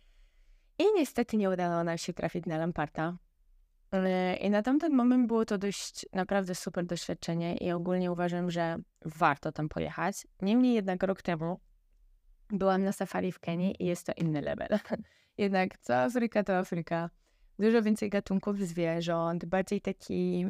I 0.80 0.84
niestety 0.95 1.38
nie 1.38 1.49
udało 1.49 1.84
nam 1.84 1.97
się 1.97 2.13
trafić 2.13 2.45
na 2.45 2.58
Lamparta. 2.58 3.17
I 4.41 4.49
na 4.49 4.62
tamten 4.62 4.93
moment 4.93 5.28
było 5.28 5.45
to 5.45 5.58
dość 5.58 6.06
naprawdę 6.13 6.56
super 6.56 6.86
doświadczenie 6.86 7.58
i 7.58 7.71
ogólnie 7.71 8.12
uważam, 8.12 8.51
że 8.51 8.78
warto 9.06 9.51
tam 9.51 9.69
pojechać. 9.69 10.28
Niemniej 10.41 10.73
jednak 10.73 11.04
rok 11.04 11.21
temu 11.21 11.60
byłam 12.49 12.84
na 12.84 12.91
safari 12.91 13.32
w 13.32 13.39
Kenii 13.39 13.84
i 13.84 13.86
jest 13.86 14.06
to 14.06 14.13
inny 14.17 14.41
level. 14.41 14.80
Jednak 15.38 15.78
co 15.78 15.95
Afryka 15.95 16.43
to 16.43 16.58
Afryka. 16.58 17.10
Dużo 17.60 17.82
więcej 17.82 18.10
gatunków 18.10 18.60
zwierząt, 18.60 19.45
bardziej 19.45 19.82
taki, 19.82 20.45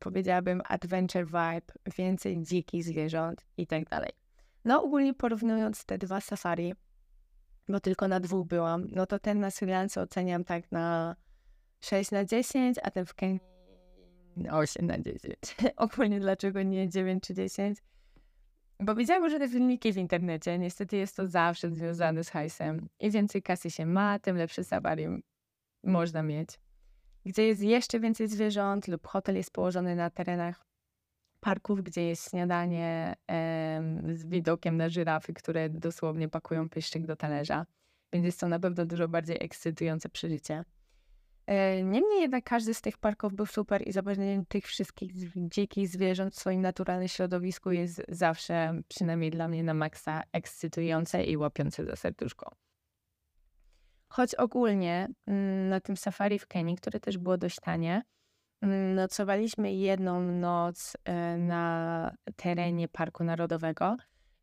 powiedziałabym, 0.00 0.62
adventure 0.68 1.26
vibe, 1.26 1.72
więcej 1.96 2.42
dzikich 2.42 2.84
zwierząt 2.84 3.46
i 3.56 3.66
tak 3.66 3.84
dalej. 3.84 4.10
No 4.64 4.82
ogólnie 4.82 5.14
porównując 5.14 5.84
te 5.84 5.98
dwa 5.98 6.20
safari, 6.20 6.74
bo 7.68 7.80
tylko 7.80 8.08
na 8.08 8.20
dwóch 8.20 8.46
byłam, 8.46 8.86
no 8.90 9.06
to 9.06 9.18
ten 9.18 9.40
na 9.40 9.50
Sri 9.50 9.66
Lance 9.66 10.00
oceniam 10.00 10.44
tak 10.44 10.72
na 10.72 11.16
6 11.80 12.10
na 12.10 12.24
10, 12.24 12.76
a 12.82 12.90
ten 12.90 13.06
w 13.06 13.14
Kenii 13.14 13.40
8 14.50 14.86
na 14.86 14.98
10. 14.98 15.34
ogólnie 15.76 16.20
dlaczego 16.20 16.62
nie 16.62 16.88
9 16.88 17.22
czy 17.22 17.34
10? 17.34 17.78
Bo 18.80 18.94
widziałam 18.94 19.38
te 19.38 19.48
filmiki 19.48 19.92
w 19.92 19.96
internecie. 19.96 20.58
Niestety 20.58 20.96
jest 20.96 21.16
to 21.16 21.26
zawsze 21.26 21.70
związane 21.70 22.24
z 22.24 22.28
hajsem. 22.28 22.88
Im 23.00 23.10
więcej 23.10 23.42
kasy 23.42 23.70
się 23.70 23.86
ma, 23.86 24.18
tym 24.18 24.36
lepszy 24.36 24.64
safari 24.64 25.06
można 25.84 26.22
mieć. 26.22 26.48
Gdzie 27.26 27.46
jest 27.46 27.62
jeszcze 27.62 28.00
więcej 28.00 28.28
zwierząt 28.28 28.88
lub 28.88 29.06
hotel 29.06 29.36
jest 29.36 29.50
położony 29.50 29.96
na 29.96 30.10
terenach 30.10 30.66
parków, 31.40 31.82
gdzie 31.82 32.02
jest 32.02 32.30
śniadanie 32.30 33.16
z 34.14 34.26
widokiem 34.26 34.76
na 34.76 34.88
żyrafy, 34.88 35.34
które 35.34 35.70
dosłownie 35.70 36.28
pakują 36.28 36.68
pyszczyk 36.68 37.06
do 37.06 37.16
talerza. 37.16 37.66
Więc 38.12 38.26
jest 38.26 38.40
to 38.40 38.48
na 38.48 38.58
pewno 38.58 38.86
dużo 38.86 39.08
bardziej 39.08 39.36
ekscytujące 39.40 40.08
przeżycie. 40.08 40.64
E, 41.46 41.82
niemniej 41.82 42.20
jednak 42.20 42.44
każdy 42.44 42.74
z 42.74 42.80
tych 42.80 42.98
parków 42.98 43.34
był 43.34 43.46
super 43.46 43.88
i 43.88 43.92
zobaczenie 43.92 44.44
tych 44.48 44.66
wszystkich 44.66 45.12
dzikich 45.36 45.88
zwierząt 45.88 46.34
w 46.34 46.38
swoim 46.38 46.60
naturalnym 46.60 47.08
środowisku 47.08 47.70
jest 47.70 48.02
zawsze, 48.08 48.80
przynajmniej 48.88 49.30
dla 49.30 49.48
mnie 49.48 49.62
na 49.62 49.74
maksa, 49.74 50.22
ekscytujące 50.32 51.24
i 51.24 51.36
łapiące 51.36 51.84
za 51.84 51.96
serduszko. 51.96 52.52
Choć 54.12 54.34
ogólnie 54.34 55.08
mm, 55.26 55.68
na 55.68 55.80
tym 55.80 55.96
safari 55.96 56.38
w 56.38 56.46
Kenii, 56.46 56.76
które 56.76 57.00
też 57.00 57.18
było 57.18 57.38
dość 57.38 57.56
tanie, 57.60 58.02
mm, 58.62 58.94
nocowaliśmy 58.94 59.72
jedną 59.74 60.20
noc 60.20 60.96
e, 61.04 61.38
na 61.38 62.14
terenie 62.36 62.88
Parku 62.88 63.24
Narodowego 63.24 63.96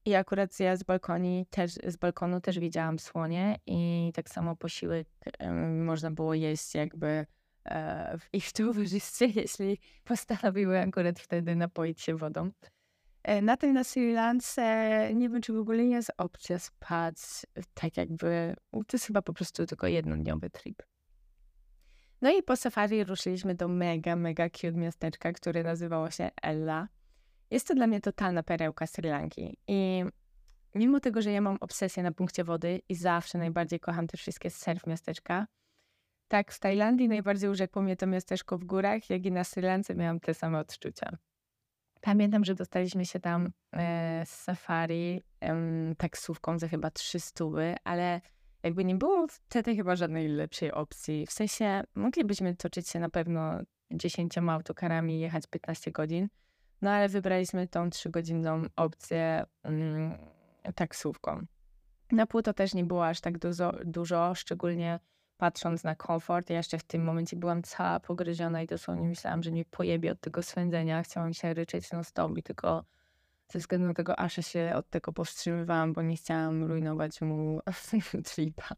i 0.06 0.16
akurat 0.16 0.60
ja 0.60 0.76
z, 0.76 0.84
balkoni 0.84 1.46
też, 1.50 1.72
z 1.88 1.98
balkonu 1.98 2.42
też 2.42 2.60
widziałam 2.60 3.00
słonie 3.00 3.60
i 3.66 4.12
tak 4.16 4.30
samo 4.30 4.56
posiłek 4.56 5.08
można 5.86 6.12
było 6.12 6.34
jeść 6.34 6.76
jakby 6.76 7.26
e, 7.66 8.18
w 8.18 8.34
ich 8.34 8.52
towarzystwie, 8.52 9.26
jeśli 9.42 9.80
postanowiły 10.04 10.80
akurat 10.80 11.20
wtedy 11.20 11.56
napoić 11.56 12.02
się 12.02 12.16
wodą. 12.16 12.52
E, 13.28 13.42
na 13.42 13.58
tym 13.58 13.74
na 13.74 13.84
Sri 13.84 14.14
Lance 14.14 14.62
nie 15.14 15.30
wiem, 15.30 15.42
czy 15.42 15.54
w 15.54 15.58
ogóle 15.58 15.84
jest 15.84 16.12
opcja 16.18 16.60
spać 16.60 17.16
tak 17.74 17.98
jakby, 17.98 18.56
to 18.72 18.84
jest 18.94 19.06
chyba 19.06 19.22
po 19.22 19.34
prostu 19.34 19.66
tylko 19.66 19.88
jednodniowy 19.88 20.50
trip. 20.50 20.84
No 22.22 22.32
i 22.32 22.44
po 22.44 22.56
safari 22.56 23.04
ruszyliśmy 23.04 23.56
do 23.56 23.68
mega, 23.68 24.16
mega 24.16 24.50
cute 24.50 24.72
miasteczka, 24.72 25.34
które 25.34 25.64
nazywało 25.64 26.12
się 26.12 26.30
Ella. 26.42 26.88
Jest 27.52 27.68
to 27.68 27.76
dla 27.76 27.88
mnie 27.88 28.02
totalna 28.02 28.44
perełka 28.44 28.88
Sri 28.88 29.10
Lanki. 29.10 29.58
I 29.68 30.04
mimo 30.76 31.00
tego, 31.00 31.22
że 31.22 31.32
ja 31.32 31.42
mam 31.42 31.58
obsesję 31.62 32.04
na 32.04 32.12
punkcie 32.12 32.44
wody 32.44 32.82
i 32.90 32.96
zawsze 32.96 33.38
najbardziej 33.38 33.80
kocham 33.80 34.08
te 34.08 34.18
wszystkie 34.18 34.50
surf 34.50 34.88
miasteczka, 34.88 35.48
tak 36.28 36.52
w 36.52 36.60
Tajlandii 36.60 37.08
najbardziej 37.08 37.50
urzekło 37.50 37.82
mnie 37.82 37.96
to 37.96 38.08
miasteczko 38.08 38.58
w 38.58 38.66
górach, 38.66 39.10
jak 39.10 39.26
i 39.26 39.32
na 39.32 39.44
Sri 39.44 39.62
Lance 39.62 39.96
miałam 39.96 40.20
te 40.20 40.34
same 40.34 40.60
odczucia. 40.60 41.18
Pamiętam, 42.02 42.46
że 42.46 42.56
dostaliśmy 42.56 43.06
się 43.06 43.20
tam 43.20 43.52
e, 43.74 44.24
z 44.26 44.30
safari 44.30 45.24
taksówką 45.98 46.60
za 46.60 46.68
chyba 46.68 46.92
300, 46.92 47.46
ale 47.84 48.22
jakby 48.64 48.86
nie 48.86 48.96
było 48.96 49.28
wtedy 49.28 49.76
chyba 49.76 49.96
żadnej 49.96 50.28
lepszej 50.28 50.72
opcji. 50.72 51.26
W 51.26 51.32
sensie 51.32 51.84
moglibyśmy 51.96 52.56
toczyć 52.56 52.90
się 52.90 53.00
na 53.00 53.10
pewno 53.10 53.60
10 53.92 54.38
autokarami 54.38 55.16
i 55.16 55.20
jechać 55.20 55.48
15 55.48 55.92
godzin, 55.92 56.28
no 56.82 56.92
ale 56.92 57.10
wybraliśmy 57.10 57.68
tą 57.68 57.90
trzygodzinną 57.90 58.64
opcję 58.76 59.46
mm, 59.64 60.18
taksówką. 60.76 61.46
Na 62.12 62.26
płyto 62.26 62.54
też 62.54 62.74
nie 62.74 62.84
było 62.84 63.08
aż 63.08 63.22
tak 63.22 63.38
dużo, 63.38 63.74
dużo, 63.86 64.36
szczególnie 64.36 65.00
patrząc 65.38 65.84
na 65.84 65.96
komfort. 65.96 66.50
Ja 66.50 66.58
jeszcze 66.58 66.78
w 66.78 66.84
tym 66.84 67.04
momencie 67.04 67.36
byłam 67.36 67.64
cała 67.64 68.00
pogryziona 68.00 68.62
i 68.62 68.68
dosłownie 68.68 69.08
myślałam, 69.08 69.44
że 69.44 69.52
nie 69.52 69.66
pojebie 69.66 70.12
od 70.12 70.22
tego 70.22 70.44
swędzenia. 70.44 71.04
Chciałam 71.04 71.34
się 71.34 71.54
ryczeć 71.54 71.92
non 71.92 72.04
stop 72.04 72.38
i 72.38 72.44
tylko 72.44 72.86
ze 73.52 73.60
względu 73.60 73.88
na 73.88 73.94
tego 73.94 74.20
Asza 74.20 74.42
się 74.42 74.72
od 74.76 74.90
tego 74.90 75.14
powstrzymywałam, 75.14 75.94
bo 75.94 76.02
nie 76.02 76.16
chciałam 76.16 76.64
rujnować 76.64 77.22
mu 77.22 77.60
tripa. 78.34 78.76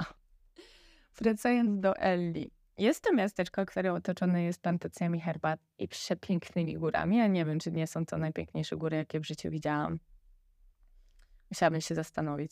Wracając 1.16 1.80
do 1.80 1.96
Ellie. 1.96 2.50
Jest 2.78 3.04
to 3.04 3.14
miasteczko, 3.14 3.66
które 3.66 3.94
otoczone 3.94 4.44
jest 4.44 4.62
plantacjami 4.62 5.22
herbat 5.22 5.60
i 5.78 5.88
przepięknymi 5.88 6.78
górami. 6.78 7.18
Ja 7.18 7.28
nie 7.28 7.46
wiem, 7.46 7.60
czy 7.60 7.72
nie 7.72 7.88
są 7.88 8.06
to 8.06 8.18
najpiękniejsze 8.18 8.78
góry, 8.78 8.98
jakie 8.98 9.20
w 9.20 9.26
życiu 9.26 9.50
widziałam. 9.50 10.00
Musiałabym 11.52 11.82
się 11.82 11.96
zastanowić. 11.96 12.52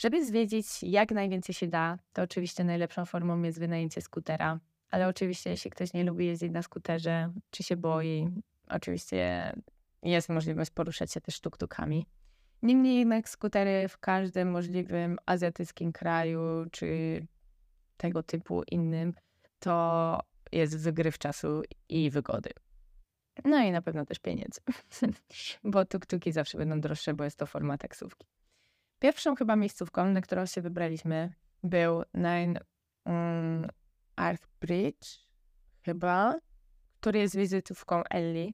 Żeby 0.00 0.24
zwiedzić 0.24 0.82
jak 0.82 1.10
najwięcej 1.10 1.54
się 1.54 1.68
da, 1.68 1.98
to 2.12 2.22
oczywiście 2.22 2.64
najlepszą 2.64 3.04
formą 3.04 3.42
jest 3.42 3.58
wynajęcie 3.58 4.00
skutera. 4.00 4.60
Ale 4.90 5.08
oczywiście, 5.08 5.50
jeśli 5.50 5.70
ktoś 5.70 5.92
nie 5.92 6.04
lubi 6.04 6.26
jeździć 6.26 6.52
na 6.52 6.62
skuterze, 6.62 7.32
czy 7.50 7.62
się 7.62 7.76
boi, 7.76 8.30
oczywiście 8.68 9.52
jest 10.02 10.28
możliwość 10.28 10.70
poruszać 10.70 11.12
się 11.12 11.20
też 11.20 11.40
tuktukami. 11.40 12.06
Niemniej 12.62 12.98
jednak 12.98 13.28
skutery 13.28 13.88
w 13.88 13.98
każdym 13.98 14.50
możliwym 14.50 15.18
azjatyckim 15.26 15.92
kraju, 15.92 16.40
czy 16.70 17.20
tego 17.96 18.22
typu 18.22 18.62
innym, 18.62 19.14
to 19.58 20.18
jest 20.52 20.78
wygryw 20.78 21.18
czasu 21.18 21.62
i 21.88 22.10
wygody. 22.10 22.50
No 23.44 23.62
i 23.62 23.72
na 23.72 23.82
pewno 23.82 24.06
też 24.06 24.18
pieniędzy, 24.18 24.60
bo 25.64 25.84
tuktuki 25.84 26.32
zawsze 26.32 26.58
będą 26.58 26.80
droższe, 26.80 27.14
bo 27.14 27.24
jest 27.24 27.38
to 27.38 27.46
forma 27.46 27.78
taksówki. 27.78 28.26
Pierwszą 29.00 29.36
chyba 29.36 29.56
miejscówką, 29.56 30.04
na 30.04 30.20
którą 30.20 30.46
się 30.46 30.60
wybraliśmy, 30.60 31.32
był 31.62 32.02
Nine 32.14 32.58
um, 33.06 33.66
Earth 34.16 34.48
Bridge, 34.60 35.06
chyba, 35.82 36.34
który 37.00 37.18
jest 37.18 37.36
wizytówką 37.36 38.02
Ellie. 38.04 38.52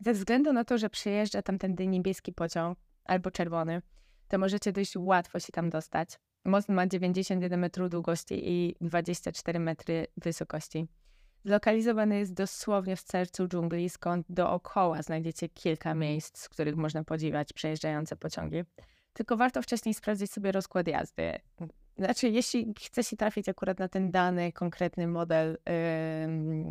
Ze 0.00 0.12
względu 0.12 0.52
na 0.52 0.64
to, 0.64 0.78
że 0.78 0.90
przyjeżdża 0.90 1.42
tamtędy 1.42 1.86
niebieski 1.86 2.32
pociąg 2.32 2.78
albo 3.04 3.30
czerwony, 3.30 3.82
to 4.28 4.38
możecie 4.38 4.72
dość 4.72 4.96
łatwo 4.96 5.40
się 5.40 5.52
tam 5.52 5.70
dostać. 5.70 6.18
Most 6.44 6.68
ma 6.68 6.86
91 6.86 7.60
metrów 7.60 7.90
długości 7.90 8.50
i 8.50 8.76
24 8.80 9.60
metry 9.60 10.06
wysokości. 10.16 10.88
Zlokalizowany 11.44 12.18
jest 12.18 12.34
dosłownie 12.34 12.96
w 12.96 13.00
sercu 13.00 13.48
dżungli, 13.48 13.88
skąd 13.90 14.26
dookoła 14.28 15.02
znajdziecie 15.02 15.48
kilka 15.48 15.94
miejsc, 15.94 16.38
z 16.38 16.48
których 16.48 16.76
można 16.76 17.04
podziwiać 17.04 17.52
przejeżdżające 17.52 18.16
pociągi. 18.16 18.64
Tylko 19.16 19.36
warto 19.36 19.62
wcześniej 19.62 19.94
sprawdzić 19.94 20.32
sobie 20.32 20.52
rozkład 20.52 20.88
jazdy. 20.88 21.32
Znaczy, 21.98 22.28
jeśli 22.28 22.74
chce 22.78 23.04
się 23.04 23.16
trafić 23.16 23.48
akurat 23.48 23.78
na 23.78 23.88
ten 23.88 24.10
dany, 24.10 24.52
konkretny 24.52 25.06
model 25.06 25.58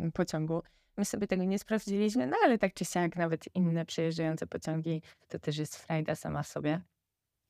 yy, 0.02 0.12
pociągu, 0.12 0.62
my 0.96 1.04
sobie 1.04 1.26
tego 1.26 1.44
nie 1.44 1.58
sprawdziliśmy, 1.58 2.26
no 2.26 2.36
ale 2.44 2.58
tak 2.58 2.74
czy 2.74 2.84
siak, 2.84 3.16
nawet 3.16 3.44
inne 3.54 3.84
przejeżdżające 3.84 4.46
pociągi, 4.46 5.02
to 5.28 5.38
też 5.38 5.58
jest 5.58 5.76
frajda 5.76 6.14
sama 6.14 6.42
w 6.42 6.48
sobie. 6.48 6.80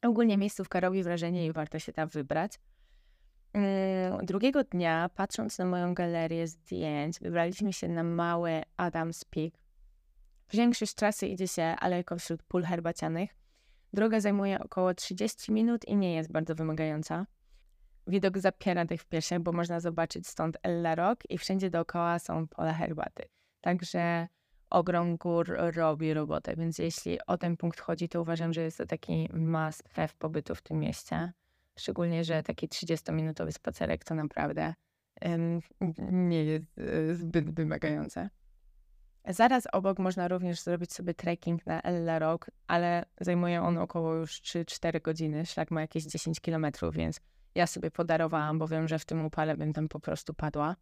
Ogólnie 0.02 0.38
miejscówka 0.38 0.80
robi 0.80 1.02
wrażenie 1.02 1.46
i 1.46 1.52
warto 1.52 1.78
się 1.78 1.92
tam 1.92 2.08
wybrać. 2.08 2.52
Mm, 3.52 4.26
drugiego 4.26 4.64
dnia, 4.64 5.10
patrząc 5.14 5.58
na 5.58 5.64
moją 5.64 5.94
galerię 5.94 6.46
zdjęć, 6.46 7.20
wybraliśmy 7.20 7.72
się 7.72 7.88
na 7.88 8.02
mały 8.02 8.62
Adams 8.76 9.24
Peak. 9.24 9.52
Większość 10.52 10.94
trasy 10.94 11.26
idzie 11.26 11.48
się 11.48 11.62
alejką 11.62 12.18
wśród 12.18 12.42
pól 12.42 12.62
herbacianych. 12.62 13.45
Droga 13.92 14.20
zajmuje 14.20 14.58
około 14.58 14.94
30 14.94 15.52
minut 15.52 15.84
i 15.88 15.96
nie 15.96 16.14
jest 16.14 16.32
bardzo 16.32 16.54
wymagająca. 16.54 17.26
Widok 18.06 18.38
zapiera 18.38 18.86
tych 18.86 19.02
w 19.02 19.06
piersiach, 19.06 19.40
bo 19.40 19.52
można 19.52 19.80
zobaczyć 19.80 20.26
stąd 20.26 20.56
El 20.62 20.94
Rock 20.94 21.20
i 21.28 21.38
wszędzie 21.38 21.70
dookoła 21.70 22.18
są 22.18 22.48
pola 22.48 22.72
herbaty. 22.72 23.24
Także 23.60 24.28
ogrom 24.70 25.16
gór 25.16 25.56
robi 25.58 26.14
robotę, 26.14 26.56
więc 26.56 26.78
jeśli 26.78 27.18
o 27.26 27.38
ten 27.38 27.56
punkt 27.56 27.80
chodzi, 27.80 28.08
to 28.08 28.22
uważam, 28.22 28.52
że 28.52 28.62
jest 28.62 28.78
to 28.78 28.86
taki 28.86 29.28
must 29.32 29.88
have 29.88 30.08
pobytu 30.18 30.54
w 30.54 30.62
tym 30.62 30.78
mieście. 30.78 31.32
Szczególnie, 31.78 32.24
że 32.24 32.42
taki 32.42 32.68
30-minutowy 32.68 33.52
spacerek 33.52 34.04
to 34.04 34.14
naprawdę 34.14 34.74
um, 35.22 35.60
nie 36.12 36.44
jest 36.44 36.78
e, 36.78 37.14
zbyt 37.14 37.50
wymagające. 37.50 38.30
Zaraz 39.28 39.64
obok 39.72 39.98
można 39.98 40.28
również 40.28 40.60
zrobić 40.60 40.92
sobie 40.92 41.14
trekking 41.14 41.66
na 41.66 41.82
El 41.82 42.18
Rock, 42.18 42.50
ale 42.66 43.04
zajmuje 43.20 43.62
on 43.62 43.78
około 43.78 44.14
już 44.14 44.40
3-4 44.40 45.02
godziny. 45.02 45.46
Szlak 45.46 45.70
ma 45.70 45.80
jakieś 45.80 46.04
10 46.04 46.40
kilometrów, 46.40 46.94
więc 46.94 47.20
ja 47.54 47.66
sobie 47.66 47.90
podarowałam, 47.90 48.58
bo 48.58 48.68
wiem, 48.68 48.88
że 48.88 48.98
w 48.98 49.04
tym 49.04 49.24
upale 49.24 49.56
bym 49.56 49.72
tam 49.72 49.88
po 49.88 50.00
prostu 50.00 50.34
padła. 50.34 50.76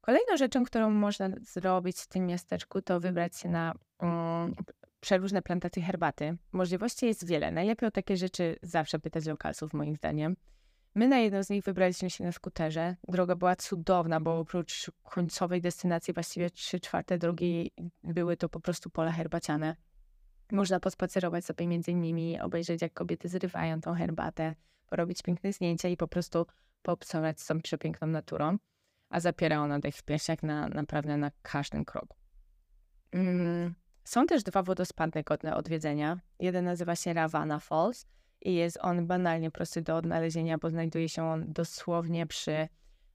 Kolejną 0.00 0.36
rzeczą, 0.36 0.64
którą 0.64 0.90
można 0.90 1.28
zrobić 1.40 2.00
w 2.00 2.08
tym 2.08 2.26
miasteczku, 2.26 2.82
to 2.82 3.00
wybrać 3.00 3.36
się 3.36 3.48
na 3.48 3.74
um, 4.00 4.54
przeróżne 5.00 5.42
plantacje 5.42 5.82
herbaty. 5.82 6.36
Możliwości 6.52 7.06
jest 7.06 7.26
wiele. 7.26 7.50
Najlepiej 7.50 7.88
o 7.88 7.90
takie 7.90 8.16
rzeczy 8.16 8.56
zawsze 8.62 8.98
pytać 8.98 9.26
lokalsów, 9.26 9.72
moim 9.74 9.96
zdaniem. 9.96 10.36
My 10.94 11.08
na 11.08 11.18
jedną 11.18 11.42
z 11.42 11.50
nich 11.50 11.64
wybraliśmy 11.64 12.10
się 12.10 12.24
na 12.24 12.32
skuterze. 12.32 12.96
Droga 13.08 13.36
była 13.36 13.56
cudowna, 13.56 14.20
bo 14.20 14.38
oprócz 14.38 14.90
końcowej 15.02 15.60
destynacji 15.60 16.14
właściwie 16.14 16.50
trzy 16.50 16.80
czwarte 16.80 17.18
drogi 17.18 17.70
były 18.02 18.36
to 18.36 18.48
po 18.48 18.60
prostu 18.60 18.90
pola 18.90 19.12
herbaciane. 19.12 19.76
Można 20.52 20.80
pospacerować 20.80 21.44
sobie 21.44 21.66
między 21.66 21.94
nimi, 21.94 22.40
obejrzeć 22.40 22.82
jak 22.82 22.92
kobiety 22.92 23.28
zrywają 23.28 23.80
tą 23.80 23.94
herbatę, 23.94 24.54
porobić 24.86 25.22
piękne 25.22 25.52
zdjęcia 25.52 25.88
i 25.88 25.96
po 25.96 26.08
prostu 26.08 26.46
poobcować 26.82 27.40
z 27.40 27.46
tą 27.46 27.60
przepiękną 27.60 28.06
naturą. 28.08 28.56
A 29.10 29.20
zapiera 29.20 29.60
ona 29.60 29.78
dech 29.78 29.94
w 29.96 30.02
piersiach 30.02 30.42
na, 30.42 30.68
naprawdę 30.68 31.16
na 31.16 31.30
każdym 31.42 31.84
kroku. 31.84 32.16
Mm. 33.12 33.74
Są 34.04 34.26
też 34.26 34.42
dwa 34.42 34.62
wodospady 34.62 35.22
godne 35.22 35.56
odwiedzenia. 35.56 36.20
Jeden 36.40 36.64
nazywa 36.64 36.96
się 36.96 37.12
Ravana 37.12 37.58
Falls 37.58 38.06
i 38.44 38.54
jest 38.54 38.78
on 38.80 39.06
banalnie 39.06 39.50
prosty 39.50 39.82
do 39.82 39.96
odnalezienia, 39.96 40.58
bo 40.58 40.70
znajduje 40.70 41.08
się 41.08 41.24
on 41.24 41.52
dosłownie 41.52 42.26
przy 42.26 42.68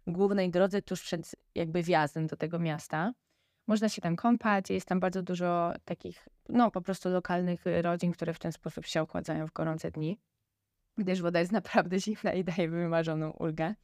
głównej 0.08 0.52
drodze, 0.52 0.82
tuż 0.82 1.02
przed 1.02 1.36
jakby 1.56 1.84
wjazdem 1.84 2.28
do 2.28 2.36
tego 2.36 2.60
miasta. 2.60 3.13
Można 3.68 3.89
się 3.89 4.02
tam 4.02 4.15
kąpać, 4.15 4.70
jest 4.70 4.88
tam 4.88 5.00
bardzo 5.00 5.24
dużo 5.24 5.74
takich, 5.86 6.28
no 6.50 6.72
po 6.72 6.82
prostu 6.82 7.10
lokalnych 7.10 7.63
rodzin, 7.82 8.12
które 8.12 8.34
w 8.34 8.39
ten 8.39 8.52
sposób 8.52 8.86
się 8.86 9.02
ochładzają 9.02 9.48
w 9.48 9.54
gorące 9.54 9.92
dni, 9.92 10.20
gdyż 10.98 11.22
woda 11.22 11.39
jest 11.39 11.52
naprawdę 11.52 12.00
zimna 12.06 12.34
i 12.34 12.44
daje 12.44 12.70
wymarzoną 12.70 13.32
ulgę. 13.32 13.76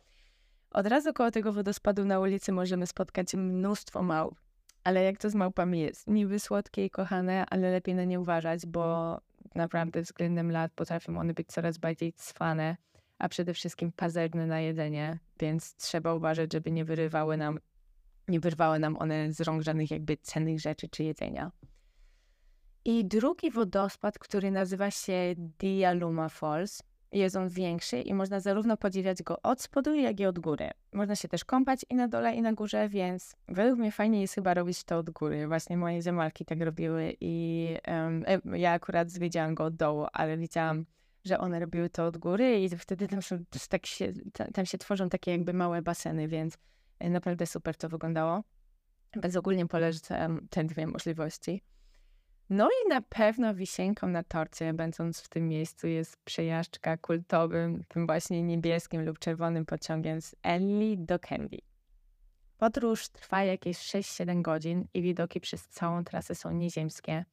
Od 0.71 0.87
razu 0.87 1.13
koło 1.13 1.31
tego 1.31 1.53
wodospadu 1.53 2.05
na 2.05 2.19
ulicy 2.19 2.51
możemy 2.51 2.87
spotkać 2.87 3.33
mnóstwo 3.33 4.03
małp. 4.03 4.39
Ale 4.83 5.03
jak 5.03 5.17
to 5.17 5.29
z 5.29 5.35
małpami 5.35 5.79
jest? 5.79 6.07
Niby 6.07 6.39
słodkie 6.39 6.85
i 6.85 6.89
kochane, 6.89 7.45
ale 7.49 7.71
lepiej 7.71 7.95
na 7.95 8.03
nie 8.03 8.19
uważać, 8.19 8.65
bo 8.65 9.17
naprawdę 9.55 10.01
względem 10.01 10.51
lat 10.51 10.71
potrafią 10.73 11.17
one 11.17 11.33
być 11.33 11.47
coraz 11.47 11.77
bardziej 11.77 12.13
cwane, 12.13 12.77
a 13.17 13.29
przede 13.29 13.53
wszystkim 13.53 13.91
pazerne 13.91 14.47
na 14.47 14.59
jedzenie, 14.59 15.19
więc 15.39 15.75
trzeba 15.75 16.13
uważać, 16.13 16.53
żeby 16.53 16.71
nie 16.71 16.85
wyrywały 16.85 17.37
nam, 17.37 17.59
nie 18.27 18.39
wyrwały 18.39 18.79
nam 18.79 18.97
one 18.97 19.33
z 19.33 19.41
rąk 19.41 19.63
żadnych 19.63 19.91
jakby 19.91 20.17
cennych 20.17 20.59
rzeczy 20.59 20.89
czy 20.89 21.03
jedzenia. 21.03 21.51
I 22.85 23.05
drugi 23.05 23.51
wodospad, 23.51 24.19
który 24.19 24.51
nazywa 24.51 24.91
się 24.91 25.33
Dialuma 25.37 26.29
Falls, 26.29 26.83
jest 27.19 27.35
on 27.35 27.49
większy 27.49 28.01
i 28.01 28.13
można 28.13 28.39
zarówno 28.39 28.77
podziwiać 28.77 29.23
go 29.23 29.41
od 29.41 29.61
spodu, 29.61 29.95
jak 29.95 30.19
i 30.19 30.25
od 30.25 30.39
góry. 30.39 30.69
Można 30.93 31.15
się 31.15 31.27
też 31.27 31.45
kąpać 31.45 31.85
i 31.89 31.95
na 31.95 32.07
dole, 32.07 32.35
i 32.35 32.41
na 32.41 32.53
górze, 32.53 32.89
więc 32.89 33.35
według 33.47 33.79
mnie 33.79 33.91
fajnie 33.91 34.21
jest 34.21 34.35
chyba 34.35 34.53
robić 34.53 34.83
to 34.83 34.97
od 34.97 35.09
góry. 35.09 35.47
Właśnie 35.47 35.77
moje 35.77 36.01
ziemalki 36.01 36.45
tak 36.45 36.61
robiły 36.61 37.15
i 37.21 37.69
um, 37.87 38.23
ja 38.55 38.71
akurat 38.71 39.11
zwiedziałam 39.11 39.55
go 39.55 39.63
od 39.63 39.75
dołu, 39.75 40.05
ale 40.13 40.37
widziałam, 40.37 40.85
że 41.25 41.39
one 41.39 41.59
robiły 41.59 41.89
to 41.89 42.05
od 42.05 42.17
góry 42.17 42.59
i 42.59 42.69
wtedy 42.69 43.07
tam, 43.07 43.21
są, 43.21 43.45
tak 43.69 43.85
się, 43.85 44.13
tam 44.53 44.65
się 44.65 44.77
tworzą 44.77 45.09
takie 45.09 45.31
jakby 45.31 45.53
małe 45.53 45.81
baseny, 45.81 46.27
więc 46.27 46.57
e, 46.99 47.09
naprawdę 47.09 47.45
super 47.45 47.77
to 47.77 47.89
wyglądało. 47.89 48.43
Więc 49.23 49.35
ogólnie 49.35 49.67
polecam 49.67 50.47
te 50.49 50.63
dwie 50.63 50.87
możliwości. 50.87 51.61
No 52.49 52.69
i 52.69 52.89
na 52.89 53.01
pewno 53.01 53.55
wisienką 53.55 54.07
na 54.07 54.23
torcie, 54.23 54.73
będąc 54.73 55.21
w 55.21 55.29
tym 55.29 55.47
miejscu, 55.47 55.87
jest 55.87 56.17
przejażdżka 56.23 56.97
kultowym, 56.97 57.83
tym 57.87 58.05
właśnie 58.05 58.43
niebieskim 58.43 59.05
lub 59.05 59.19
czerwonym 59.19 59.65
pociągiem 59.65 60.21
z 60.21 60.35
Ellie 60.43 60.97
do 60.97 61.19
Candy. 61.19 61.57
Podróż 62.57 63.09
trwa 63.09 63.43
jakieś 63.43 63.77
6-7 63.77 64.41
godzin 64.41 64.87
i 64.93 65.01
widoki 65.01 65.39
przez 65.39 65.67
całą 65.67 66.03
trasę 66.03 66.35
są 66.35 66.51
nieziemskie. 66.51 67.25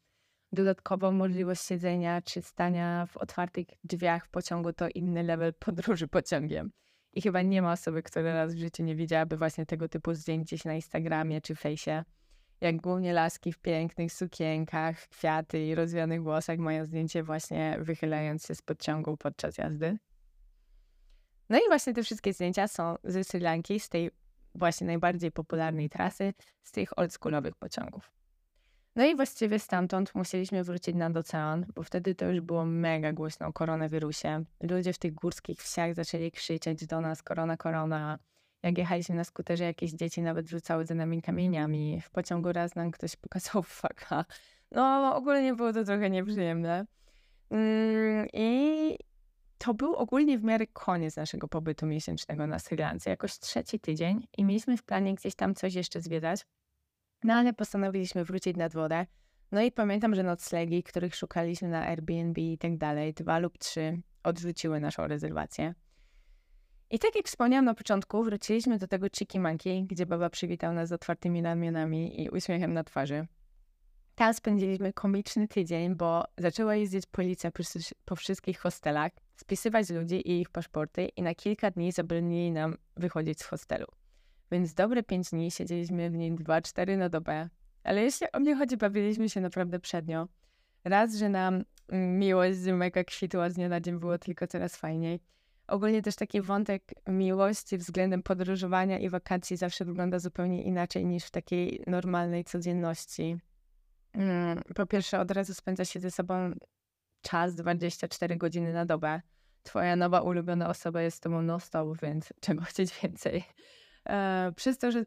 Dodatkowo 0.53 1.13
możliwość 1.13 1.67
siedzenia 1.67 2.23
czy 2.23 2.43
stania 2.43 3.07
w 3.07 3.17
otwartych 3.17 3.67
drzwiach 3.85 4.27
w 4.27 4.31
pociągu 4.31 4.73
to 4.73 4.89
inny 4.95 5.23
level 5.23 5.55
podróży 5.55 6.09
pociągiem. 6.09 6.73
I 7.13 7.23
chyba 7.23 7.43
nie 7.43 7.63
ma 7.63 7.73
osoby, 7.73 8.03
która 8.03 8.35
raz 8.35 8.55
w 8.55 8.59
życiu 8.59 8.83
nie 8.83 8.97
widziałaby 8.97 9.37
właśnie 9.37 9.67
tego 9.67 9.89
typu 9.89 10.15
zdjęć 10.15 10.45
gdzieś 10.45 10.65
na 10.65 10.75
Instagramie 10.75 11.41
czy 11.41 11.55
fejsie 11.55 12.05
jak 12.63 12.77
głównie 12.77 13.13
laski 13.13 13.53
w 13.53 13.59
pięknych 13.59 14.13
sukienkach, 14.13 15.09
kwiaty 15.09 15.67
i 15.67 15.75
rozwianych 15.75 16.23
włosach 16.23 16.59
mają 16.59 16.85
zdjęcie 16.85 17.23
właśnie 17.23 17.77
wychylając 17.81 18.47
się 18.47 18.55
z 18.55 18.63
podciągu 18.63 19.17
podczas 19.17 19.59
jazdy. 19.59 19.99
No 21.49 21.59
i 21.59 21.61
właśnie 21.69 21.95
te 21.95 22.03
wszystkie 22.03 22.33
zdjęcia 22.33 22.69
są 22.69 22.97
ze 23.05 23.25
Sri 23.25 23.41
Lanki, 23.41 23.81
z 23.81 23.89
tej 23.89 24.11
właśnie 24.55 24.87
najbardziej 24.87 25.33
popularnej 25.33 25.91
trasy, 25.91 26.35
z 26.63 26.73
tych 26.73 26.99
oldschoolowych 26.99 27.57
pociągów. 27.57 28.13
No 28.97 29.05
i 29.07 29.17
właściwie 29.17 29.59
stamtąd 29.59 30.15
musieliśmy 30.15 30.65
wrócić 30.65 30.95
nad 30.95 31.17
ocean, 31.17 31.67
bo 31.75 31.83
wtedy 31.83 32.15
to 32.15 32.27
już 32.27 32.41
było 32.41 32.65
mega 32.65 33.13
głośno 33.13 33.47
o 33.47 33.53
koronawirusie. 33.53 34.45
Ludzie 34.61 34.93
w 34.93 34.99
tych 34.99 35.15
górskich 35.15 35.63
wsiach 35.63 35.95
zaczęli 35.95 36.31
krzyczeć 36.31 36.87
do 36.87 37.01
nas 37.01 37.23
korona, 37.23 37.57
korona, 37.57 38.19
jak 38.63 38.79
jechaliśmy 38.79 39.15
na 39.15 39.25
skuterze, 39.25 39.65
jakieś 39.65 39.93
dzieci 39.93 40.23
nawet 40.23 40.49
rzucały 40.49 40.87
za 40.87 40.95
nami 40.95 41.23
kamieniami. 41.23 42.01
W 42.01 42.11
pociągu 42.11 42.53
raz 42.53 42.75
nam 42.75 42.91
ktoś 42.91 43.17
pokazał 43.17 43.63
faka. 43.83 44.25
No, 44.71 45.15
ogólnie 45.17 45.55
było 45.55 45.73
to 45.73 45.85
trochę 45.85 46.11
nieprzyjemne. 46.11 46.87
Mm, 47.51 48.27
I 48.33 48.99
to 49.59 49.75
był 49.75 49.95
ogólnie 49.95 50.39
w 50.39 50.45
miarę 50.45 50.67
koniec 50.67 51.17
naszego 51.17 51.49
pobytu 51.49 51.87
miesięcznego 51.87 52.47
na 52.47 52.59
Sri 52.59 52.77
Lance. 52.77 53.11
Jakoś 53.11 53.39
trzeci 53.39 53.81
tydzień 53.81 54.27
i 54.39 54.45
mieliśmy 54.45 54.77
w 54.77 54.83
planie 54.83 55.15
gdzieś 55.15 55.35
tam 55.35 55.55
coś 55.55 55.75
jeszcze 55.75 56.01
zwiedzać. 56.01 56.47
No 57.25 57.35
ale 57.35 57.53
postanowiliśmy 57.53 58.25
wrócić 58.25 58.57
nad 58.57 58.73
wodę. 58.73 59.07
No 59.53 59.63
i 59.63 59.73
pamiętam, 59.73 60.15
że 60.15 60.23
noclegi, 60.23 60.83
których 60.83 61.15
szukaliśmy 61.15 61.69
na 61.69 61.87
Airbnb 61.87 62.41
i 62.41 62.59
tak 62.59 62.77
dalej, 62.77 63.15
dwa 63.15 63.39
lub 63.39 63.59
trzy, 63.59 64.03
odrzuciły 64.23 64.81
naszą 64.81 65.07
rezerwację. 65.07 65.75
I 66.93 66.99
tak 66.99 67.17
jak 67.17 67.27
wspomniałam 67.27 67.65
na 67.65 67.75
początku, 67.75 68.25
wróciliśmy 68.25 68.79
do 68.79 68.87
tego 68.87 69.07
Chiki 69.11 69.41
Monkey, 69.41 69.85
gdzie 69.85 70.07
baba 70.07 70.31
przywitał 70.31 70.73
nas 70.73 70.89
z 70.89 70.93
otwartymi 70.93 71.43
ramionami 71.43 72.23
i 72.23 72.31
uśmiechem 72.31 72.73
na 72.73 72.85
twarzy. 72.85 73.27
Tam 74.15 74.35
spędziliśmy 74.35 74.93
komiczny 74.93 75.49
tydzień, 75.49 75.95
bo 75.95 76.25
zaczęła 76.39 76.75
jeździć 76.75 77.07
policja 77.07 77.51
po, 78.05 78.17
wszystkich 78.17 78.59
hostelach, 78.59 79.13
spisywać 79.37 79.91
ludzi 79.91 80.31
i 80.31 80.41
ich 80.41 80.51
paszporty 80.51 81.09
i 81.17 81.23
na 81.23 81.35
kilka 81.35 81.71
dni 81.71 81.93
zabronili 81.93 82.53
nam 82.53 82.77
wychodzić 82.97 83.41
z 83.41 83.45
hostelu. 83.45 83.87
Więc 84.51 84.75
dobre 84.75 85.03
pięć 85.03 85.31
dni 85.31 85.51
siedzieliśmy 85.51 86.11
w 86.11 86.15
nim 86.15 86.37
dwa, 86.37 86.63
cztery 86.63 86.97
na 86.97 87.09
dobę. 87.09 87.49
Ale 87.85 88.03
jeśli 88.03 88.27
o 88.33 88.41
mnie 88.41 88.57
chodzi, 88.57 88.77
bawiliśmy 88.77 89.29
się 89.29 89.41
naprawdę 89.41 89.79
przednio. 89.79 90.29
Raz, 90.85 91.15
że 91.15 91.29
nam 91.29 91.65
miłość 91.93 92.59
z 92.59 92.67
mega 92.67 93.05
kwitła 93.05 93.51
z 93.51 93.55
dnia 93.55 93.69
na 93.69 93.81
dzień 93.81 93.99
było 93.99 94.19
tylko 94.19 94.47
coraz 94.47 94.77
fajniej 94.77 95.21
ogólnie 95.67 96.03
też 96.03 96.17
taki 96.17 96.41
wątek 96.41 96.83
miłości 97.07 97.79
względem 97.79 98.23
podróżowania 98.23 98.99
i 98.99 99.09
wakacji 99.09 99.57
zawsze 99.57 99.85
wygląda 99.85 100.19
zupełnie 100.19 100.63
inaczej 100.63 101.07
niż 101.07 101.25
w 101.25 101.31
takiej 101.31 101.85
normalnej 101.87 102.45
codzienności. 102.45 103.37
Mm, 104.13 104.63
po 104.75 104.87
pierwsze, 104.87 105.21
od 105.21 105.31
razu 105.31 105.55
spędza 105.55 105.85
się 105.85 106.01
ze 106.01 106.11
sobą 106.11 106.53
czas 107.23 107.55
24 107.55 108.37
godziny 108.37 108.73
na 108.73 108.87
dobę. 108.87 109.21
Twoja 109.63 109.97
nowa 109.97 110.21
ulubiona 110.21 110.69
osoba 110.69 111.03
jest 111.03 111.17
z 111.17 111.21
tobą 111.21 111.43
non-stop, 111.43 112.01
więc 112.03 112.33
czego 112.41 112.63
chcieć 112.63 113.01
więcej. 113.03 113.45
E, 114.09 114.53
przez 114.57 114.79
to, 114.79 114.93
że 114.93 115.05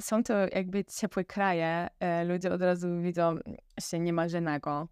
są 0.00 0.22
to 0.22 0.34
jakby 0.52 0.84
ciepłe 0.84 1.24
kraje, 1.24 1.88
e, 2.00 2.24
ludzie 2.24 2.52
od 2.52 2.62
razu 2.62 3.00
widzą 3.00 3.38
się 3.80 3.98
niemalże 3.98 4.40
nago. 4.40 4.88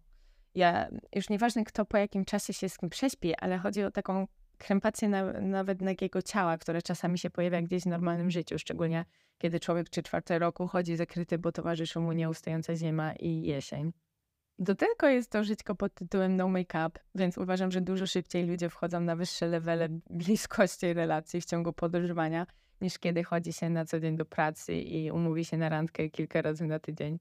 Ja, 0.55 0.87
już 1.15 1.29
nieważne 1.29 1.63
kto 1.63 1.85
po 1.85 1.97
jakim 1.97 2.25
czasie 2.25 2.53
się 2.53 2.69
z 2.69 2.77
kim 2.77 2.89
prześpi, 2.89 3.35
ale 3.35 3.57
chodzi 3.57 3.83
o 3.83 3.91
taką 3.91 4.27
krępację 4.57 5.09
na, 5.09 5.33
nawet 5.41 5.81
nagiego 5.81 6.21
ciała, 6.21 6.57
które 6.57 6.81
czasami 6.81 7.19
się 7.19 7.29
pojawia 7.29 7.61
gdzieś 7.61 7.83
w 7.83 7.87
normalnym 7.87 8.31
życiu, 8.31 8.59
szczególnie 8.59 9.05
kiedy 9.37 9.59
człowiek 9.59 9.89
czy 9.89 10.03
czwarte 10.03 10.39
roku 10.39 10.67
chodzi 10.67 10.95
zakryty, 10.95 11.37
bo 11.37 11.51
towarzyszy 11.51 11.99
mu 11.99 12.11
nieustająca 12.11 12.75
zima 12.75 13.13
i 13.13 13.41
jesień. 13.41 13.93
Do 14.59 14.75
tylko 14.75 15.07
jest 15.07 15.31
to 15.31 15.43
żyćko 15.43 15.75
pod 15.75 15.93
tytułem 15.93 16.35
no 16.35 16.47
make-up, 16.47 16.99
więc 17.15 17.37
uważam, 17.37 17.71
że 17.71 17.81
dużo 17.81 18.07
szybciej 18.07 18.45
ludzie 18.45 18.69
wchodzą 18.69 18.99
na 18.99 19.15
wyższe 19.15 19.47
levele 19.47 19.87
bliskości 20.09 20.93
relacji 20.93 21.41
w 21.41 21.45
ciągu 21.45 21.73
podróżowania, 21.73 22.47
niż 22.81 22.99
kiedy 22.99 23.23
chodzi 23.23 23.53
się 23.53 23.69
na 23.69 23.85
co 23.85 23.99
dzień 23.99 24.17
do 24.17 24.25
pracy 24.25 24.75
i 24.75 25.11
umówi 25.11 25.45
się 25.45 25.57
na 25.57 25.69
randkę 25.69 26.09
kilka 26.09 26.41
razy 26.41 26.65
na 26.65 26.79
tydzień. 26.79 27.19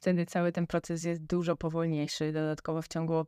Wtedy 0.00 0.26
cały 0.26 0.52
ten 0.52 0.66
proces 0.66 1.04
jest 1.04 1.24
dużo 1.24 1.56
powolniejszy. 1.56 2.32
Dodatkowo 2.32 2.82
w 2.82 2.88
ciągu 2.88 3.26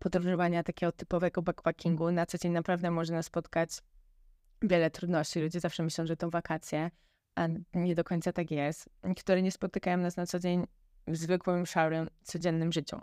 podróżowania 0.00 0.62
takiego 0.62 0.92
typowego 0.92 1.42
backpackingu 1.42 2.12
na 2.12 2.26
co 2.26 2.38
dzień 2.38 2.52
naprawdę 2.52 2.90
można 2.90 3.22
spotkać 3.22 3.70
wiele 4.62 4.90
trudności. 4.90 5.40
Ludzie 5.40 5.60
zawsze 5.60 5.82
myślą, 5.82 6.06
że 6.06 6.16
to 6.16 6.30
wakacje, 6.30 6.90
a 7.34 7.48
nie 7.74 7.94
do 7.94 8.04
końca 8.04 8.32
tak 8.32 8.50
jest, 8.50 8.88
które 9.16 9.42
nie 9.42 9.52
spotykają 9.52 9.96
nas 9.96 10.16
na 10.16 10.26
co 10.26 10.38
dzień 10.38 10.66
w 11.06 11.16
zwykłym, 11.16 11.66
szarym, 11.66 12.08
codziennym 12.22 12.72
życiu. 12.72 13.00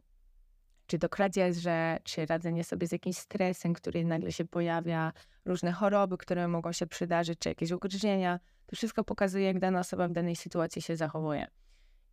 Czy 0.87 0.99
to 0.99 1.09
kradzieże, 1.09 1.97
czy 2.03 2.25
radzenie 2.25 2.63
sobie 2.63 2.87
z 2.87 2.91
jakimś 2.91 3.17
stresem, 3.17 3.73
który 3.73 4.05
nagle 4.05 4.31
się 4.31 4.45
pojawia, 4.45 5.13
różne 5.45 5.71
choroby, 5.71 6.17
które 6.17 6.47
mogą 6.47 6.71
się 6.71 6.87
przydarzyć, 6.87 7.39
czy 7.39 7.49
jakieś 7.49 7.71
ugryzienia. 7.71 8.39
To 8.65 8.75
wszystko 8.75 9.03
pokazuje, 9.03 9.45
jak 9.45 9.59
dana 9.59 9.79
osoba 9.79 10.07
w 10.07 10.11
danej 10.11 10.35
sytuacji 10.35 10.81
się 10.81 10.95
zachowuje. 10.95 11.47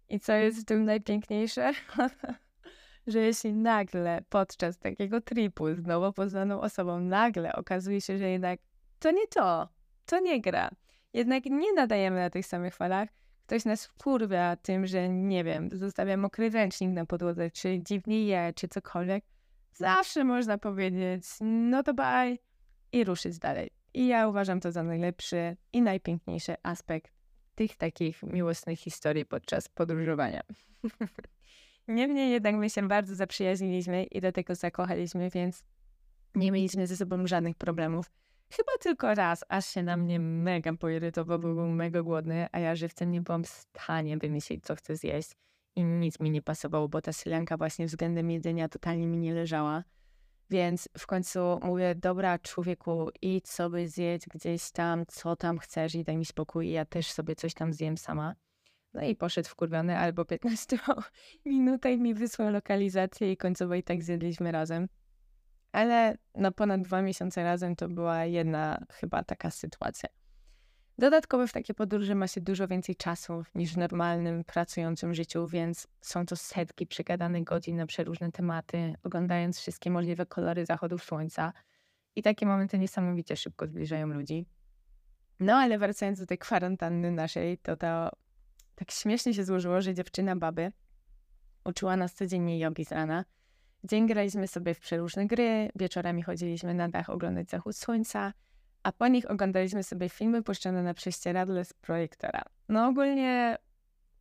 I 0.09 0.21
co 0.21 0.33
jest 0.33 0.61
w 0.61 0.65
tym 0.65 0.85
najpiękniejsze? 0.85 1.73
że 3.07 3.19
jeśli 3.21 3.53
nagle 3.53 4.23
podczas 4.29 4.79
takiego 4.79 5.21
tripu 5.21 5.75
z 5.75 5.87
nowo 5.87 6.13
poznaną 6.13 6.61
osobą 6.61 7.01
nagle 7.01 7.53
okazuje 7.53 8.01
się, 8.01 8.19
że 8.19 8.31
jednak 8.31 8.61
to 8.99 9.11
nie 9.11 9.27
to, 9.27 9.69
to 10.07 10.21
nie 10.21 10.41
gra, 10.41 10.71
jednak 11.13 11.45
nie 11.45 11.73
nadajemy 11.73 12.17
na 12.17 12.31
tych 12.31 12.47
samych 12.47 12.75
falach, 12.75 13.09
ktoś 13.47 13.65
nas 13.65 13.87
wkurwia 13.87 14.57
tym, 14.57 14.87
że 14.87 15.09
nie 15.09 15.45
wiem, 15.45 15.71
zostawia 15.73 16.17
mokry 16.17 16.51
ręcznik 16.51 16.91
na 16.91 17.07
podłodze, 17.07 17.51
czy 17.51 17.81
dziwnie 17.83 18.25
je, 18.25 18.53
czy 18.57 18.69
cokolwiek, 18.69 19.25
zawsze 19.75 20.25
można 20.25 20.59
powiedzieć, 20.59 21.25
no 21.41 21.83
to 21.83 21.95
bye 21.95 22.37
i 22.93 23.05
ruszyć 23.05 23.39
dalej. 23.39 23.71
I 23.95 24.07
ja 24.07 24.29
uważam 24.29 24.61
to 24.61 24.73
za 24.73 24.83
najlepszy 24.83 25.57
i 25.73 25.83
najpiękniejszy 25.83 26.55
aspekt 26.63 27.13
tych 27.55 27.77
takich 27.77 28.23
miłosnych 28.23 28.79
historii 28.79 29.25
podczas 29.25 29.69
podróżowania. 29.69 30.43
Niemniej 31.89 32.33
jednak 32.33 32.55
my 32.55 32.71
się 32.71 32.89
bardzo 32.89 33.15
zaprzyjaźniliśmy 33.15 34.05
i 34.05 34.21
do 34.21 34.33
tego 34.33 34.55
zakochaliśmy, 34.55 35.31
więc 35.31 35.65
nie 36.35 36.53
mieliśmy 36.53 36.87
ze 36.87 36.97
sobą 36.97 37.27
żadnych 37.27 37.57
problemów. 37.57 38.11
Chyba 38.51 38.73
tylko 38.81 39.15
raz, 39.15 39.45
aż 39.49 39.67
się 39.67 39.83
na 39.83 39.97
mnie 39.97 40.21
mega 40.21 40.73
poirytował, 40.73 41.39
bo 41.39 41.55
był 41.55 41.69
mega 41.69 42.03
głodny, 42.03 42.47
a 42.53 42.59
ja 42.59 42.77
żywcem 42.77 43.11
nie 43.11 43.21
byłam 43.21 43.45
w 43.45 43.49
stanie 43.49 44.19
wymyślić, 44.19 44.65
co 44.65 44.75
chcę 44.75 44.97
zjeść. 44.97 45.31
I 45.77 45.85
nic 45.85 46.21
mi 46.21 46.31
nie 46.31 46.43
pasowało, 46.43 46.89
bo 46.89 47.01
ta 47.01 47.13
sylanka 47.13 47.57
właśnie 47.57 47.87
względem 47.87 48.31
jedzenia 48.31 48.69
totalnie 48.69 49.07
mi 49.07 49.19
nie 49.19 49.35
leżała. 49.35 49.85
Więc 50.51 50.89
w 50.99 51.07
końcu 51.07 51.41
mówię, 51.63 51.95
dobra 51.95 52.39
człowieku, 52.39 53.09
idź 53.23 53.49
sobie 53.49 53.89
zjedz 53.89 54.27
gdzieś 54.27 54.71
tam, 54.71 55.07
co 55.07 55.37
tam 55.37 55.59
chcesz 55.59 55.95
i 55.95 56.05
daj 56.05 56.17
mi 56.17 56.25
spokój. 56.25 56.67
I 56.67 56.71
ja 56.71 56.85
też 56.85 57.13
sobie 57.13 57.37
coś 57.37 57.55
tam 57.55 57.73
zjem 57.73 57.97
sama. 57.97 58.35
No 58.95 59.03
i 59.03 59.17
poszedł 59.17 59.49
wkurwiony, 59.49 59.99
albo 59.99 60.25
15 60.25 60.79
minutę 61.47 61.93
i 61.93 61.99
mi 61.99 62.15
wysłał 62.15 62.51
lokalizację 62.51 63.33
i 63.33 63.37
końcowo 63.37 63.75
i 63.75 63.83
tak 63.83 64.03
zjedliśmy 64.03 64.53
razem. 64.53 64.89
Ale 65.73 66.19
na 66.35 66.51
ponad 66.51 66.83
dwa 66.83 67.03
miesiące 67.03 67.45
razem 67.45 67.77
to 67.77 67.89
była 67.89 68.25
jedna 68.25 68.85
chyba 68.93 69.25
taka 69.25 69.51
sytuacja. 69.51 70.09
Dodatkowo 70.99 71.47
w 71.47 71.53
takie 71.53 71.75
podróże 71.75 72.15
ma 72.15 72.29
się 72.29 72.41
dużo 72.41 72.69
więcej 72.69 72.97
czasu 72.97 73.45
niż 73.55 73.75
w 73.75 73.77
normalnym, 73.77 74.45
pracującym 74.45 75.15
życiu, 75.15 75.47
więc 75.47 75.89
są 76.01 76.27
to 76.27 76.37
setki 76.37 76.87
przegadanych 76.87 77.45
godzin 77.45 77.77
na 77.77 77.87
przeróżne 77.87 78.33
tematy, 78.33 78.95
oglądając 79.03 79.59
wszystkie 79.59 79.91
możliwe 79.91 80.27
kolory 80.27 80.67
zachodów 80.67 81.05
słońca. 81.05 81.53
I 82.17 82.23
takie 82.23 82.47
momenty 82.47 82.79
niesamowicie 82.79 83.37
szybko 83.37 83.67
zbliżają 83.67 84.07
ludzi. 84.07 84.47
No 85.41 85.55
ale 85.55 85.79
wracając 85.79 86.21
do 86.21 86.27
tej 86.27 86.39
kwarantanny 86.39 87.11
naszej, 87.11 87.59
to 87.59 87.77
to 87.77 88.11
tak 88.75 88.91
śmiesznie 88.91 89.35
się 89.35 89.45
złożyło, 89.45 89.81
że 89.81 89.95
dziewczyna 89.95 90.37
baby 90.37 90.73
uczyła 91.65 91.97
nas 91.97 92.15
codziennie 92.15 92.59
jogi 92.59 92.85
z 92.85 92.93
rana. 92.93 93.25
Dzień 93.85 94.07
graliśmy 94.07 94.49
sobie 94.49 94.75
w 94.75 94.81
przeróżne 94.81 95.27
gry, 95.27 95.71
wieczorami 95.75 96.23
chodziliśmy 96.23 96.75
na 96.75 96.89
dach 96.89 97.11
oglądać 97.11 97.51
zachód 97.51 97.77
słońca, 97.77 98.33
a 98.83 98.93
po 98.93 99.09
nich 99.09 99.31
oglądaliśmy 99.31 99.83
sobie 99.83 100.09
filmy 100.09 100.43
puszczone 100.43 100.83
na 100.83 100.95
prześcieradle 100.95 101.65
z 101.65 101.73
projektora. 101.73 102.43
No 102.69 102.87
ogólnie 102.87 103.59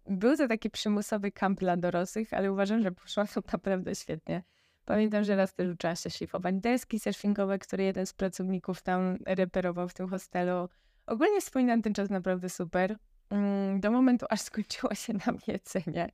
był 0.06 0.38
to 0.38 0.48
taki 0.48 0.70
przymusowy 0.70 1.32
kamp 1.32 1.60
dla 1.60 1.78
dorosłych, 1.78 2.34
ale 2.34 2.52
uważam, 2.52 2.82
że 2.82 2.92
poszło 2.92 3.26
to 3.26 3.42
naprawdę 3.54 3.96
świetnie. 3.96 4.44
Pamiętam, 4.86 5.24
że 5.24 5.36
raz 5.36 5.54
też 5.54 5.70
uczyła 5.70 5.96
się 5.96 6.10
szlifować 6.10 6.56
deski 6.56 7.00
surfingowe, 7.00 7.60
które 7.60 7.84
jeden 7.84 8.06
z 8.06 8.14
pracowników 8.14 8.82
tam 8.82 9.18
reperował 9.26 9.90
w 9.90 9.94
tym 9.94 10.10
hostelu. 10.10 10.70
Ogólnie 11.06 11.42
wspominam 11.42 11.82
ten 11.82 11.94
czas 11.94 12.10
naprawdę 12.10 12.50
super. 12.50 12.98
Mm, 13.30 13.80
do 13.80 13.92
momentu, 13.92 14.26
aż 14.30 14.42
skończyło 14.42 14.96
się 14.96 15.14
nam 15.14 15.38
jedzenie. 15.48 16.10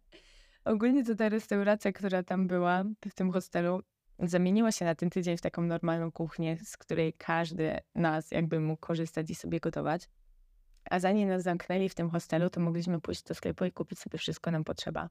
Ogólnie 0.65 1.05
to 1.05 1.15
ta 1.15 1.29
restauracja, 1.29 1.91
która 1.91 2.23
tam 2.23 2.47
była, 2.47 2.83
w 3.09 3.13
tym 3.15 3.31
hostelu, 3.31 3.81
zamieniła 4.19 4.71
się 4.71 4.85
na 4.85 4.95
ten 4.95 5.09
tydzień 5.09 5.37
w 5.37 5.41
taką 5.41 5.61
normalną 5.61 6.11
kuchnię, 6.11 6.57
z 6.63 6.77
której 6.77 7.13
każdy 7.13 7.77
nas 7.95 8.31
jakby 8.31 8.59
mógł 8.59 8.79
korzystać 8.79 9.29
i 9.29 9.35
sobie 9.35 9.59
gotować. 9.59 10.09
A 10.89 10.99
zanim 10.99 11.29
nas 11.29 11.43
zamknęli 11.43 11.89
w 11.89 11.95
tym 11.95 12.09
hostelu, 12.09 12.49
to 12.49 12.59
mogliśmy 12.59 13.01
pójść 13.01 13.23
do 13.23 13.35
sklepu 13.35 13.65
i 13.65 13.71
kupić 13.71 13.99
sobie 13.99 14.17
wszystko 14.17 14.51
nam 14.51 14.63
potrzeba. 14.63 15.09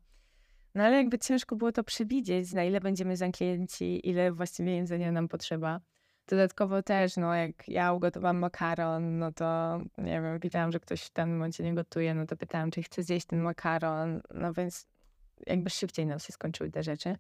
No 0.75 0.85
ale 0.85 0.97
jakby 0.97 1.19
ciężko 1.19 1.57
było 1.57 1.73
to 1.73 1.85
przewidzieć, 1.85 2.53
na 2.53 2.65
ile 2.65 2.81
będziemy 2.81 3.17
zamknięci, 3.17 4.09
ile 4.09 4.33
właściwie 4.33 4.77
jedzenia 4.77 5.13
nam 5.13 5.29
potrzeba. 5.29 5.81
Dodatkowo 6.29 6.83
też, 6.83 7.17
no 7.17 7.35
jak 7.35 7.69
ja 7.69 7.93
ugotowałam 7.93 8.39
makaron, 8.39 9.19
no 9.19 9.33
to 9.33 9.79
nie 9.99 10.21
wiem, 10.23 10.39
widziałam, 10.39 10.73
że 10.73 10.81
ktoś 10.81 11.03
w 11.03 11.11
tym 11.11 11.33
momencie 11.33 11.65
nie 11.65 11.75
gotuje, 11.75 12.15
no 12.15 12.27
to 12.27 12.37
pytałam, 12.37 12.71
czy 12.71 12.83
chce 12.83 13.03
zjeść 13.03 13.27
ten 13.27 13.41
makaron, 13.41 14.21
no 14.35 14.53
więc 14.53 14.87
jakby 15.47 15.71
szybciej 15.71 16.07
nam 16.07 16.19
się 16.19 16.33
skończyły 16.33 16.71
te 16.71 16.83
rzeczy. 16.83 17.17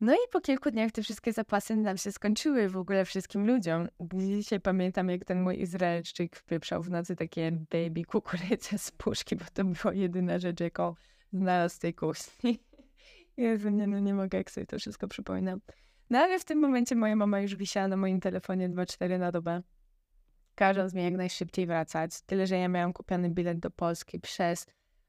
No 0.00 0.14
i 0.14 0.28
po 0.32 0.40
kilku 0.40 0.70
dniach 0.70 0.92
te 0.92 1.02
wszystkie 1.02 1.32
zapasy 1.32 1.76
nam 1.76 1.96
się 1.96 2.12
skończyły 2.12 2.68
w 2.68 2.76
ogóle 2.76 3.04
wszystkim 3.04 3.46
ludziom. 3.46 3.88
Dzisiaj 4.14 4.60
pamiętam, 4.60 5.10
jak 5.10 5.24
ten 5.24 5.42
mój 5.42 5.60
Izraelczyk 5.60 6.36
wpieprzał 6.36 6.82
w 6.82 6.90
nocy 6.90 7.16
takie 7.16 7.52
baby 7.52 8.04
kukurydze 8.04 8.78
z 8.78 8.90
puszki, 8.90 9.36
bo 9.36 9.44
to 9.54 9.64
była 9.64 9.94
jedyna 9.94 10.38
rzecz, 10.38 10.60
jaką 10.60 10.94
znalazł 11.32 11.74
z 11.74 11.78
tej 11.78 11.94
kuchni. 11.94 12.58
Jezu, 13.36 13.68
nie, 13.68 13.86
no 13.86 13.98
nie 13.98 14.14
mogę, 14.14 14.38
jak 14.38 14.50
sobie 14.50 14.66
to 14.66 14.78
wszystko 14.78 15.08
przypominam. 15.08 15.60
No 16.10 16.18
ale 16.18 16.38
w 16.38 16.44
tym 16.44 16.58
momencie 16.58 16.96
moja 16.96 17.16
mama 17.16 17.40
już 17.40 17.56
wisiała 17.56 17.88
na 17.88 17.96
moim 17.96 18.20
telefonie 18.20 18.70
2-4 18.70 19.18
na 19.18 19.32
dobę, 19.32 19.62
każąc 20.54 20.94
mi 20.94 21.04
jak 21.04 21.14
najszybciej 21.14 21.66
wracać. 21.66 22.22
Tyle, 22.22 22.46
że 22.46 22.58
ja 22.58 22.68
miałam 22.68 22.92
kupiony 22.92 23.30
bilet 23.30 23.58
do 23.58 23.70
Polski 23.70 24.20
przez 24.20 24.66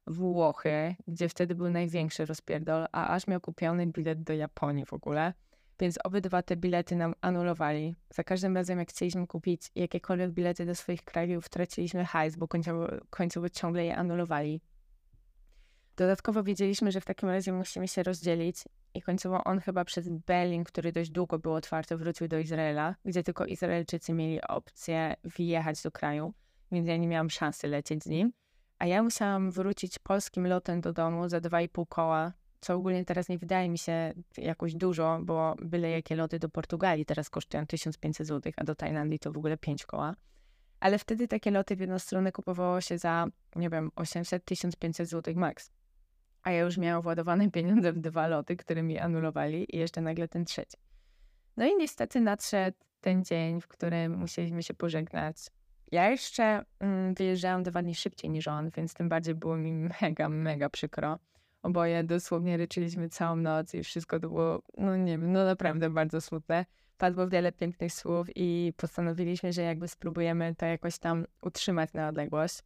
Włochy, 0.08 0.96
gdzie 1.08 1.30
wtedy 1.30 1.56
był 1.56 1.70
największy 1.70 2.26
rozpierdol, 2.26 2.86
a 2.92 3.08
aż 3.08 3.28
miał 3.28 3.42
kupiony 3.42 3.88
bilet 3.88 4.24
do 4.24 4.34
Japonii 4.34 4.86
w 4.86 4.94
ogóle. 4.94 5.34
Więc 5.80 6.00
obydwa 6.04 6.42
te 6.42 6.56
bilety 6.56 6.96
nam 6.96 7.14
anulowali. 7.22 7.96
Za 8.10 8.24
każdym 8.24 8.56
razem, 8.56 8.80
jak 8.80 8.90
chcieliśmy 8.90 9.28
kupić 9.28 9.72
jakiekolwiek 9.76 10.32
bilety 10.32 10.66
do 10.66 10.76
swoich 10.76 11.04
krajów, 11.04 11.50
traciliśmy 11.50 12.06
hajs, 12.06 12.36
bo 12.36 12.48
końcowo, 12.48 12.88
końcowo 13.10 13.50
ciągle 13.50 13.86
je 13.86 13.96
anulowali. 13.96 14.62
Dodatkowo 15.98 16.44
wiedzieliśmy, 16.44 16.92
że 16.92 17.02
w 17.02 17.06
takim 17.06 17.30
razie 17.30 17.54
musimy 17.54 17.88
się 17.88 18.04
rozdzielić 18.04 18.58
i 18.94 19.02
końcowo 19.02 19.44
on 19.44 19.60
chyba 19.60 19.86
przez 19.86 20.10
Berlin, 20.10 20.64
który 20.64 20.92
dość 20.92 21.10
długo 21.10 21.40
był 21.40 21.54
otwarty, 21.54 21.98
wrócił 21.98 22.28
do 22.28 22.40
Izraela, 22.40 22.96
gdzie 23.06 23.24
tylko 23.24 23.46
Izraelczycy 23.46 24.14
mieli 24.14 24.42
opcję 24.42 25.16
wjechać 25.24 25.82
do 25.82 25.92
kraju, 25.92 26.34
więc 26.72 26.88
ja 26.88 26.98
nie 26.98 27.08
miałam 27.08 27.30
szansy 27.30 27.68
lecieć 27.68 28.04
z 28.04 28.08
nim. 28.08 28.34
A 28.80 28.86
ja 28.86 29.04
musiałam 29.04 29.52
wrócić 29.52 30.00
polskim 30.00 30.48
lotem 30.48 30.82
do 30.82 30.94
domu 30.94 31.30
za 31.30 31.40
2,5 31.40 31.86
koła, 31.90 32.34
co 32.60 32.74
ogólnie 32.74 33.06
teraz 33.06 33.30
nie 33.30 33.38
wydaje 33.38 33.70
mi 33.70 33.78
się 33.78 34.14
jakoś 34.38 34.76
dużo, 34.76 35.20
bo 35.24 35.56
byle 35.62 35.90
jakie 35.90 36.16
loty 36.16 36.40
do 36.40 36.50
Portugalii 36.50 37.06
teraz 37.06 37.30
kosztują 37.30 37.68
1500 37.68 38.28
zł, 38.28 38.52
a 38.58 38.64
do 38.64 38.76
Tajlandii 38.76 39.20
to 39.20 39.32
w 39.32 39.38
ogóle 39.38 39.58
5 39.58 39.86
koła. 39.86 40.16
Ale 40.80 41.00
wtedy 41.00 41.28
takie 41.28 41.52
loty 41.52 41.76
w 41.76 41.80
jedną 41.80 42.00
stronę 42.00 42.32
kupowało 42.32 42.82
się 42.82 42.98
za, 42.98 43.28
nie 43.56 43.70
wiem, 43.70 43.92
800-1500 43.96 45.06
zł 45.06 45.34
max 45.38 45.77
a 46.48 46.52
ja 46.52 46.62
już 46.62 46.78
miałam 46.78 47.02
władowane 47.02 47.52
pieniądze 47.58 47.94
w 47.94 48.00
dwa 48.00 48.28
loty, 48.28 48.56
które 48.56 48.84
mi 48.84 49.00
anulowali 49.00 49.76
i 49.76 49.78
jeszcze 49.78 50.02
nagle 50.02 50.28
ten 50.28 50.46
trzeci. 50.46 50.78
No 51.58 51.66
i 51.66 51.76
niestety 51.76 52.22
nadszedł 52.22 52.78
ten 53.02 53.24
dzień, 53.24 53.62
w 53.62 53.68
którym 53.68 54.18
musieliśmy 54.18 54.64
się 54.64 54.74
pożegnać. 54.74 55.38
Ja 55.92 56.10
jeszcze 56.10 56.66
mm, 56.80 57.14
wyjeżdżałam 57.14 57.64
dwa 57.64 57.82
dni 57.82 57.96
szybciej 57.96 58.30
niż 58.30 58.48
on, 58.48 58.70
więc 58.70 58.94
tym 58.94 59.10
bardziej 59.10 59.36
było 59.36 59.58
mi 59.58 59.74
mega, 60.02 60.30
mega 60.30 60.70
przykro. 60.70 61.20
Oboje 61.64 62.04
dosłownie 62.04 62.58
ryczyliśmy 62.58 63.10
całą 63.10 63.36
noc 63.36 63.74
i 63.74 63.84
wszystko 63.84 64.20
to 64.20 64.30
było, 64.30 64.62
no 64.78 64.98
nie 64.98 65.12
wiem, 65.12 65.32
no 65.32 65.46
naprawdę 65.46 65.90
bardzo 65.90 66.22
smutne. 66.22 66.66
padło 66.98 67.28
wiele 67.28 67.52
pięknych 67.52 67.94
słów 67.94 68.28
i 68.36 68.74
postanowiliśmy, 68.78 69.54
że 69.54 69.62
jakby 69.62 69.88
spróbujemy 69.88 70.56
to 70.56 70.66
jakoś 70.66 71.00
tam 71.00 71.26
utrzymać 71.42 71.94
na 71.94 72.08
odległość. 72.08 72.64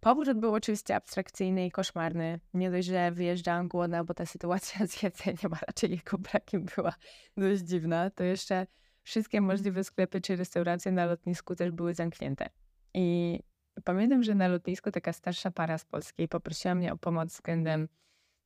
Powrót 0.00 0.40
był 0.40 0.54
oczywiście 0.54 0.96
abstrakcyjny 0.96 1.66
i 1.66 1.70
koszmarny. 1.70 2.40
Nie 2.54 2.70
dość, 2.70 2.88
że 2.88 3.12
wyjeżdżałam 3.12 3.68
głodna, 3.68 4.04
bo 4.04 4.14
ta 4.14 4.26
sytuacja 4.26 4.86
z 4.86 5.02
jedzeniem, 5.02 5.54
a 5.54 5.58
raczej 5.66 5.90
jego 5.90 6.18
brakiem 6.18 6.66
była 6.76 6.92
dość 7.36 7.62
dziwna, 7.62 8.10
to 8.10 8.24
jeszcze 8.24 8.66
wszystkie 9.02 9.40
możliwe 9.40 9.84
sklepy 9.84 10.20
czy 10.20 10.36
restauracje 10.36 10.92
na 10.92 11.06
lotnisku 11.06 11.54
też 11.56 11.70
były 11.70 11.94
zamknięte. 11.94 12.48
I 12.94 13.38
pamiętam, 13.84 14.22
że 14.22 14.34
na 14.34 14.48
lotnisku 14.48 14.90
taka 14.90 15.12
starsza 15.12 15.50
para 15.50 15.78
z 15.78 15.84
Polski 15.84 16.28
poprosiła 16.28 16.74
mnie 16.74 16.92
o 16.92 16.96
pomoc 16.96 17.32
względem 17.32 17.88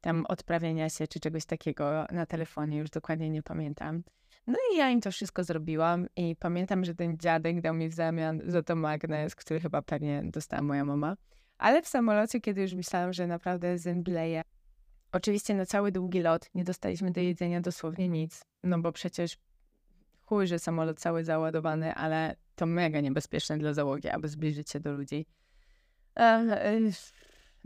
tam 0.01 0.27
odprawienia 0.29 0.89
się 0.89 1.07
czy 1.07 1.21
czegoś 1.21 1.45
takiego 1.45 2.07
na 2.13 2.27
telefonie, 2.27 2.79
już 2.79 2.91
dokładnie 2.91 3.31
nie 3.31 3.43
pamiętam. 3.43 4.03
No 4.47 4.59
i 4.73 4.77
ja 4.77 4.91
im 4.91 5.01
to 5.01 5.11
wszystko 5.11 5.45
zrobiłam 5.45 6.07
i 6.17 6.37
pamiętam, 6.37 6.85
że 6.85 6.95
ten 6.95 7.19
dziadek 7.19 7.61
dał 7.61 7.75
mi 7.75 7.89
w 7.89 7.95
zamian 7.95 8.41
za 8.47 8.63
to 8.63 8.77
magnes, 8.77 9.35
który 9.35 9.61
chyba 9.61 9.83
pewnie 9.83 10.23
dostała 10.25 10.63
moja 10.63 10.85
mama. 10.85 11.17
Ale 11.63 11.83
w 11.83 11.89
samolocie, 11.89 12.41
kiedy 12.41 12.63
już 12.63 12.75
myślałam, 12.75 13.13
że 13.13 13.27
naprawdę 13.27 13.79
zemdleję, 13.79 14.43
oczywiście 15.13 15.55
na 15.55 15.67
cały 15.67 15.93
długi 15.93 16.21
lot 16.21 16.51
nie 16.55 16.65
dostaliśmy 16.65 17.11
do 17.11 17.21
jedzenia 17.21 17.61
dosłownie 17.61 18.09
nic, 18.09 18.45
no 18.63 18.79
bo 18.79 18.93
przecież 18.93 19.37
chuj, 20.25 20.47
że 20.47 20.59
samolot 20.59 21.01
cały 21.01 21.25
załadowany, 21.25 21.95
ale 21.95 22.37
to 22.57 22.67
mega 22.67 23.01
niebezpieczne 23.01 23.59
dla 23.59 23.75
załogi, 23.75 24.09
aby 24.09 24.29
zbliżyć 24.29 24.71
się 24.71 24.81
do 24.81 24.93
ludzi. 24.93 25.27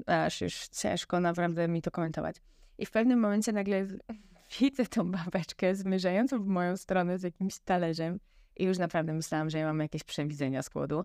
Aż 0.07 0.40
już 0.40 0.68
ciężko 0.68 1.20
naprawdę 1.20 1.68
mi 1.68 1.82
to 1.82 1.90
komentować. 1.90 2.36
I 2.78 2.86
w 2.86 2.90
pewnym 2.90 3.20
momencie 3.20 3.53
nagle 3.53 3.86
widzę 4.61 4.86
tą 4.86 5.11
babeczkę 5.11 5.74
zmierzającą 5.74 6.42
w 6.42 6.47
moją 6.47 6.76
stronę 6.76 7.18
z 7.18 7.22
jakimś 7.22 7.59
talerzem 7.59 8.20
i 8.57 8.64
już 8.64 8.78
naprawdę 8.78 9.12
myślałam, 9.12 9.51
że 9.51 9.59
ja 9.59 9.66
mam 9.66 9.80
jakieś 9.80 10.05
przewidzenia 10.05 10.62
z 10.62 10.68
głodu. 10.68 11.05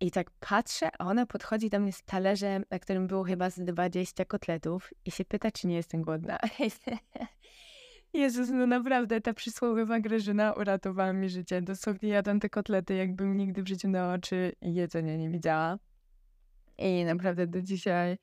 I 0.00 0.10
tak 0.10 0.30
patrzę, 0.30 0.90
a 0.98 1.06
ona 1.06 1.26
podchodzi 1.26 1.70
do 1.70 1.80
mnie 1.80 1.92
z 1.92 2.02
talerzem, 2.02 2.64
na 2.70 2.78
którym 2.78 3.06
było 3.06 3.24
chyba 3.24 3.50
z 3.50 3.60
20 3.64 4.24
kotletów 4.24 4.94
i 5.04 5.10
się 5.10 5.24
pyta, 5.24 5.50
czy 5.50 5.66
nie 5.66 5.76
jestem 5.76 6.02
głodna. 6.02 6.38
Jezus, 8.12 8.48
no 8.52 8.66
naprawdę, 8.66 9.20
ta 9.20 9.34
przysłowiowa 9.34 10.00
Grażyna 10.00 10.52
uratowała 10.52 11.12
mi 11.12 11.28
życie. 11.28 11.62
Dosłownie 11.62 12.08
jadam 12.08 12.40
te 12.40 12.48
kotlety, 12.48 12.94
jakbym 12.94 13.36
nigdy 13.36 13.62
w 13.62 13.68
życiu 13.68 13.88
na 13.88 14.12
oczy 14.12 14.52
jedzenia 14.62 15.16
nie 15.16 15.30
widziała. 15.30 15.78
I 16.78 17.04
naprawdę 17.04 17.46
do 17.46 17.62
dzisiaj 17.62 18.16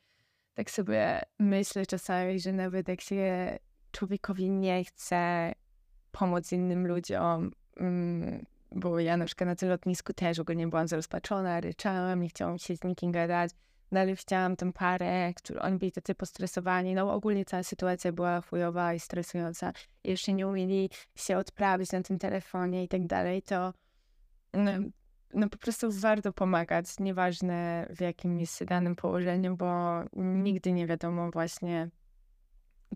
tak 0.53 0.71
sobie 0.71 1.21
myślę 1.39 1.85
czasami, 1.85 2.39
że 2.39 2.53
nawet 2.53 2.87
jak 2.87 3.01
się 3.01 3.57
człowiekowi 3.91 4.49
nie 4.49 4.83
chce 4.83 5.51
pomóc 6.11 6.51
innym 6.51 6.87
ludziom, 6.87 7.51
mm, 7.77 8.45
bo 8.75 8.99
ja 8.99 9.17
na 9.17 9.25
przykład 9.25 9.47
na 9.47 9.55
tym 9.55 9.69
lotnisku 9.69 10.13
też 10.13 10.39
ogólnie 10.39 10.67
byłam 10.67 10.87
zrozpaczona, 10.87 11.61
ryczałam, 11.61 12.21
nie 12.21 12.29
chciałam 12.29 12.57
się 12.57 12.75
z 12.75 12.83
nikim 12.83 13.11
gadać, 13.11 13.51
dalej 13.91 14.15
chciałam 14.15 14.55
tę 14.55 14.73
parę, 14.73 15.33
którzy 15.33 15.61
oni 15.61 15.77
byli 15.77 15.91
tacy 15.91 16.15
postresowani, 16.15 16.93
no 16.93 17.13
ogólnie 17.13 17.45
cała 17.45 17.63
sytuacja 17.63 18.11
była 18.11 18.41
chujowa 18.41 18.93
i 18.93 18.99
stresująca, 18.99 19.73
jeszcze 20.03 20.33
nie 20.33 20.47
umieli 20.47 20.89
się 21.15 21.37
odprawić 21.37 21.91
na 21.91 22.01
tym 22.01 22.19
telefonie 22.19 22.83
i 22.83 22.87
tak 22.87 23.07
dalej, 23.07 23.41
to 23.41 23.73
no, 24.53 24.71
no 25.33 25.49
po 25.49 25.57
prostu 25.57 25.91
warto 25.91 26.33
pomagać, 26.33 26.85
nieważne 26.99 27.87
w 27.95 28.01
jakim 28.01 28.39
jest 28.39 28.63
danym 28.63 28.95
położeniu, 28.95 29.57
bo 29.57 29.99
nigdy 30.15 30.71
nie 30.71 30.87
wiadomo 30.87 31.31
właśnie, 31.31 31.89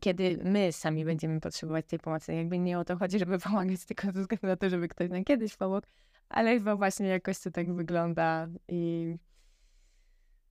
kiedy 0.02 0.40
my 0.44 0.72
sami 0.72 1.06
będziemy 1.06 1.40
potrzebować 1.40 1.86
tej 1.86 2.00
pomocy. 2.00 2.34
Jakby 2.34 2.60
nie 2.60 2.80
o 2.80 2.86
to 2.86 2.98
chodzi, 2.98 3.20
żeby 3.20 3.40
pomagać, 3.50 3.86
tylko 3.86 4.12
ze 4.12 4.22
względu 4.22 4.48
na 4.48 4.56
to, 4.56 4.70
żeby 4.70 4.88
ktoś 4.88 5.10
nam 5.10 5.24
kiedyś 5.24 5.56
pomógł, 5.56 5.88
ale 6.30 6.54
chyba 6.54 6.76
właśnie 6.76 7.08
jakoś 7.08 7.40
to 7.40 7.52
tak 7.52 7.74
wygląda 7.74 8.48
i 8.68 9.16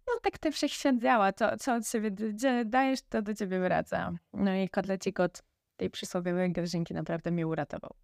no 0.07 0.21
tak 0.23 0.39
ten 0.39 0.53
wszechświat 0.53 0.99
działa. 0.99 1.33
To, 1.33 1.57
co 1.57 1.75
od 1.75 1.89
siebie 1.89 2.11
dajesz, 2.65 3.03
to 3.03 3.23
do 3.23 3.35
ciebie 3.35 3.61
wraca. 3.61 4.13
No 4.33 4.55
i 4.55 4.69
kotlecik 4.69 5.21
od 5.21 5.43
tej 5.77 5.91
przysłowiowej 5.91 6.53
grażynki 6.53 6.95
naprawdę 6.95 7.31
mnie 7.31 7.47
uratował. 7.47 7.95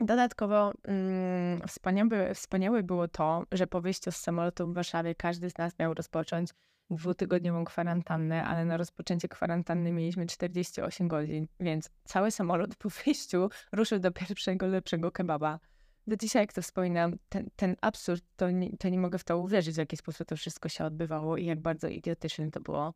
Dodatkowo 0.00 0.72
mm, 0.84 1.68
wspaniałe, 1.68 2.34
wspaniałe 2.34 2.82
było 2.82 3.08
to, 3.08 3.44
że 3.52 3.66
po 3.66 3.80
wyjściu 3.80 4.12
z 4.12 4.16
samolotu 4.16 4.66
w 4.66 4.74
Warszawie 4.74 5.14
każdy 5.14 5.50
z 5.50 5.58
nas 5.58 5.78
miał 5.78 5.94
rozpocząć 5.94 6.50
dwutygodniową 6.90 7.64
kwarantannę, 7.64 8.44
ale 8.44 8.64
na 8.64 8.76
rozpoczęcie 8.76 9.28
kwarantanny 9.28 9.92
mieliśmy 9.92 10.26
48 10.26 11.08
godzin, 11.08 11.46
więc 11.60 11.90
cały 12.04 12.30
samolot 12.30 12.76
po 12.76 12.88
wyjściu 12.88 13.48
ruszył 13.72 13.98
do 13.98 14.10
pierwszego 14.10 14.66
lepszego 14.66 15.12
kebaba. 15.12 15.60
Do 16.06 16.16
dzisiaj, 16.16 16.42
jak 16.42 16.52
to 16.52 16.62
wspominam, 16.62 17.16
ten, 17.28 17.50
ten 17.56 17.76
absurd, 17.80 18.24
to 18.36 18.50
nie, 18.50 18.76
to 18.76 18.88
nie 18.88 18.98
mogę 18.98 19.18
w 19.18 19.24
to 19.24 19.38
uwierzyć, 19.38 19.74
w 19.74 19.78
jaki 19.78 19.96
sposób 19.96 20.28
to 20.28 20.36
wszystko 20.36 20.68
się 20.68 20.84
odbywało 20.84 21.36
i 21.36 21.46
jak 21.46 21.60
bardzo 21.60 21.88
idiotyczne 21.88 22.50
to 22.50 22.60
było. 22.60 22.94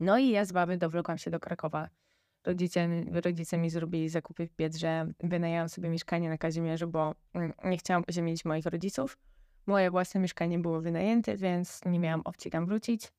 No 0.00 0.18
i 0.18 0.30
ja 0.30 0.44
z 0.44 0.52
baby 0.52 0.76
dowlokłam 0.76 1.18
się 1.18 1.30
do 1.30 1.40
Krakowa 1.40 1.88
rodzice, 2.46 2.88
rodzice 3.22 3.58
mi 3.58 3.70
zrobili 3.70 4.08
zakupy 4.08 4.46
w 4.46 4.56
Biedrze, 4.56 5.06
wynajęłam 5.20 5.68
sobie 5.68 5.88
mieszkanie 5.88 6.28
na 6.28 6.38
Kazimierzu, 6.38 6.88
bo 6.88 7.14
mm, 7.34 7.52
nie 7.64 7.78
chciałam 7.78 8.04
ziemić 8.10 8.44
moich 8.44 8.66
rodziców. 8.66 9.18
Moje 9.66 9.90
własne 9.90 10.20
mieszkanie 10.20 10.58
było 10.58 10.80
wynajęte, 10.80 11.36
więc 11.36 11.84
nie 11.84 11.98
miałam 11.98 12.20
opcji 12.24 12.50
tam 12.50 12.66
wrócić. 12.66 13.12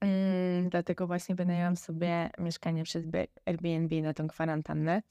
Mm, 0.00 0.68
dlatego 0.68 1.06
właśnie 1.06 1.34
wynajęłam 1.34 1.76
sobie 1.76 2.30
mieszkanie 2.38 2.84
przez 2.84 3.04
Airbnb 3.44 4.02
na 4.02 4.14
tą 4.14 4.28
kwarantannę. 4.28 5.02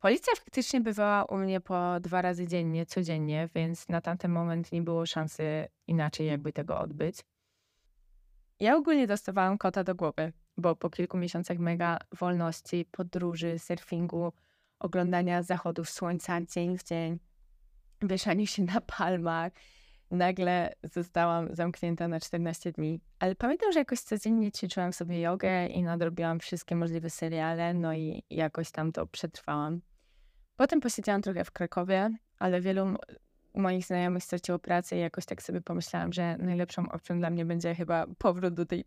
Policja 0.00 0.32
faktycznie 0.36 0.80
bywała 0.80 1.24
u 1.24 1.36
mnie 1.36 1.60
po 1.60 2.00
dwa 2.00 2.22
razy 2.22 2.46
dziennie, 2.46 2.86
codziennie, 2.86 3.48
więc 3.54 3.88
na 3.88 4.00
tamten 4.00 4.30
moment 4.30 4.72
nie 4.72 4.82
było 4.82 5.06
szansy 5.06 5.68
inaczej 5.86 6.26
jakby 6.26 6.52
tego 6.52 6.78
odbyć. 6.78 7.16
Ja 8.60 8.76
ogólnie 8.76 9.06
dostawałam 9.06 9.58
kota 9.58 9.84
do 9.84 9.94
głowy 9.94 10.32
bo 10.60 10.76
po 10.76 10.90
kilku 10.90 11.18
miesiącach 11.18 11.58
mega 11.58 11.98
wolności, 12.18 12.86
podróży, 12.90 13.58
surfingu, 13.58 14.32
oglądania 14.78 15.42
zachodów 15.42 15.90
słońca 15.90 16.40
dzień 16.40 16.78
w 16.78 16.84
dzień, 16.84 17.18
wieszaniu 18.02 18.46
się 18.46 18.62
na 18.62 18.80
palmach, 18.80 19.52
nagle 20.10 20.72
zostałam 20.82 21.54
zamknięta 21.54 22.08
na 22.08 22.20
14 22.20 22.72
dni. 22.72 23.00
Ale 23.18 23.34
pamiętam, 23.34 23.72
że 23.72 23.78
jakoś 23.78 24.00
codziennie 24.00 24.52
ćwiczyłam 24.52 24.92
sobie 24.92 25.20
jogę 25.20 25.66
i 25.66 25.82
nadrobiłam 25.82 26.40
wszystkie 26.40 26.76
możliwe 26.76 27.10
seriale, 27.10 27.74
no 27.74 27.94
i 27.94 28.22
jakoś 28.30 28.70
tam 28.70 28.92
to 28.92 29.06
przetrwałam. 29.06 29.80
Potem 30.56 30.80
posiedziałam 30.80 31.22
trochę 31.22 31.44
w 31.44 31.50
Krakowie, 31.50 32.10
ale 32.38 32.60
wielu 32.60 32.86
moich 33.54 33.86
znajomych 33.86 34.24
straciło 34.24 34.58
pracę 34.58 34.96
i 34.96 35.00
jakoś 35.00 35.26
tak 35.26 35.42
sobie 35.42 35.60
pomyślałam, 35.60 36.12
że 36.12 36.36
najlepszą 36.38 36.88
opcją 36.88 37.18
dla 37.18 37.30
mnie 37.30 37.44
będzie 37.44 37.74
chyba 37.74 38.06
powrót 38.18 38.54
do 38.54 38.66
tej 38.66 38.84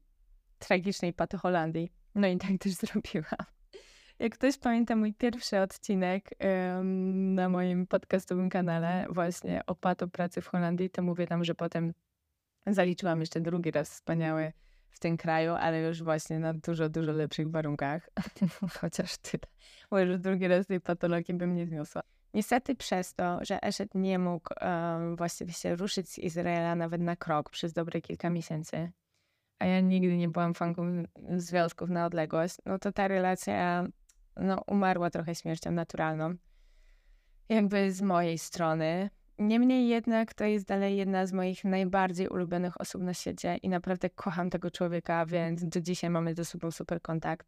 tragicznej 0.59 1.13
paty 1.13 1.37
Holandii. 1.37 1.91
No 2.15 2.27
i 2.27 2.37
tak 2.37 2.51
też 2.59 2.71
zrobiłam. 2.83 3.45
Jak 4.19 4.33
ktoś 4.33 4.57
pamięta 4.57 4.95
mój 4.95 5.13
pierwszy 5.13 5.59
odcinek 5.59 6.29
na 7.13 7.49
moim 7.49 7.87
podcastowym 7.87 8.49
kanale 8.49 9.05
właśnie 9.09 9.65
o 9.67 9.75
pato 9.75 10.07
pracy 10.07 10.41
w 10.41 10.47
Holandii, 10.47 10.89
to 10.89 11.01
mówię 11.01 11.27
tam, 11.27 11.43
że 11.43 11.55
potem 11.55 11.93
zaliczyłam 12.67 13.19
jeszcze 13.19 13.41
drugi 13.41 13.71
raz 13.71 13.89
wspaniały 13.89 14.53
w 14.89 14.99
tym 14.99 15.17
kraju, 15.17 15.53
ale 15.53 15.81
już 15.81 16.03
właśnie 16.03 16.39
na 16.39 16.53
dużo, 16.53 16.89
dużo 16.89 17.11
lepszych 17.11 17.51
warunkach. 17.51 18.09
Chociaż 18.81 19.17
tyle. 19.17 19.43
Bo 19.89 19.99
już 19.99 20.19
drugi 20.19 20.47
raz 20.47 20.67
tej 20.67 20.81
patologii 20.81 21.33
bym 21.33 21.55
nie 21.55 21.65
zniosła. 21.65 22.01
Niestety 22.33 22.75
przez 22.75 23.13
to, 23.13 23.39
że 23.41 23.63
Eszet 23.63 23.95
nie 23.95 24.19
mógł 24.19 24.49
um, 24.61 25.15
właściwie 25.15 25.53
się 25.53 25.75
ruszyć 25.75 26.09
z 26.09 26.19
Izraela 26.19 26.75
nawet 26.75 27.01
na 27.01 27.15
krok 27.15 27.49
przez 27.49 27.73
dobre 27.73 28.01
kilka 28.01 28.29
miesięcy, 28.29 28.91
a 29.59 29.65
ja 29.65 29.79
nigdy 29.79 30.17
nie 30.17 30.29
byłam 30.29 30.53
fanką 30.53 31.03
związków 31.37 31.89
na 31.89 32.05
odległość, 32.05 32.55
no 32.65 32.79
to 32.79 32.91
ta 32.91 33.07
relacja 33.07 33.87
no, 34.37 34.61
umarła 34.67 35.09
trochę 35.09 35.35
śmiercią 35.35 35.71
naturalną. 35.71 36.35
Jakby 37.49 37.91
z 37.91 38.01
mojej 38.01 38.37
strony. 38.37 39.09
Niemniej 39.39 39.87
jednak 39.87 40.33
to 40.33 40.45
jest 40.45 40.65
dalej 40.65 40.97
jedna 40.97 41.25
z 41.25 41.33
moich 41.33 41.63
najbardziej 41.63 42.27
ulubionych 42.27 42.81
osób 42.81 43.01
na 43.01 43.13
świecie 43.13 43.57
i 43.57 43.69
naprawdę 43.69 44.09
kocham 44.09 44.49
tego 44.49 44.71
człowieka, 44.71 45.25
więc 45.25 45.65
do 45.65 45.81
dzisiaj 45.81 46.09
mamy 46.09 46.33
ze 46.33 46.45
sobą 46.45 46.71
super 46.71 47.01
kontakt. 47.01 47.47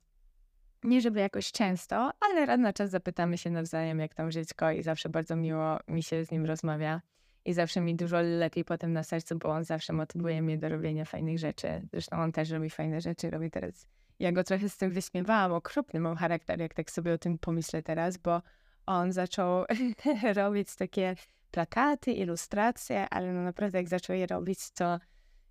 Nie 0.83 1.01
żeby 1.01 1.19
jakoś 1.19 1.51
często, 1.51 2.11
ale 2.19 2.45
raz 2.45 2.59
na 2.59 2.73
czas 2.73 2.89
zapytamy 2.89 3.37
się 3.37 3.49
nawzajem, 3.49 3.99
jak 3.99 4.13
tam 4.13 4.31
żyćko 4.31 4.71
i 4.71 4.83
zawsze 4.83 5.09
bardzo 5.09 5.35
miło 5.35 5.79
mi 5.87 6.03
się 6.03 6.25
z 6.25 6.31
nim 6.31 6.45
rozmawia 6.45 7.01
i 7.45 7.53
zawsze 7.53 7.81
mi 7.81 7.95
dużo 7.95 8.21
lepiej 8.21 8.65
potem 8.65 8.93
na 8.93 9.03
sercu, 9.03 9.37
bo 9.37 9.49
on 9.49 9.63
zawsze 9.63 9.93
motywuje 9.93 10.41
mnie 10.41 10.57
do 10.57 10.69
robienia 10.69 11.05
fajnych 11.05 11.39
rzeczy. 11.39 11.67
Zresztą 11.91 12.17
on 12.17 12.31
też 12.31 12.49
robi 12.49 12.69
fajne 12.69 13.01
rzeczy, 13.01 13.29
robi 13.29 13.51
teraz. 13.51 13.87
Ja 14.19 14.31
go 14.31 14.43
trochę 14.43 14.69
z 14.69 14.77
tym 14.77 14.91
wyśmiewałam, 14.91 15.53
okropny 15.53 15.99
mam 15.99 16.15
charakter, 16.15 16.59
jak 16.59 16.73
tak 16.73 16.91
sobie 16.91 17.13
o 17.13 17.17
tym 17.17 17.37
pomyślę 17.37 17.83
teraz, 17.83 18.17
bo 18.17 18.41
on 18.85 19.11
zaczął 19.11 19.65
robić 20.35 20.75
takie 20.75 21.15
plakaty, 21.51 22.11
ilustracje, 22.11 23.09
ale 23.09 23.33
no 23.33 23.41
naprawdę 23.41 23.77
jak 23.77 23.89
zaczął 23.89 24.15
je 24.15 24.27
robić, 24.27 24.71
to 24.71 24.99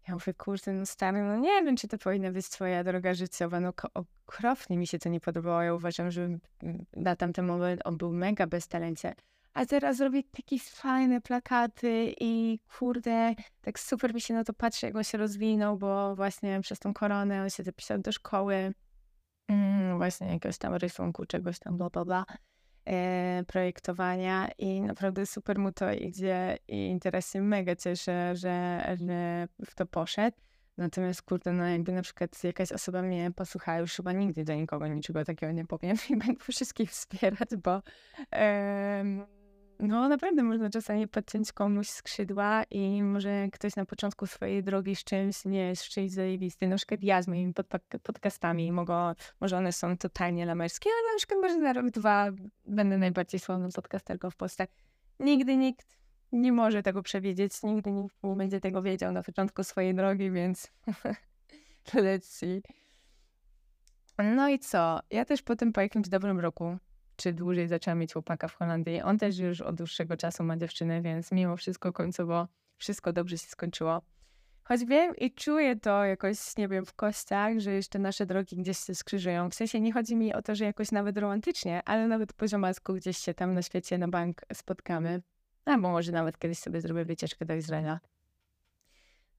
Ja 0.08 0.14
mówię, 0.14 0.34
kurde, 0.34 0.72
no 0.72 0.86
stary, 0.86 1.22
no 1.22 1.36
nie 1.36 1.64
wiem, 1.64 1.76
czy 1.76 1.88
to 1.88 1.98
powinna 1.98 2.30
być 2.30 2.48
twoja 2.48 2.84
droga 2.84 3.14
życiowa. 3.14 3.60
No 3.60 3.72
okropnie 3.94 4.78
mi 4.78 4.86
się 4.86 4.98
to 4.98 5.08
nie 5.08 5.20
podobało. 5.20 5.62
Ja 5.62 5.74
uważam, 5.74 6.10
że 6.10 6.28
na 6.96 7.16
tamten 7.16 7.46
moment 7.46 7.80
on 7.84 7.96
był 7.96 8.12
mega 8.12 8.46
bez 8.46 8.68
talencie. 8.68 9.14
A 9.55 9.66
teraz 9.66 10.00
robi 10.00 10.24
takie 10.24 10.59
fajne 10.59 11.20
plakaty 11.20 12.14
i 12.20 12.59
kurde, 12.78 13.34
tak 13.61 13.78
super 13.78 14.14
mi 14.14 14.20
się 14.20 14.34
na 14.34 14.44
to 14.44 14.52
patrzy, 14.52 14.86
jak 14.86 14.96
on 14.96 15.05
się 15.05 15.18
rozwinął, 15.18 15.78
bo 15.78 16.16
właśnie 16.16 16.61
przez 16.61 16.78
tą 16.78 16.94
koronę 16.94 17.42
on 17.42 17.50
się 17.50 17.62
zapisał 17.62 17.98
do 17.98 18.12
szkoły. 18.12 18.74
Mm, 19.48 19.96
właśnie 19.96 20.26
jakiegoś 20.26 20.59
tam 20.59 20.74
rysunku, 20.74 21.26
czegoś 21.26 21.59
tam, 21.59 21.76
bla, 21.76 21.90
bla, 21.90 22.05
bla. 22.05 22.24
E, 22.88 23.44
projektowania 23.46 24.48
i 24.59 24.80
naprawdę 24.80 25.26
super 25.26 25.59
mu 25.59 25.72
to 25.72 25.92
idzie 25.92 26.59
i 26.68 26.98
teraz 27.00 27.32
się 27.32 27.40
mega 27.40 27.76
cieszę, 27.76 28.36
że, 28.36 28.84
że 29.07 29.48
w 29.66 29.74
to 29.74 29.86
poszedł. 29.86 30.36
Natomiast 30.76 31.22
kurde, 31.22 31.52
no 31.52 31.66
jakby 31.66 31.92
na 31.92 32.02
przykład 32.02 32.44
jakaś 32.44 32.72
osoba 32.72 33.02
mnie 33.02 33.30
posłuchała, 33.36 33.78
już 33.78 33.92
chyba 33.92 34.12
nigdy 34.12 34.44
do 34.44 34.55
nikogo 34.55 34.86
niczego 34.86 35.24
takiego 35.24 35.52
nie 35.52 35.64
powiem 35.64 35.96
i 36.11 36.16
będę 36.16 36.40
wszystkich 36.40 36.90
wspierać, 36.90 37.48
bo 37.64 37.82
no 39.81 40.09
naprawdę 40.09 40.43
można 40.43 40.70
czasami 40.70 41.09
podciąć 41.09 41.53
komuś 41.53 41.89
skrzydła 41.89 42.64
i 42.70 43.03
może 43.03 43.49
ktoś 43.53 43.77
na 43.77 43.85
początku 43.85 44.27
swojej 44.27 44.62
drogi 44.62 44.97
z 44.97 45.05
czymś 45.05 45.45
nie 45.45 45.68
jest 45.68 45.85
szczęść 45.85 46.14
zajebisty. 46.14 46.68
Na 46.68 46.77
przykład 46.77 47.03
ja 47.03 47.22
z 47.22 47.29
moimi 47.29 47.55
pod, 47.55 47.66
podcastami, 48.03 48.72
mogę, 48.72 49.14
może 49.41 49.57
one 49.57 49.72
są 49.72 49.99
totalnie 49.99 50.47
lamerskie, 50.47 50.91
ale 50.91 51.12
na 51.12 51.18
przykład 51.18 51.41
może 51.41 51.61
za 51.61 51.72
rok, 51.72 51.91
dwa 51.91 52.31
będę 52.66 52.99
najbardziej 52.99 53.41
sławną 53.41 53.68
podcasterką 53.75 54.31
w 54.31 54.37
Polsce. 54.37 54.66
Nigdy 55.20 55.57
nikt 55.57 55.99
nie 56.33 56.53
może 56.53 56.83
tego 56.83 57.03
przewidzieć, 57.03 57.62
nigdy 57.62 57.93
nikt 57.93 58.16
nie 58.22 58.37
będzie 58.37 58.61
tego 58.61 58.83
wiedział 58.83 59.12
na 59.12 59.22
początku 59.22 59.64
swojej 59.64 59.95
drogi, 59.95 60.31
więc 60.31 60.72
let's 61.95 62.25
see. 62.25 62.62
No 64.18 64.49
i 64.49 64.59
co? 64.59 65.01
Ja 65.11 65.25
też 65.25 65.43
potem 65.43 65.72
po 65.72 65.81
jakimś 65.81 66.09
dobrym 66.09 66.41
roku 66.41 66.77
czy 67.16 67.32
dłużej 67.32 67.68
zaczęłam 67.68 67.98
mieć 67.98 68.12
chłopaka 68.12 68.48
w 68.48 68.54
Holandii. 68.54 69.02
On 69.02 69.18
też 69.18 69.38
już 69.38 69.60
od 69.60 69.76
dłuższego 69.76 70.16
czasu 70.16 70.44
ma 70.44 70.56
dziewczynę, 70.56 71.02
więc 71.02 71.32
mimo 71.32 71.56
wszystko 71.56 71.92
końcowo 71.92 72.48
wszystko 72.76 73.12
dobrze 73.12 73.38
się 73.38 73.46
skończyło. 73.46 74.02
Choć 74.64 74.84
wiem 74.84 75.16
i 75.16 75.32
czuję 75.32 75.76
to 75.76 76.04
jakoś, 76.04 76.56
nie 76.56 76.68
wiem, 76.68 76.86
w 76.86 76.94
kościach, 76.94 77.58
że 77.58 77.72
jeszcze 77.72 77.98
nasze 77.98 78.26
drogi 78.26 78.56
gdzieś 78.56 78.78
się 78.78 78.94
skrzyżują. 78.94 79.50
W 79.50 79.54
sensie 79.54 79.80
nie 79.80 79.92
chodzi 79.92 80.16
mi 80.16 80.34
o 80.34 80.42
to, 80.42 80.54
że 80.54 80.64
jakoś 80.64 80.92
nawet 80.92 81.18
romantycznie, 81.18 81.82
ale 81.84 82.08
nawet 82.08 82.32
poziomasku 82.32 82.94
gdzieś 82.94 83.18
się 83.18 83.34
tam 83.34 83.54
na 83.54 83.62
świecie 83.62 83.98
na 83.98 84.08
bank 84.08 84.42
spotkamy. 84.52 85.22
Albo 85.64 85.90
może 85.90 86.12
nawet 86.12 86.38
kiedyś 86.38 86.58
sobie 86.58 86.80
zrobię 86.80 87.04
wycieczkę 87.04 87.44
do 87.44 87.54
Izraela. 87.54 88.00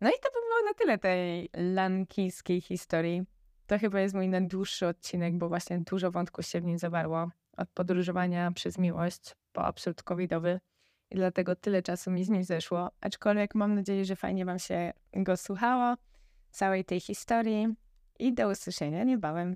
No 0.02 0.10
i 0.10 0.14
to 0.22 0.30
by 0.30 0.40
było 0.40 0.70
na 0.70 0.74
tyle 0.74 0.98
tej 0.98 1.50
lankijskiej 1.74 2.62
historii. 2.62 3.24
To 3.68 3.80
chyba 3.80 4.00
jest 4.00 4.16
mój 4.16 4.28
najdłuższy 4.28 4.88
odcinek, 4.88 5.38
bo 5.38 5.50
właśnie 5.50 5.80
dużo 5.80 6.12
wątków 6.12 6.46
się 6.46 6.62
w 6.62 6.66
nim 6.66 6.78
zawarło 6.78 7.30
od 7.58 7.70
podróżowania 7.70 8.52
przez 8.52 8.78
miłość 8.78 9.36
po 9.54 9.66
absurd 9.66 10.04
covidowy. 10.04 10.60
I 11.12 11.16
dlatego 11.16 11.56
tyle 11.56 11.82
czasu 11.82 12.12
mi 12.12 12.24
z 12.24 12.30
nim 12.30 12.44
zeszło, 12.44 12.92
aczkolwiek 13.02 13.56
mam 13.56 13.76
nadzieję, 13.76 14.06
że 14.06 14.16
fajnie 14.16 14.46
wam 14.46 14.60
się 14.60 14.94
go 15.14 15.38
słuchało, 15.38 15.96
całej 16.52 16.86
tej 16.86 17.00
historii. 17.00 17.68
I 18.20 18.34
do 18.34 18.50
usłyszenia 18.50 19.04
niebawem. 19.04 19.56